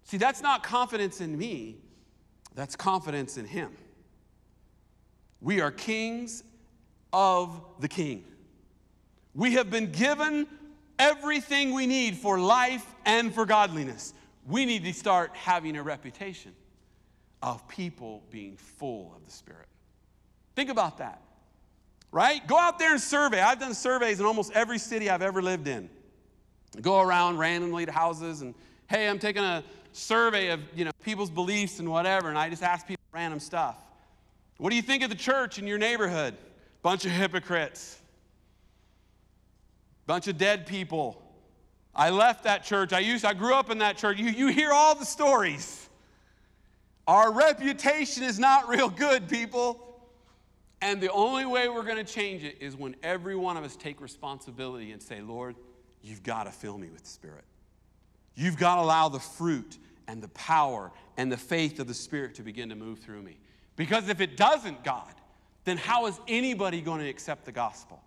See, 0.04 0.18
that's 0.18 0.42
not 0.42 0.62
confidence 0.62 1.20
in 1.20 1.36
me, 1.36 1.78
that's 2.54 2.76
confidence 2.76 3.36
in 3.36 3.46
Him. 3.46 3.72
We 5.44 5.60
are 5.60 5.70
kings 5.70 6.42
of 7.12 7.60
the 7.78 7.86
King. 7.86 8.24
We 9.34 9.52
have 9.52 9.70
been 9.70 9.92
given 9.92 10.46
everything 10.98 11.74
we 11.74 11.86
need 11.86 12.16
for 12.16 12.38
life 12.38 12.86
and 13.04 13.32
for 13.32 13.44
godliness. 13.44 14.14
We 14.46 14.64
need 14.64 14.84
to 14.84 14.94
start 14.94 15.32
having 15.34 15.76
a 15.76 15.82
reputation 15.82 16.54
of 17.42 17.68
people 17.68 18.22
being 18.30 18.56
full 18.56 19.12
of 19.14 19.22
the 19.26 19.30
Spirit. 19.30 19.66
Think 20.56 20.70
about 20.70 20.96
that, 20.96 21.20
right? 22.10 22.44
Go 22.46 22.58
out 22.58 22.78
there 22.78 22.92
and 22.92 23.00
survey. 23.00 23.42
I've 23.42 23.60
done 23.60 23.74
surveys 23.74 24.20
in 24.20 24.24
almost 24.24 24.50
every 24.52 24.78
city 24.78 25.10
I've 25.10 25.20
ever 25.20 25.42
lived 25.42 25.68
in. 25.68 25.90
Go 26.80 27.02
around 27.02 27.36
randomly 27.36 27.84
to 27.84 27.92
houses 27.92 28.40
and, 28.40 28.54
hey, 28.86 29.06
I'm 29.10 29.18
taking 29.18 29.44
a 29.44 29.62
survey 29.92 30.48
of 30.48 30.60
you 30.74 30.86
know 30.86 30.90
people's 31.04 31.30
beliefs 31.30 31.80
and 31.80 31.90
whatever, 31.90 32.30
and 32.30 32.38
I 32.38 32.48
just 32.48 32.62
ask 32.62 32.86
people 32.86 33.04
random 33.12 33.40
stuff. 33.40 33.76
What 34.58 34.70
do 34.70 34.76
you 34.76 34.82
think 34.82 35.02
of 35.02 35.10
the 35.10 35.16
church 35.16 35.58
in 35.58 35.66
your 35.66 35.78
neighborhood? 35.78 36.36
Bunch 36.82 37.04
of 37.04 37.10
hypocrites. 37.10 37.98
Bunch 40.06 40.28
of 40.28 40.38
dead 40.38 40.66
people. 40.66 41.20
I 41.94 42.10
left 42.10 42.44
that 42.44 42.64
church. 42.64 42.92
I 42.92 42.98
used 42.98 43.24
I 43.24 43.34
grew 43.34 43.54
up 43.54 43.70
in 43.70 43.78
that 43.78 43.96
church. 43.96 44.18
You, 44.18 44.30
you 44.30 44.48
hear 44.48 44.72
all 44.72 44.94
the 44.94 45.04
stories. 45.04 45.88
Our 47.06 47.32
reputation 47.32 48.22
is 48.22 48.38
not 48.38 48.68
real 48.68 48.88
good, 48.88 49.28
people. 49.28 49.80
And 50.80 51.00
the 51.00 51.10
only 51.12 51.46
way 51.46 51.68
we're 51.68 51.84
going 51.84 52.04
to 52.04 52.04
change 52.04 52.44
it 52.44 52.58
is 52.60 52.76
when 52.76 52.96
every 53.02 53.36
one 53.36 53.56
of 53.56 53.64
us 53.64 53.76
take 53.76 54.00
responsibility 54.00 54.92
and 54.92 55.02
say, 55.02 55.20
Lord, 55.20 55.56
you've 56.02 56.22
got 56.22 56.44
to 56.44 56.50
fill 56.50 56.76
me 56.76 56.88
with 56.90 57.02
the 57.04 57.08
Spirit. 57.08 57.44
You've 58.34 58.58
got 58.58 58.76
to 58.76 58.82
allow 58.82 59.08
the 59.08 59.20
fruit 59.20 59.78
and 60.08 60.22
the 60.22 60.28
power 60.28 60.92
and 61.16 61.30
the 61.30 61.36
faith 61.36 61.78
of 61.80 61.86
the 61.86 61.94
Spirit 61.94 62.34
to 62.34 62.42
begin 62.42 62.68
to 62.68 62.74
move 62.74 62.98
through 62.98 63.22
me. 63.22 63.38
Because 63.76 64.08
if 64.08 64.20
it 64.20 64.36
doesn't, 64.36 64.84
God, 64.84 65.12
then 65.64 65.76
how 65.76 66.06
is 66.06 66.18
anybody 66.28 66.80
going 66.80 67.00
to 67.00 67.08
accept 67.08 67.44
the 67.44 67.52
gospel? 67.52 68.02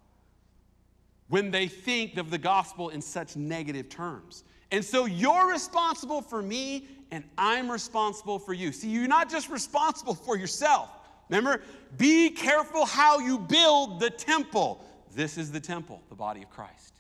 When 1.28 1.52
they 1.52 1.68
think 1.68 2.18
of 2.18 2.30
the 2.30 2.38
gospel 2.38 2.90
in 2.90 3.02
such 3.02 3.36
negative 3.36 3.90
terms. 3.90 4.44
And 4.72 4.84
so 4.84 5.06
you're 5.06 5.50
responsible 5.50 6.22
for 6.22 6.42
me, 6.42 6.88
and 7.12 7.24
I'm 7.38 7.70
responsible 7.70 8.40
for 8.40 8.54
you. 8.54 8.72
See, 8.72 8.90
you're 8.90 9.08
not 9.08 9.30
just 9.30 9.50
responsible 9.50 10.16
for 10.16 10.38
yourself. 10.38 10.90
Remember, 11.30 11.62
be 11.98 12.30
careful 12.30 12.86
how 12.86 13.20
you 13.20 13.40
build 13.40 14.00
the 14.00 14.10
temple. 14.10 14.84
This 15.14 15.38
is 15.38 15.52
the 15.52 15.60
temple, 15.60 16.02
the 16.10 16.16
body 16.16 16.44
of 16.44 16.50
Christ. 16.50 16.94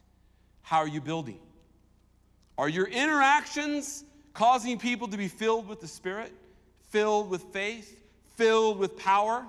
How 0.61 0.80
are 0.80 0.88
you 0.88 0.99
building? 0.99 1.39
Are 2.57 2.68
your 2.68 2.88
interactions 2.88 4.03
causing 4.34 4.78
people 4.78 5.07
to 5.07 5.18
be 5.18 5.28
filled 5.28 5.68
with 5.68 5.80
the 5.80 5.88
Spirit, 5.88 6.34
filled 6.89 7.30
with 7.30 7.43
faith, 7.53 8.03
filled 8.38 8.79
with 8.79 8.97
power? 8.97 9.45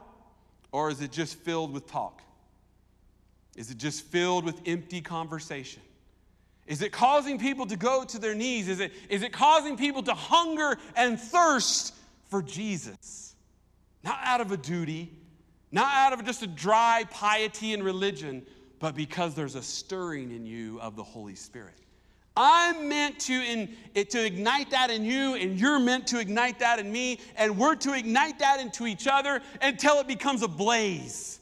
Or 0.72 0.90
is 0.90 1.00
it 1.00 1.12
just 1.12 1.36
filled 1.36 1.72
with 1.72 1.86
talk? 1.86 2.22
Is 3.56 3.70
it 3.70 3.78
just 3.78 4.04
filled 4.04 4.44
with 4.44 4.60
empty 4.66 5.00
conversation? 5.00 5.82
Is 6.66 6.82
it 6.82 6.92
causing 6.92 7.38
people 7.38 7.66
to 7.66 7.76
go 7.76 8.04
to 8.04 8.18
their 8.18 8.34
knees? 8.34 8.68
Is 8.68 8.80
it, 8.80 8.92
is 9.08 9.22
it 9.22 9.32
causing 9.32 9.76
people 9.76 10.02
to 10.02 10.14
hunger 10.14 10.76
and 10.96 11.18
thirst 11.18 11.94
for 12.28 12.42
Jesus? 12.42 13.34
Not 14.04 14.18
out 14.22 14.40
of 14.40 14.52
a 14.52 14.56
duty, 14.56 15.10
not 15.72 15.92
out 15.94 16.12
of 16.12 16.24
just 16.26 16.42
a 16.42 16.46
dry 16.46 17.04
piety 17.10 17.72
and 17.72 17.82
religion, 17.82 18.44
but 18.78 18.94
because 18.94 19.34
there's 19.34 19.54
a 19.54 19.62
stirring 19.62 20.30
in 20.30 20.46
you 20.46 20.78
of 20.80 20.94
the 20.94 21.02
Holy 21.02 21.34
Spirit. 21.34 21.74
I'm 22.40 22.88
meant 22.88 23.18
to, 23.22 23.32
in, 23.32 23.68
eh, 23.96 24.04
to 24.04 24.24
ignite 24.24 24.70
that 24.70 24.90
in 24.90 25.04
you, 25.04 25.34
and 25.34 25.58
you're 25.58 25.80
meant 25.80 26.06
to 26.06 26.20
ignite 26.20 26.60
that 26.60 26.78
in 26.78 26.90
me, 26.90 27.18
and 27.34 27.58
we're 27.58 27.74
to 27.74 27.94
ignite 27.94 28.38
that 28.38 28.60
into 28.60 28.86
each 28.86 29.08
other 29.08 29.42
until 29.60 29.98
it 29.98 30.06
becomes 30.06 30.44
a 30.44 30.48
blaze. 30.48 31.40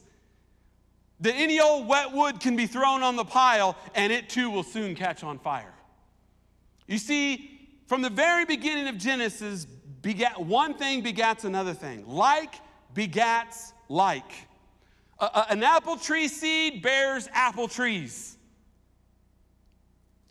That 1.19 1.35
any 1.35 1.59
old 1.59 1.87
wet 1.87 2.11
wood 2.11 2.39
can 2.39 2.55
be 2.55 2.65
thrown 2.65 3.03
on 3.03 3.15
the 3.15 3.23
pile, 3.23 3.77
and 3.93 4.11
it 4.11 4.27
too 4.27 4.49
will 4.49 4.63
soon 4.63 4.95
catch 4.95 5.23
on 5.23 5.37
fire. 5.37 5.73
You 6.87 6.97
see, 6.97 7.51
from 7.85 8.01
the 8.01 8.09
very 8.09 8.45
beginning 8.45 8.87
of 8.87 8.97
Genesis, 8.97 9.65
begat, 10.01 10.39
one 10.43 10.73
thing 10.73 11.03
begats 11.03 11.45
another 11.45 11.75
thing. 11.75 12.07
Like 12.07 12.55
begats 12.95 13.71
like. 13.87 14.31
A, 15.19 15.25
a, 15.25 15.45
an 15.51 15.61
apple 15.61 15.97
tree 15.97 16.27
seed 16.27 16.81
bears 16.81 17.29
apple 17.33 17.67
trees. 17.67 18.36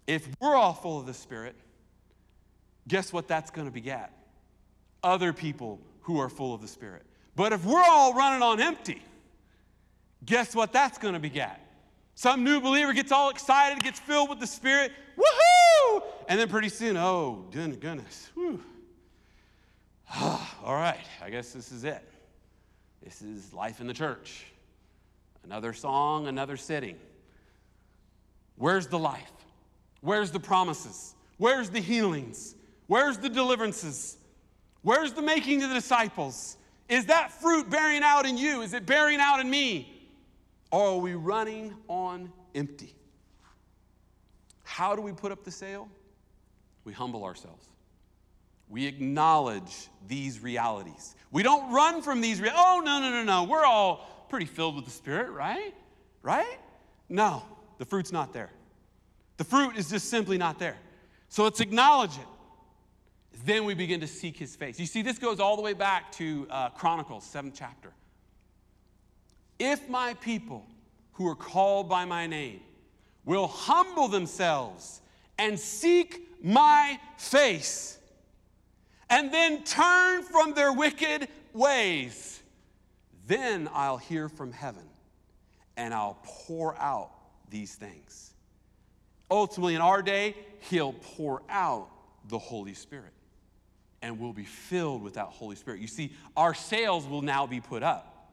If 0.06 0.28
we're 0.40 0.54
all 0.54 0.72
full 0.72 1.00
of 1.00 1.06
the 1.06 1.14
Spirit, 1.14 1.56
guess 2.86 3.12
what 3.12 3.28
that's 3.28 3.50
going 3.50 3.66
to 3.66 3.72
beget? 3.72 4.12
Other 5.02 5.32
people 5.32 5.80
who 6.02 6.18
are 6.18 6.28
full 6.28 6.54
of 6.54 6.60
the 6.60 6.68
Spirit. 6.68 7.02
But 7.34 7.52
if 7.52 7.64
we're 7.64 7.82
all 7.82 8.14
running 8.14 8.42
on 8.42 8.60
empty, 8.60 9.02
guess 10.24 10.54
what 10.54 10.72
that's 10.72 10.98
going 10.98 11.14
to 11.14 11.20
beget? 11.20 11.60
Some 12.14 12.44
new 12.44 12.60
believer 12.60 12.92
gets 12.92 13.12
all 13.12 13.28
excited, 13.28 13.82
gets 13.82 14.00
filled 14.00 14.30
with 14.30 14.40
the 14.40 14.46
Spirit, 14.46 14.92
woohoo! 15.18 16.02
And 16.28 16.40
then 16.40 16.48
pretty 16.48 16.70
soon, 16.70 16.96
oh, 16.96 17.44
goodness, 17.52 18.30
all 20.20 20.74
right, 20.74 21.04
I 21.22 21.30
guess 21.30 21.52
this 21.52 21.72
is 21.72 21.84
it. 21.84 22.02
This 23.02 23.22
is 23.22 23.52
life 23.52 23.80
in 23.80 23.86
the 23.86 23.94
church. 23.94 24.46
Another 25.44 25.72
song, 25.72 26.26
another 26.26 26.56
sitting. 26.56 26.96
Where's 28.56 28.86
the 28.86 28.98
life? 28.98 29.30
Where's 30.06 30.30
the 30.30 30.38
promises? 30.38 31.16
Where's 31.36 31.68
the 31.68 31.80
healings? 31.80 32.54
Where's 32.86 33.18
the 33.18 33.28
deliverances? 33.28 34.16
Where's 34.82 35.12
the 35.12 35.20
making 35.20 35.64
of 35.64 35.68
the 35.68 35.74
disciples? 35.74 36.56
Is 36.88 37.06
that 37.06 37.32
fruit 37.32 37.68
bearing 37.68 38.04
out 38.04 38.24
in 38.24 38.38
you? 38.38 38.62
Is 38.62 38.72
it 38.72 38.86
bearing 38.86 39.18
out 39.18 39.40
in 39.40 39.50
me? 39.50 40.08
Or 40.70 40.90
are 40.90 40.98
we 40.98 41.14
running 41.14 41.74
on 41.88 42.32
empty? 42.54 42.94
How 44.62 44.94
do 44.94 45.02
we 45.02 45.10
put 45.10 45.32
up 45.32 45.42
the 45.42 45.50
sail? 45.50 45.88
We 46.84 46.92
humble 46.92 47.24
ourselves. 47.24 47.66
We 48.68 48.86
acknowledge 48.86 49.88
these 50.06 50.38
realities. 50.38 51.16
We 51.32 51.42
don't 51.42 51.72
run 51.72 52.00
from 52.00 52.20
these. 52.20 52.40
Re- 52.40 52.52
oh, 52.54 52.80
no, 52.84 53.00
no, 53.00 53.10
no, 53.10 53.24
no. 53.24 53.42
We're 53.42 53.64
all 53.64 54.26
pretty 54.28 54.46
filled 54.46 54.76
with 54.76 54.84
the 54.84 54.92
Spirit, 54.92 55.32
right? 55.32 55.74
Right? 56.22 56.58
No, 57.08 57.42
the 57.78 57.84
fruit's 57.84 58.12
not 58.12 58.32
there. 58.32 58.52
The 59.36 59.44
fruit 59.44 59.76
is 59.76 59.90
just 59.90 60.08
simply 60.08 60.38
not 60.38 60.58
there. 60.58 60.76
So 61.28 61.44
let's 61.44 61.60
acknowledge 61.60 62.16
it. 62.16 62.26
Then 63.44 63.64
we 63.64 63.74
begin 63.74 64.00
to 64.00 64.06
seek 64.06 64.36
his 64.36 64.56
face. 64.56 64.80
You 64.80 64.86
see, 64.86 65.02
this 65.02 65.18
goes 65.18 65.40
all 65.40 65.56
the 65.56 65.62
way 65.62 65.74
back 65.74 66.10
to 66.12 66.46
uh, 66.50 66.70
Chronicles, 66.70 67.24
seventh 67.24 67.54
chapter. 67.56 67.92
If 69.58 69.88
my 69.88 70.14
people 70.14 70.66
who 71.12 71.28
are 71.28 71.34
called 71.34 71.88
by 71.88 72.04
my 72.04 72.26
name 72.26 72.60
will 73.24 73.46
humble 73.46 74.08
themselves 74.08 75.00
and 75.38 75.58
seek 75.58 76.28
my 76.42 76.98
face, 77.18 77.98
and 79.08 79.32
then 79.32 79.62
turn 79.64 80.22
from 80.22 80.54
their 80.54 80.72
wicked 80.72 81.28
ways, 81.52 82.42
then 83.26 83.68
I'll 83.72 83.96
hear 83.96 84.28
from 84.28 84.52
heaven 84.52 84.82
and 85.76 85.92
I'll 85.92 86.18
pour 86.22 86.76
out 86.78 87.10
these 87.50 87.74
things. 87.74 88.32
Ultimately, 89.30 89.74
in 89.74 89.80
our 89.80 90.02
day, 90.02 90.36
He'll 90.60 90.92
pour 90.92 91.42
out 91.48 91.88
the 92.28 92.38
Holy 92.38 92.74
Spirit 92.74 93.12
and 94.02 94.20
we'll 94.20 94.32
be 94.32 94.44
filled 94.44 95.02
with 95.02 95.14
that 95.14 95.26
Holy 95.26 95.56
Spirit. 95.56 95.80
You 95.80 95.88
see, 95.88 96.12
our 96.36 96.54
sails 96.54 97.06
will 97.06 97.22
now 97.22 97.46
be 97.46 97.60
put 97.60 97.82
up. 97.82 98.30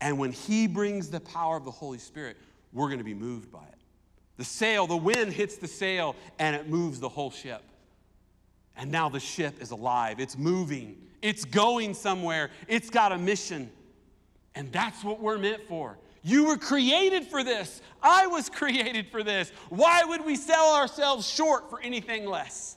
And 0.00 0.18
when 0.18 0.32
He 0.32 0.66
brings 0.66 1.08
the 1.08 1.20
power 1.20 1.56
of 1.56 1.64
the 1.64 1.70
Holy 1.70 1.98
Spirit, 1.98 2.36
we're 2.72 2.88
going 2.88 2.98
to 2.98 3.04
be 3.04 3.14
moved 3.14 3.50
by 3.50 3.62
it. 3.62 3.78
The 4.36 4.44
sail, 4.44 4.86
the 4.86 4.96
wind 4.96 5.32
hits 5.32 5.56
the 5.56 5.68
sail 5.68 6.16
and 6.38 6.56
it 6.56 6.68
moves 6.68 7.00
the 7.00 7.08
whole 7.08 7.30
ship. 7.30 7.62
And 8.76 8.90
now 8.90 9.08
the 9.08 9.20
ship 9.20 9.62
is 9.62 9.70
alive, 9.70 10.18
it's 10.18 10.36
moving, 10.36 11.00
it's 11.22 11.44
going 11.44 11.94
somewhere, 11.94 12.50
it's 12.66 12.90
got 12.90 13.12
a 13.12 13.18
mission. 13.18 13.70
And 14.56 14.72
that's 14.72 15.04
what 15.04 15.20
we're 15.20 15.38
meant 15.38 15.62
for. 15.68 15.96
You 16.24 16.46
were 16.46 16.56
created 16.56 17.26
for 17.26 17.44
this. 17.44 17.80
I 18.02 18.26
was 18.26 18.48
created 18.50 19.08
for 19.10 19.22
this. 19.22 19.52
Why 19.68 20.02
would 20.02 20.24
we 20.24 20.34
sell 20.34 20.74
ourselves 20.74 21.28
short 21.28 21.70
for 21.70 21.80
anything 21.80 22.26
less? 22.26 22.76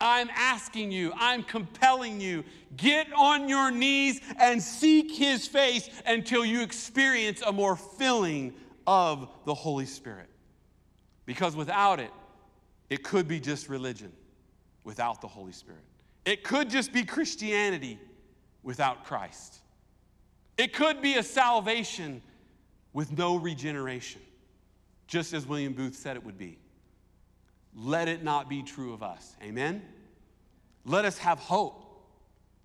I'm 0.00 0.30
asking 0.34 0.90
you, 0.90 1.12
I'm 1.16 1.44
compelling 1.44 2.20
you, 2.20 2.42
get 2.76 3.06
on 3.16 3.48
your 3.48 3.70
knees 3.70 4.20
and 4.36 4.60
seek 4.60 5.12
his 5.12 5.46
face 5.46 5.88
until 6.04 6.44
you 6.44 6.62
experience 6.62 7.40
a 7.42 7.52
more 7.52 7.76
filling 7.76 8.54
of 8.84 9.28
the 9.44 9.54
Holy 9.54 9.86
Spirit. 9.86 10.28
Because 11.24 11.54
without 11.54 12.00
it, 12.00 12.10
it 12.90 13.04
could 13.04 13.28
be 13.28 13.38
just 13.38 13.68
religion 13.68 14.10
without 14.82 15.20
the 15.20 15.28
Holy 15.28 15.52
Spirit. 15.52 15.84
It 16.24 16.42
could 16.42 16.68
just 16.68 16.92
be 16.92 17.04
Christianity 17.04 18.00
without 18.64 19.04
Christ. 19.04 19.61
It 20.62 20.72
could 20.72 21.02
be 21.02 21.14
a 21.14 21.24
salvation 21.24 22.22
with 22.92 23.18
no 23.18 23.34
regeneration, 23.34 24.20
just 25.08 25.32
as 25.32 25.44
William 25.44 25.72
Booth 25.72 25.96
said 25.96 26.16
it 26.16 26.24
would 26.24 26.38
be. 26.38 26.56
Let 27.74 28.06
it 28.06 28.22
not 28.22 28.48
be 28.48 28.62
true 28.62 28.92
of 28.92 29.02
us. 29.02 29.34
Amen? 29.42 29.82
Let 30.84 31.04
us 31.04 31.18
have 31.18 31.40
hope. 31.40 31.84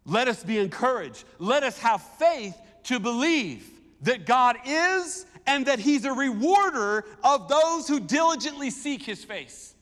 Let 0.05 0.27
us 0.27 0.43
be 0.43 0.59
encouraged. 0.59 1.23
Let 1.39 1.63
us 1.63 1.79
have 1.79 2.03
faith 2.19 2.55
to 2.83 2.99
believe 2.99 3.67
that 4.03 4.27
God 4.27 4.57
is 4.63 5.25
and 5.47 5.65
that 5.65 5.79
He's 5.79 6.05
a 6.05 6.13
rewarder 6.13 7.03
of 7.23 7.49
those 7.49 7.87
who 7.87 7.99
diligently 7.99 8.69
seek 8.69 9.01
His 9.01 9.23
face. 9.23 9.73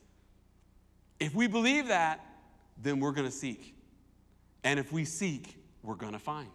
If 1.20 1.34
we 1.34 1.48
believe 1.48 1.88
that, 1.88 2.24
then 2.82 2.98
we're 2.98 3.12
going 3.12 3.28
to 3.28 3.36
seek. 3.36 3.74
And 4.64 4.80
if 4.80 4.90
we 4.90 5.04
seek, 5.04 5.54
we're 5.82 5.96
going 5.96 6.14
to 6.14 6.18
find. 6.18 6.48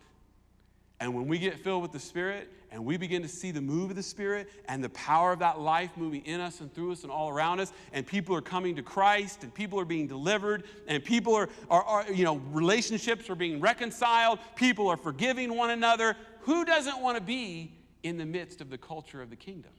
And 1.01 1.15
when 1.15 1.27
we 1.27 1.39
get 1.39 1.57
filled 1.57 1.81
with 1.81 1.91
the 1.91 1.99
Spirit 1.99 2.47
and 2.69 2.85
we 2.85 2.95
begin 2.95 3.23
to 3.23 3.27
see 3.27 3.49
the 3.49 3.59
move 3.59 3.89
of 3.89 3.95
the 3.95 4.03
Spirit 4.03 4.47
and 4.65 4.83
the 4.83 4.89
power 4.89 5.33
of 5.33 5.39
that 5.39 5.59
life 5.59 5.89
moving 5.97 6.23
in 6.27 6.39
us 6.39 6.61
and 6.61 6.71
through 6.71 6.91
us 6.91 7.01
and 7.01 7.11
all 7.11 7.27
around 7.27 7.59
us, 7.59 7.73
and 7.91 8.05
people 8.05 8.35
are 8.35 8.41
coming 8.41 8.75
to 8.75 8.83
Christ 8.83 9.43
and 9.43 9.51
people 9.51 9.79
are 9.79 9.85
being 9.85 10.05
delivered 10.05 10.63
and 10.87 11.03
people 11.03 11.33
are, 11.33 11.49
are, 11.71 11.83
are 11.83 12.11
you 12.11 12.23
know, 12.23 12.35
relationships 12.51 13.31
are 13.31 13.35
being 13.35 13.59
reconciled, 13.59 14.37
people 14.55 14.87
are 14.89 14.95
forgiving 14.95 15.57
one 15.57 15.71
another, 15.71 16.15
who 16.41 16.63
doesn't 16.65 17.01
want 17.01 17.17
to 17.17 17.23
be 17.23 17.73
in 18.03 18.19
the 18.19 18.25
midst 18.25 18.61
of 18.61 18.69
the 18.69 18.77
culture 18.77 19.23
of 19.23 19.31
the 19.31 19.35
kingdom? 19.35 19.71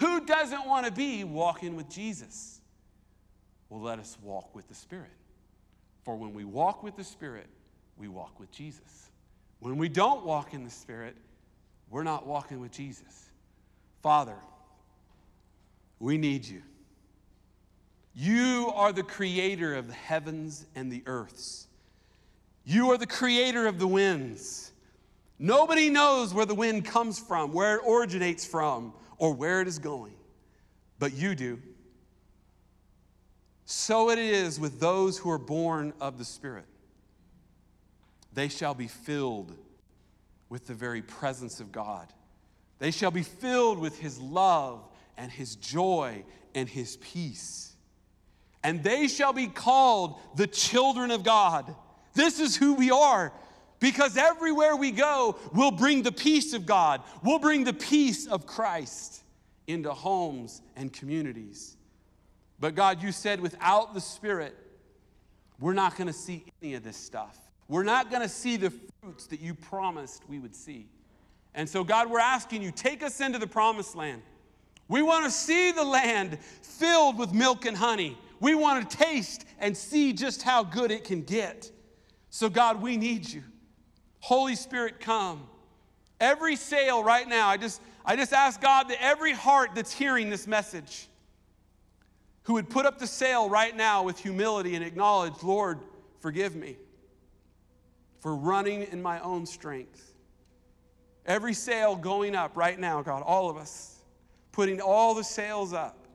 Who 0.00 0.26
doesn't 0.26 0.66
want 0.66 0.86
to 0.86 0.92
be 0.92 1.22
walking 1.22 1.76
with 1.76 1.88
Jesus? 1.88 2.60
Well, 3.68 3.80
let 3.80 4.00
us 4.00 4.18
walk 4.24 4.56
with 4.56 4.66
the 4.66 4.74
Spirit. 4.74 5.12
For 6.02 6.16
when 6.16 6.34
we 6.34 6.44
walk 6.44 6.82
with 6.82 6.96
the 6.96 7.04
Spirit, 7.04 7.46
we 7.96 8.08
walk 8.08 8.40
with 8.40 8.50
Jesus. 8.50 9.09
When 9.60 9.76
we 9.76 9.88
don't 9.88 10.24
walk 10.24 10.54
in 10.54 10.64
the 10.64 10.70
Spirit, 10.70 11.16
we're 11.90 12.02
not 12.02 12.26
walking 12.26 12.60
with 12.60 12.72
Jesus. 12.72 13.30
Father, 14.02 14.36
we 15.98 16.16
need 16.18 16.46
you. 16.46 16.62
You 18.14 18.72
are 18.74 18.92
the 18.92 19.02
creator 19.02 19.74
of 19.74 19.86
the 19.86 19.94
heavens 19.94 20.66
and 20.74 20.90
the 20.90 21.02
earths. 21.06 21.68
You 22.64 22.90
are 22.90 22.98
the 22.98 23.06
creator 23.06 23.66
of 23.66 23.78
the 23.78 23.86
winds. 23.86 24.72
Nobody 25.38 25.90
knows 25.90 26.34
where 26.34 26.46
the 26.46 26.54
wind 26.54 26.84
comes 26.84 27.18
from, 27.18 27.52
where 27.52 27.76
it 27.76 27.82
originates 27.88 28.44
from, 28.44 28.92
or 29.18 29.32
where 29.32 29.60
it 29.60 29.68
is 29.68 29.78
going, 29.78 30.14
but 30.98 31.14
you 31.14 31.34
do. 31.34 31.60
So 33.64 34.10
it 34.10 34.18
is 34.18 34.58
with 34.58 34.80
those 34.80 35.18
who 35.18 35.30
are 35.30 35.38
born 35.38 35.92
of 36.00 36.18
the 36.18 36.24
Spirit. 36.24 36.66
They 38.32 38.48
shall 38.48 38.74
be 38.74 38.86
filled 38.86 39.52
with 40.48 40.66
the 40.66 40.74
very 40.74 41.02
presence 41.02 41.60
of 41.60 41.72
God. 41.72 42.12
They 42.78 42.90
shall 42.90 43.10
be 43.10 43.22
filled 43.22 43.78
with 43.78 43.98
His 43.98 44.18
love 44.18 44.88
and 45.16 45.30
His 45.30 45.56
joy 45.56 46.24
and 46.54 46.68
His 46.68 46.96
peace. 46.98 47.74
And 48.62 48.82
they 48.82 49.08
shall 49.08 49.32
be 49.32 49.46
called 49.46 50.18
the 50.36 50.46
children 50.46 51.10
of 51.10 51.22
God. 51.22 51.74
This 52.14 52.40
is 52.40 52.56
who 52.56 52.74
we 52.74 52.90
are. 52.90 53.32
Because 53.78 54.16
everywhere 54.18 54.76
we 54.76 54.90
go, 54.90 55.38
we'll 55.54 55.70
bring 55.70 56.02
the 56.02 56.12
peace 56.12 56.52
of 56.52 56.66
God. 56.66 57.02
We'll 57.22 57.38
bring 57.38 57.64
the 57.64 57.72
peace 57.72 58.26
of 58.26 58.46
Christ 58.46 59.22
into 59.66 59.92
homes 59.92 60.60
and 60.76 60.92
communities. 60.92 61.76
But 62.58 62.74
God, 62.74 63.02
you 63.02 63.10
said 63.10 63.40
without 63.40 63.94
the 63.94 64.00
Spirit, 64.00 64.54
we're 65.58 65.72
not 65.72 65.96
going 65.96 66.08
to 66.08 66.12
see 66.12 66.44
any 66.62 66.74
of 66.74 66.82
this 66.82 66.96
stuff. 66.96 67.38
We're 67.70 67.84
not 67.84 68.10
going 68.10 68.22
to 68.22 68.28
see 68.28 68.56
the 68.56 68.72
fruits 69.00 69.28
that 69.28 69.40
you 69.40 69.54
promised 69.54 70.28
we 70.28 70.40
would 70.40 70.56
see. 70.56 70.88
And 71.54 71.68
so, 71.68 71.84
God, 71.84 72.10
we're 72.10 72.18
asking 72.18 72.62
you, 72.62 72.72
take 72.72 73.00
us 73.00 73.20
into 73.20 73.38
the 73.38 73.46
promised 73.46 73.94
land. 73.94 74.22
We 74.88 75.02
want 75.02 75.24
to 75.24 75.30
see 75.30 75.70
the 75.70 75.84
land 75.84 76.36
filled 76.40 77.16
with 77.16 77.32
milk 77.32 77.66
and 77.66 77.76
honey. 77.76 78.18
We 78.40 78.56
want 78.56 78.90
to 78.90 78.96
taste 78.96 79.44
and 79.60 79.76
see 79.76 80.12
just 80.12 80.42
how 80.42 80.64
good 80.64 80.90
it 80.90 81.04
can 81.04 81.22
get. 81.22 81.70
So, 82.28 82.48
God, 82.48 82.82
we 82.82 82.96
need 82.96 83.30
you. 83.30 83.44
Holy 84.18 84.56
Spirit, 84.56 84.98
come. 84.98 85.46
Every 86.18 86.56
sail 86.56 87.04
right 87.04 87.28
now, 87.28 87.46
I 87.46 87.56
just, 87.56 87.80
I 88.04 88.16
just 88.16 88.32
ask 88.32 88.60
God 88.60 88.88
that 88.88 89.00
every 89.00 89.32
heart 89.32 89.76
that's 89.76 89.92
hearing 89.92 90.28
this 90.28 90.48
message, 90.48 91.06
who 92.42 92.54
would 92.54 92.68
put 92.68 92.84
up 92.84 92.98
the 92.98 93.06
sail 93.06 93.48
right 93.48 93.76
now 93.76 94.02
with 94.02 94.18
humility 94.18 94.74
and 94.74 94.84
acknowledge, 94.84 95.40
Lord, 95.44 95.78
forgive 96.18 96.56
me 96.56 96.76
for 98.20 98.36
running 98.36 98.82
in 98.92 99.02
my 99.02 99.18
own 99.20 99.46
strength. 99.46 100.12
Every 101.26 101.54
sail 101.54 101.96
going 101.96 102.34
up 102.34 102.56
right 102.56 102.78
now, 102.78 103.02
God, 103.02 103.22
all 103.22 103.50
of 103.50 103.56
us, 103.56 103.98
putting 104.52 104.80
all 104.80 105.14
the 105.14 105.24
sails 105.24 105.72
up 105.72 106.06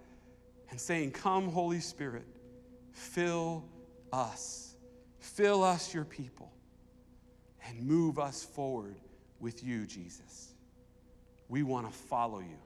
and 0.69 0.79
saying, 0.79 1.11
Come, 1.11 1.49
Holy 1.49 1.79
Spirit, 1.79 2.25
fill 2.91 3.65
us, 4.13 4.75
fill 5.19 5.63
us, 5.63 5.93
your 5.93 6.05
people, 6.05 6.51
and 7.67 7.81
move 7.81 8.19
us 8.19 8.43
forward 8.43 8.95
with 9.39 9.63
you, 9.63 9.85
Jesus. 9.85 10.53
We 11.49 11.63
want 11.63 11.87
to 11.87 11.93
follow 11.93 12.39
you, 12.39 12.57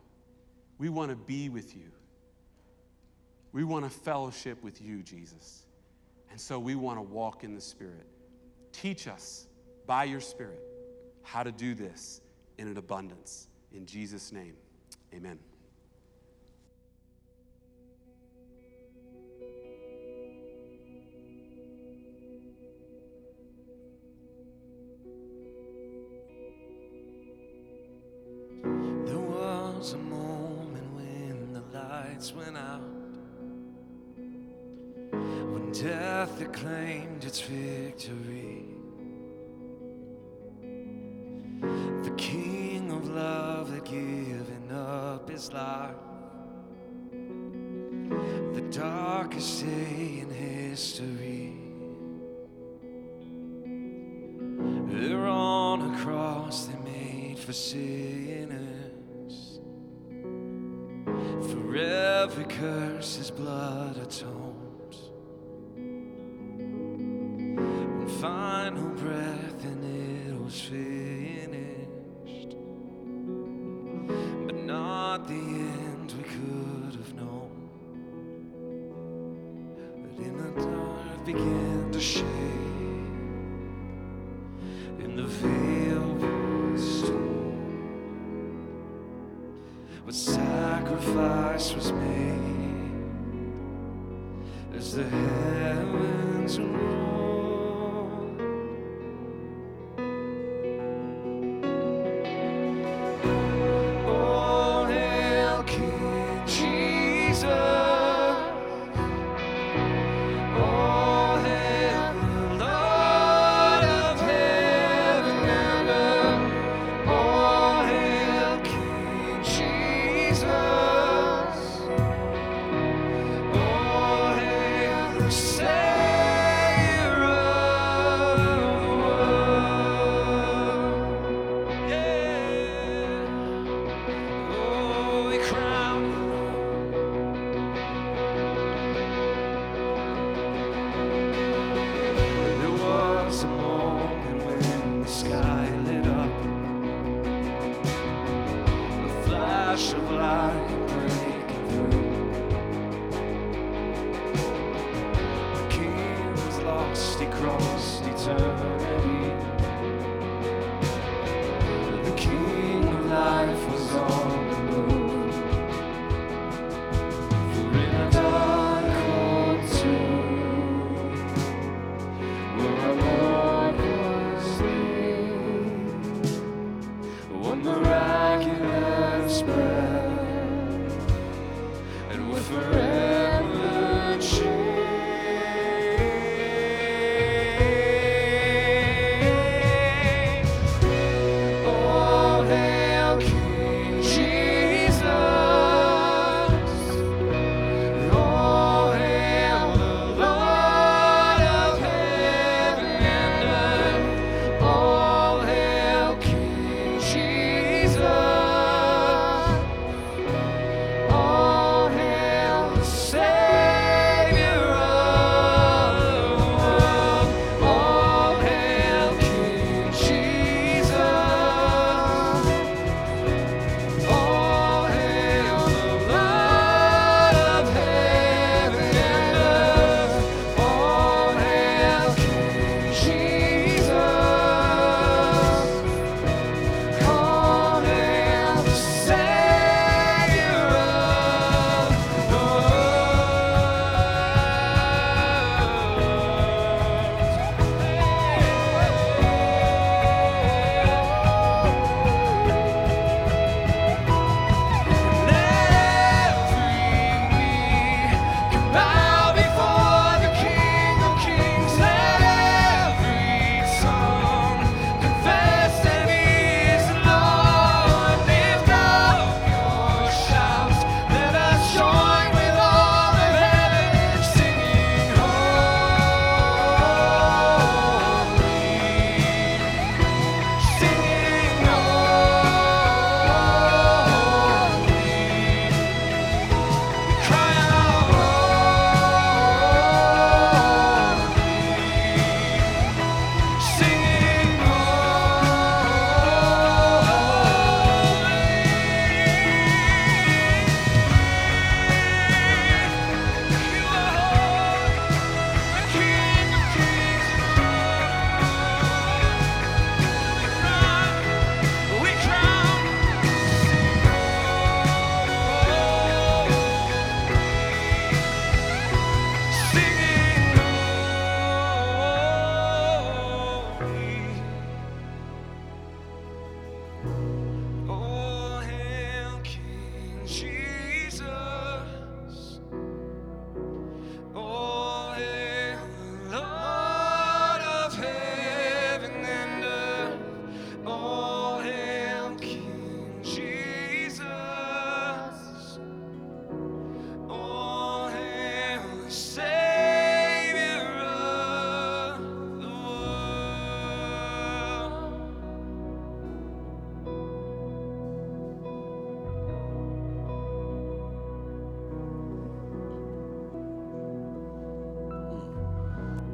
we 0.78 0.90
want 0.90 1.10
to 1.12 1.18
be 1.18 1.50
with 1.50 1.76
you. 1.76 1.92
We 3.52 3.64
want 3.64 3.84
to 3.84 3.90
fellowship 3.90 4.62
with 4.64 4.80
you, 4.80 5.02
Jesus. 5.02 5.64
And 6.30 6.40
so 6.40 6.60
we 6.60 6.76
want 6.76 7.00
to 7.00 7.02
walk 7.02 7.44
in 7.44 7.56
the 7.56 7.62
Spirit. 7.62 8.06
Teach 8.82 9.10
us 9.10 9.46
by 9.86 10.06
your 10.06 10.22
Spirit 10.22 10.62
how 11.22 11.44
to 11.44 11.52
do 11.52 11.76
this 11.76 12.22
in 12.58 12.70
an 12.70 12.78
abundance. 12.78 13.50
In 13.74 13.86
Jesus' 13.86 14.32
name, 14.32 14.54
amen. 15.14 15.38
Darkest 49.40 49.66
day 49.66 50.20
in 50.22 50.30
history. 50.30 51.54
There 54.92 55.28
on 55.28 55.94
a 55.94 55.98
cross 56.04 56.66
they 56.66 56.78
made 56.80 57.40
for 57.40 57.54
sinners. 57.54 58.58
For 61.52 61.76
every 61.78 62.46
curse 62.46 63.16
his 63.16 63.32
blood 63.32 63.96
atoned. 63.98 64.69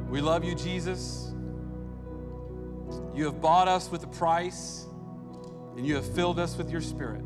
We 0.08 0.20
love 0.20 0.44
you, 0.44 0.54
Jesus. 0.54 1.32
You 3.12 3.24
have 3.24 3.40
bought 3.40 3.66
us 3.66 3.90
with 3.90 4.04
a 4.04 4.06
price, 4.06 4.86
and 5.76 5.84
you 5.84 5.96
have 5.96 6.06
filled 6.14 6.38
us 6.38 6.56
with 6.56 6.70
your 6.70 6.80
spirit. 6.80 7.24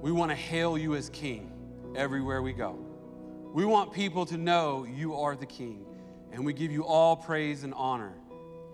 We 0.00 0.10
want 0.10 0.30
to 0.30 0.34
hail 0.34 0.78
you 0.78 0.94
as 0.94 1.10
King 1.10 1.52
everywhere 1.94 2.40
we 2.40 2.54
go. 2.54 2.78
We 3.52 3.66
want 3.66 3.92
people 3.92 4.24
to 4.26 4.38
know 4.38 4.84
you 4.84 5.14
are 5.14 5.36
the 5.36 5.46
King, 5.46 5.84
and 6.32 6.46
we 6.46 6.54
give 6.54 6.72
you 6.72 6.86
all 6.86 7.14
praise 7.14 7.62
and 7.62 7.74
honor 7.74 8.14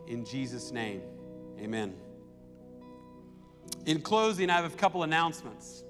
in 0.06 0.24
Jesus' 0.24 0.70
name. 0.70 1.02
Amen. 1.58 1.94
In 3.86 4.00
closing, 4.00 4.50
I 4.50 4.56
have 4.56 4.72
a 4.72 4.76
couple 4.76 5.02
announcements. 5.02 5.82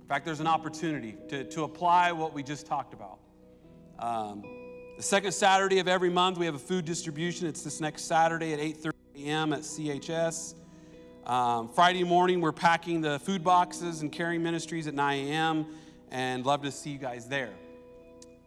In 0.00 0.06
fact, 0.06 0.24
there's 0.24 0.40
an 0.40 0.46
opportunity 0.46 1.16
to, 1.28 1.42
to 1.42 1.64
apply 1.64 2.12
what 2.12 2.32
we 2.32 2.44
just 2.44 2.66
talked 2.66 2.94
about. 2.94 3.18
Um, 3.98 4.44
the 4.96 5.02
second 5.02 5.32
Saturday 5.32 5.78
of 5.78 5.88
every 5.88 6.08
month, 6.08 6.38
we 6.38 6.46
have 6.46 6.54
a 6.54 6.58
food 6.58 6.86
distribution. 6.86 7.46
It's 7.46 7.62
this 7.62 7.80
next 7.80 8.04
Saturday 8.04 8.54
at 8.54 8.60
8:30 8.60 8.92
a.m. 9.16 9.52
at 9.52 9.60
CHS. 9.60 10.54
Um, 11.26 11.68
Friday 11.68 12.02
morning, 12.02 12.40
we're 12.40 12.52
packing 12.52 13.02
the 13.02 13.18
food 13.18 13.44
boxes 13.44 14.00
and 14.00 14.10
carrying 14.10 14.42
ministries 14.42 14.86
at 14.86 14.94
9 14.94 15.26
a.m. 15.26 15.66
and 16.10 16.46
love 16.46 16.62
to 16.62 16.70
see 16.70 16.90
you 16.90 16.98
guys 16.98 17.28
there. 17.28 17.52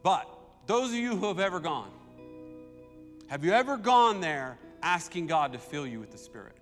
But 0.02 0.28
those 0.66 0.90
of 0.90 0.96
you 0.96 1.16
who 1.16 1.28
have 1.28 1.40
ever 1.40 1.60
gone, 1.60 1.92
have 3.28 3.46
you 3.46 3.52
ever 3.52 3.78
gone 3.78 4.20
there 4.20 4.58
asking 4.82 5.28
God 5.28 5.54
to 5.54 5.60
fill 5.60 5.86
you 5.86 6.00
with 6.00 6.12
the 6.12 6.18
Spirit? 6.18 6.56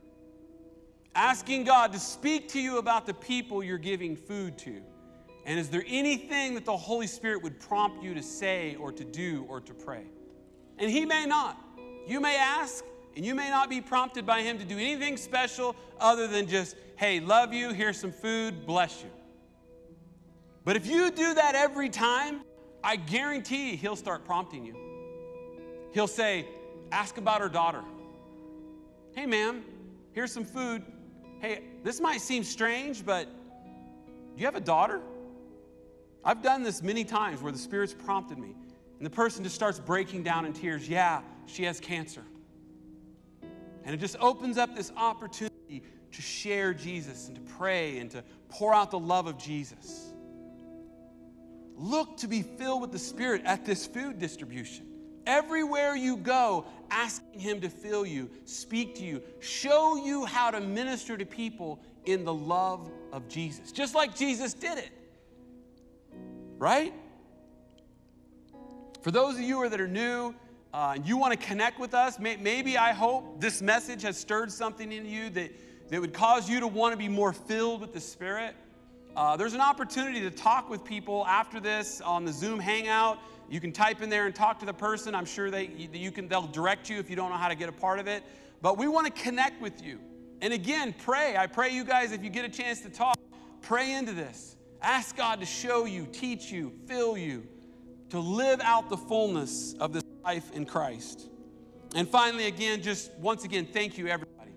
Asking 1.16 1.64
God 1.64 1.94
to 1.94 2.00
speak 2.00 2.50
to 2.50 2.60
you 2.60 2.78
about 2.78 3.06
the 3.06 3.14
people 3.14 3.64
you're 3.64 3.78
giving 3.78 4.18
food 4.18 4.58
to. 4.60 4.82
And 5.48 5.58
is 5.58 5.70
there 5.70 5.86
anything 5.88 6.56
that 6.56 6.66
the 6.66 6.76
Holy 6.76 7.08
Spirit 7.08 7.42
would 7.42 7.58
prompt 7.58 8.04
you 8.04 8.14
to 8.14 8.22
say 8.22 8.76
or 8.76 8.92
to 8.92 9.06
do 9.06 9.46
or 9.48 9.62
to 9.62 9.74
pray? 9.74 10.04
And 10.78 10.92
He 10.92 11.06
may 11.06 11.26
not. 11.26 11.58
You 12.06 12.20
may 12.20 12.36
ask, 12.36 12.84
and 13.16 13.26
you 13.26 13.34
may 13.34 13.50
not 13.50 13.70
be 13.70 13.80
prompted 13.80 14.26
by 14.26 14.42
Him 14.42 14.60
to 14.60 14.66
do 14.66 14.78
anything 14.78 15.16
special 15.16 15.74
other 16.02 16.28
than 16.28 16.48
just, 16.48 16.76
hey, 16.98 17.22
love 17.22 17.54
you, 17.54 17.72
here's 17.72 17.98
some 17.98 18.12
food, 18.12 18.68
bless 18.68 19.02
you. 19.02 19.10
But 20.66 20.76
if 20.76 20.86
you 20.86 21.10
do 21.12 21.34
that 21.36 21.56
every 21.56 21.88
time, 21.88 22.42
I 22.84 22.98
guarantee 22.98 23.78
He'll 23.78 23.96
start 23.96 24.26
prompting 24.26 24.66
you. 24.66 24.76
He'll 25.94 26.08
say, 26.08 26.46
ask 26.92 27.18
about 27.18 27.40
her 27.40 27.50
daughter. 27.50 27.84
Hey, 29.16 29.26
ma'am, 29.26 29.64
here's 30.12 30.34
some 30.34 30.44
food. 30.44 30.84
Hey, 31.40 31.64
this 31.84 32.02
might 32.02 32.20
seem 32.20 32.44
strange, 32.44 33.06
but 33.06 33.30
you 34.36 34.44
have 34.46 34.56
a 34.56 34.62
daughter? 34.62 35.02
I've 36.24 36.42
done 36.42 36.64
this 36.64 36.84
many 36.84 37.04
times 37.04 37.42
where 37.42 37.52
the 37.52 37.58
Spirit's 37.58 37.94
prompted 37.94 38.38
me, 38.38 38.56
and 38.98 39.06
the 39.06 39.10
person 39.10 39.44
just 39.44 39.56
starts 39.56 39.80
breaking 39.80 40.24
down 40.24 40.46
in 40.46 40.54
tears. 40.54 40.88
Yeah, 40.90 41.22
she 41.46 41.64
has 41.64 41.80
cancer. 41.80 42.24
And 43.86 43.94
it 43.94 44.00
just 44.00 44.18
opens 44.20 44.58
up 44.58 44.76
this 44.76 44.92
opportunity 44.98 45.84
to 46.12 46.22
share 46.22 46.74
Jesus 46.74 47.28
and 47.28 47.36
to 47.36 47.54
pray 47.54 48.00
and 48.00 48.12
to 48.12 48.24
pour 48.50 48.74
out 48.74 48.92
the 48.92 49.00
love 49.00 49.28
of 49.28 49.38
Jesus. 49.38 50.12
Look 51.78 52.18
to 52.18 52.28
be 52.28 52.42
filled 52.42 52.82
with 52.82 52.92
the 52.92 53.00
Spirit 53.00 53.44
at 53.46 53.66
this 53.66 53.86
food 53.86 54.20
distribution. 54.20 54.88
Everywhere 55.28 55.96
you 55.96 56.18
go, 56.18 56.66
asking 56.90 57.40
Him 57.40 57.62
to 57.62 57.70
fill 57.70 58.06
you, 58.06 58.30
speak 58.46 58.96
to 58.96 59.04
you, 59.04 59.22
show 59.40 60.04
you 60.04 60.26
how 60.26 60.50
to 60.52 60.60
minister 60.60 61.18
to 61.18 61.26
people 61.26 61.80
in 62.06 62.24
the 62.24 62.34
love 62.34 62.90
of 63.12 63.28
Jesus, 63.28 63.72
just 63.72 63.94
like 63.94 64.16
Jesus 64.16 64.54
did 64.54 64.78
it. 64.78 64.90
Right? 66.58 66.94
For 69.02 69.12
those 69.12 69.36
of 69.36 69.42
you 69.42 69.68
that 69.70 69.80
are 69.80 69.88
new, 69.88 70.34
uh, 70.74 70.94
and 70.96 71.08
you 71.08 71.18
want 71.18 71.40
to 71.40 71.48
connect 71.48 71.80
with 71.80 71.94
us, 71.94 72.20
may, 72.20 72.36
maybe 72.36 72.78
I 72.78 72.92
hope 72.92 73.40
this 73.40 73.62
message 73.62 74.02
has 74.02 74.18
stirred 74.18 74.52
something 74.52 74.92
in 74.92 75.06
you 75.06 75.30
that, 75.32 75.52
that 75.90 76.02
would 76.02 76.14
cause 76.14 76.50
you 76.50 76.60
to 76.60 76.68
want 76.68 76.94
to 76.94 76.98
be 76.98 77.08
more 77.08 77.32
filled 77.32 77.82
with 77.82 77.94
the 77.94 78.02
Spirit. 78.02 78.56
Uh, 79.16 79.38
there's 79.38 79.54
an 79.54 79.62
opportunity 79.62 80.20
to 80.22 80.30
talk 80.30 80.70
with 80.70 80.84
people 80.84 81.26
after 81.26 81.60
this 81.60 82.02
on 82.02 82.26
the 82.26 82.34
Zoom 82.34 82.60
Hangout. 82.60 83.18
You 83.50 83.62
can 83.62 83.72
type 83.72 84.02
in 84.02 84.10
there 84.10 84.26
and 84.26 84.36
talk 84.36 84.60
to 84.60 84.66
the 84.66 84.74
person. 84.74 85.16
I'm 85.16 85.26
sure 85.26 85.50
they, 85.50 85.68
you 85.94 86.12
can, 86.12 86.28
they'll 86.28 86.48
direct 86.48 86.90
you 86.90 87.00
if 87.00 87.10
you 87.10 87.16
don't 87.16 87.30
know 87.30 87.38
how 87.38 87.48
to 87.48 87.56
get 87.56 87.70
a 87.70 87.72
part 87.74 88.00
of 88.00 88.08
it. 88.08 88.24
But 88.62 88.78
we 88.78 88.88
want 88.88 89.08
to 89.08 89.22
connect 89.24 89.62
with 89.62 89.82
you. 89.82 90.00
And 90.42 90.54
again, 90.54 90.94
pray. 91.06 91.38
I 91.38 91.48
pray 91.48 91.70
you 91.70 91.86
guys, 91.86 92.12
if 92.12 92.24
you 92.24 92.30
get 92.30 92.44
a 92.44 92.50
chance 92.50 92.82
to 92.82 92.90
talk, 92.90 93.18
pray 93.62 93.94
into 93.94 94.12
this. 94.12 94.57
Ask 94.82 95.16
God 95.16 95.40
to 95.40 95.46
show 95.46 95.86
you, 95.86 96.06
teach 96.06 96.52
you, 96.52 96.72
fill 96.88 97.18
you, 97.18 97.48
to 98.10 98.20
live 98.20 98.62
out 98.62 98.90
the 98.90 98.98
fullness 98.98 99.74
of 99.80 99.94
this 99.94 100.04
life 100.24 100.52
in 100.52 100.66
Christ. 100.66 101.30
And 101.96 102.08
finally, 102.08 102.48
again, 102.48 102.82
just 102.82 103.12
once 103.16 103.44
again, 103.44 103.66
thank 103.66 103.98
you, 103.98 104.08
everybody. 104.08 104.52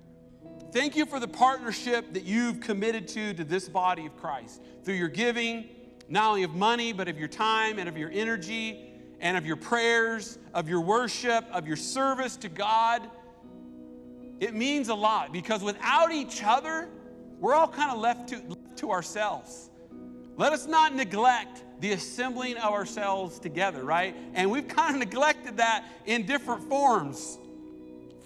Thank 0.73 0.95
you 0.95 1.07
for 1.07 1.19
the 1.19 1.29
partnership 1.29 2.13
that 2.15 2.25
you've 2.25 2.61
committed 2.61 3.09
to 3.09 3.35
to 3.35 3.45
this 3.45 3.69
body 3.69 4.07
of 4.07 4.17
Christ 4.17 4.63
through 4.85 4.95
your 4.95 5.09
giving, 5.09 5.69
not 6.09 6.29
only 6.29 6.43
of 6.45 6.55
money, 6.55 6.93
but 6.93 7.09
of 7.09 7.19
your 7.19 7.29
time 7.29 7.79
and 7.79 7.89
of 7.89 7.97
your 7.97 8.11
energy 8.13 8.87
and 9.21 9.37
of 9.37 9.45
your 9.45 9.57
prayers, 9.57 10.39
of 10.55 10.69
your 10.69 10.81
worship, 10.81 11.45
of 11.53 11.67
your 11.67 11.77
service 11.77 12.37
to 12.37 12.49
God. 12.49 13.09
It 14.39 14.55
means 14.55 14.89
a 14.89 14.95
lot 14.95 15.33
because 15.33 15.63
without 15.63 16.13
each 16.13 16.43
other, 16.43 16.89
we're 17.39 17.55
all 17.55 17.69
kind 17.69 17.91
of 17.91 17.99
left 17.99 18.29
to, 18.29 18.37
left 18.37 18.79
to 18.79 18.91
ourselves. 18.91 19.70
Let 20.37 20.53
us 20.53 20.67
not 20.67 20.95
neglect 20.95 21.65
the 21.81 21.93
assembling 21.93 22.57
of 22.57 22.73
ourselves 22.73 23.39
together, 23.39 23.83
right? 23.83 24.15
And 24.35 24.51
we've 24.51 24.69
kind 24.69 24.95
of 24.95 25.01
neglected 25.01 25.57
that 25.59 25.85
in 26.07 26.27
different 26.27 26.69
forms. 26.69 27.39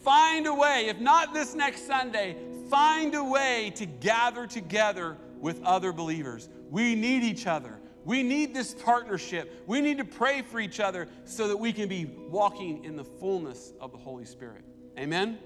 Find 0.03 0.47
a 0.47 0.55
way, 0.55 0.87
if 0.89 1.01
not 1.01 1.33
this 1.33 1.55
next 1.55 1.87
Sunday, 1.87 2.37
find 2.69 3.15
a 3.15 3.25
way 3.25 3.73
to 3.77 3.87
gather 3.87 4.47
together 4.47 5.17
with 5.41 5.63
other 5.65 5.93
believers. 5.93 6.49
We 6.71 6.95
need 6.95 7.23
each 7.23 7.47
other. 7.47 7.79
We 8.05 8.23
need 8.23 8.53
this 8.53 8.75
partnership. 8.75 9.63
We 9.67 9.81
need 9.81 9.99
to 9.99 10.05
pray 10.05 10.43
for 10.43 10.61
each 10.61 10.79
other 10.79 11.09
so 11.25 11.49
that 11.49 11.57
we 11.57 11.73
can 11.73 11.89
be 11.89 12.05
walking 12.29 12.85
in 12.85 12.97
the 12.97 13.05
fullness 13.05 13.73
of 13.81 13.93
the 13.93 13.99
Holy 13.99 14.27
Spirit. 14.27 14.63
Amen? 14.99 15.39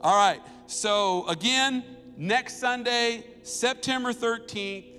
All 0.00 0.16
right. 0.16 0.40
So, 0.66 1.26
again, 1.26 1.82
next 2.16 2.58
Sunday, 2.58 3.24
September 3.42 4.12
13th, 4.12 4.97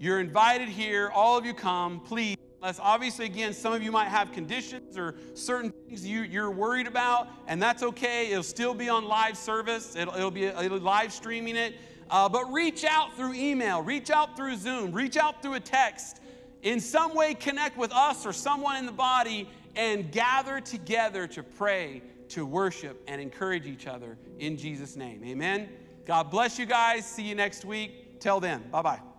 you're 0.00 0.18
invited 0.18 0.70
here. 0.70 1.10
All 1.14 1.36
of 1.36 1.44
you 1.44 1.52
come, 1.52 2.00
please. 2.00 2.38
Unless, 2.62 2.80
obviously, 2.80 3.26
again, 3.26 3.52
some 3.52 3.74
of 3.74 3.82
you 3.82 3.92
might 3.92 4.08
have 4.08 4.32
conditions 4.32 4.96
or 4.96 5.14
certain 5.34 5.70
things 5.70 6.06
you, 6.06 6.22
you're 6.22 6.50
worried 6.50 6.86
about, 6.86 7.28
and 7.46 7.62
that's 7.62 7.82
okay. 7.82 8.30
It'll 8.30 8.42
still 8.42 8.72
be 8.72 8.88
on 8.88 9.04
live 9.04 9.36
service, 9.36 9.96
it'll, 9.96 10.14
it'll 10.14 10.30
be 10.30 10.44
it'll 10.44 10.78
live 10.78 11.12
streaming 11.12 11.54
it. 11.56 11.74
Uh, 12.08 12.28
but 12.30 12.50
reach 12.50 12.82
out 12.84 13.14
through 13.14 13.34
email, 13.34 13.82
reach 13.82 14.10
out 14.10 14.36
through 14.36 14.56
Zoom, 14.56 14.90
reach 14.92 15.18
out 15.18 15.42
through 15.42 15.54
a 15.54 15.60
text. 15.60 16.20
In 16.62 16.80
some 16.80 17.14
way, 17.14 17.34
connect 17.34 17.76
with 17.76 17.92
us 17.92 18.24
or 18.24 18.32
someone 18.32 18.76
in 18.76 18.86
the 18.86 18.92
body 18.92 19.48
and 19.76 20.10
gather 20.10 20.60
together 20.60 21.26
to 21.26 21.42
pray, 21.42 22.02
to 22.30 22.46
worship, 22.46 23.02
and 23.06 23.20
encourage 23.20 23.66
each 23.66 23.86
other 23.86 24.16
in 24.38 24.56
Jesus' 24.56 24.96
name. 24.96 25.22
Amen. 25.24 25.68
God 26.06 26.30
bless 26.30 26.58
you 26.58 26.66
guys. 26.66 27.04
See 27.04 27.22
you 27.22 27.34
next 27.34 27.66
week. 27.66 28.18
Till 28.18 28.40
then, 28.40 28.64
bye 28.70 28.82
bye. 28.82 29.09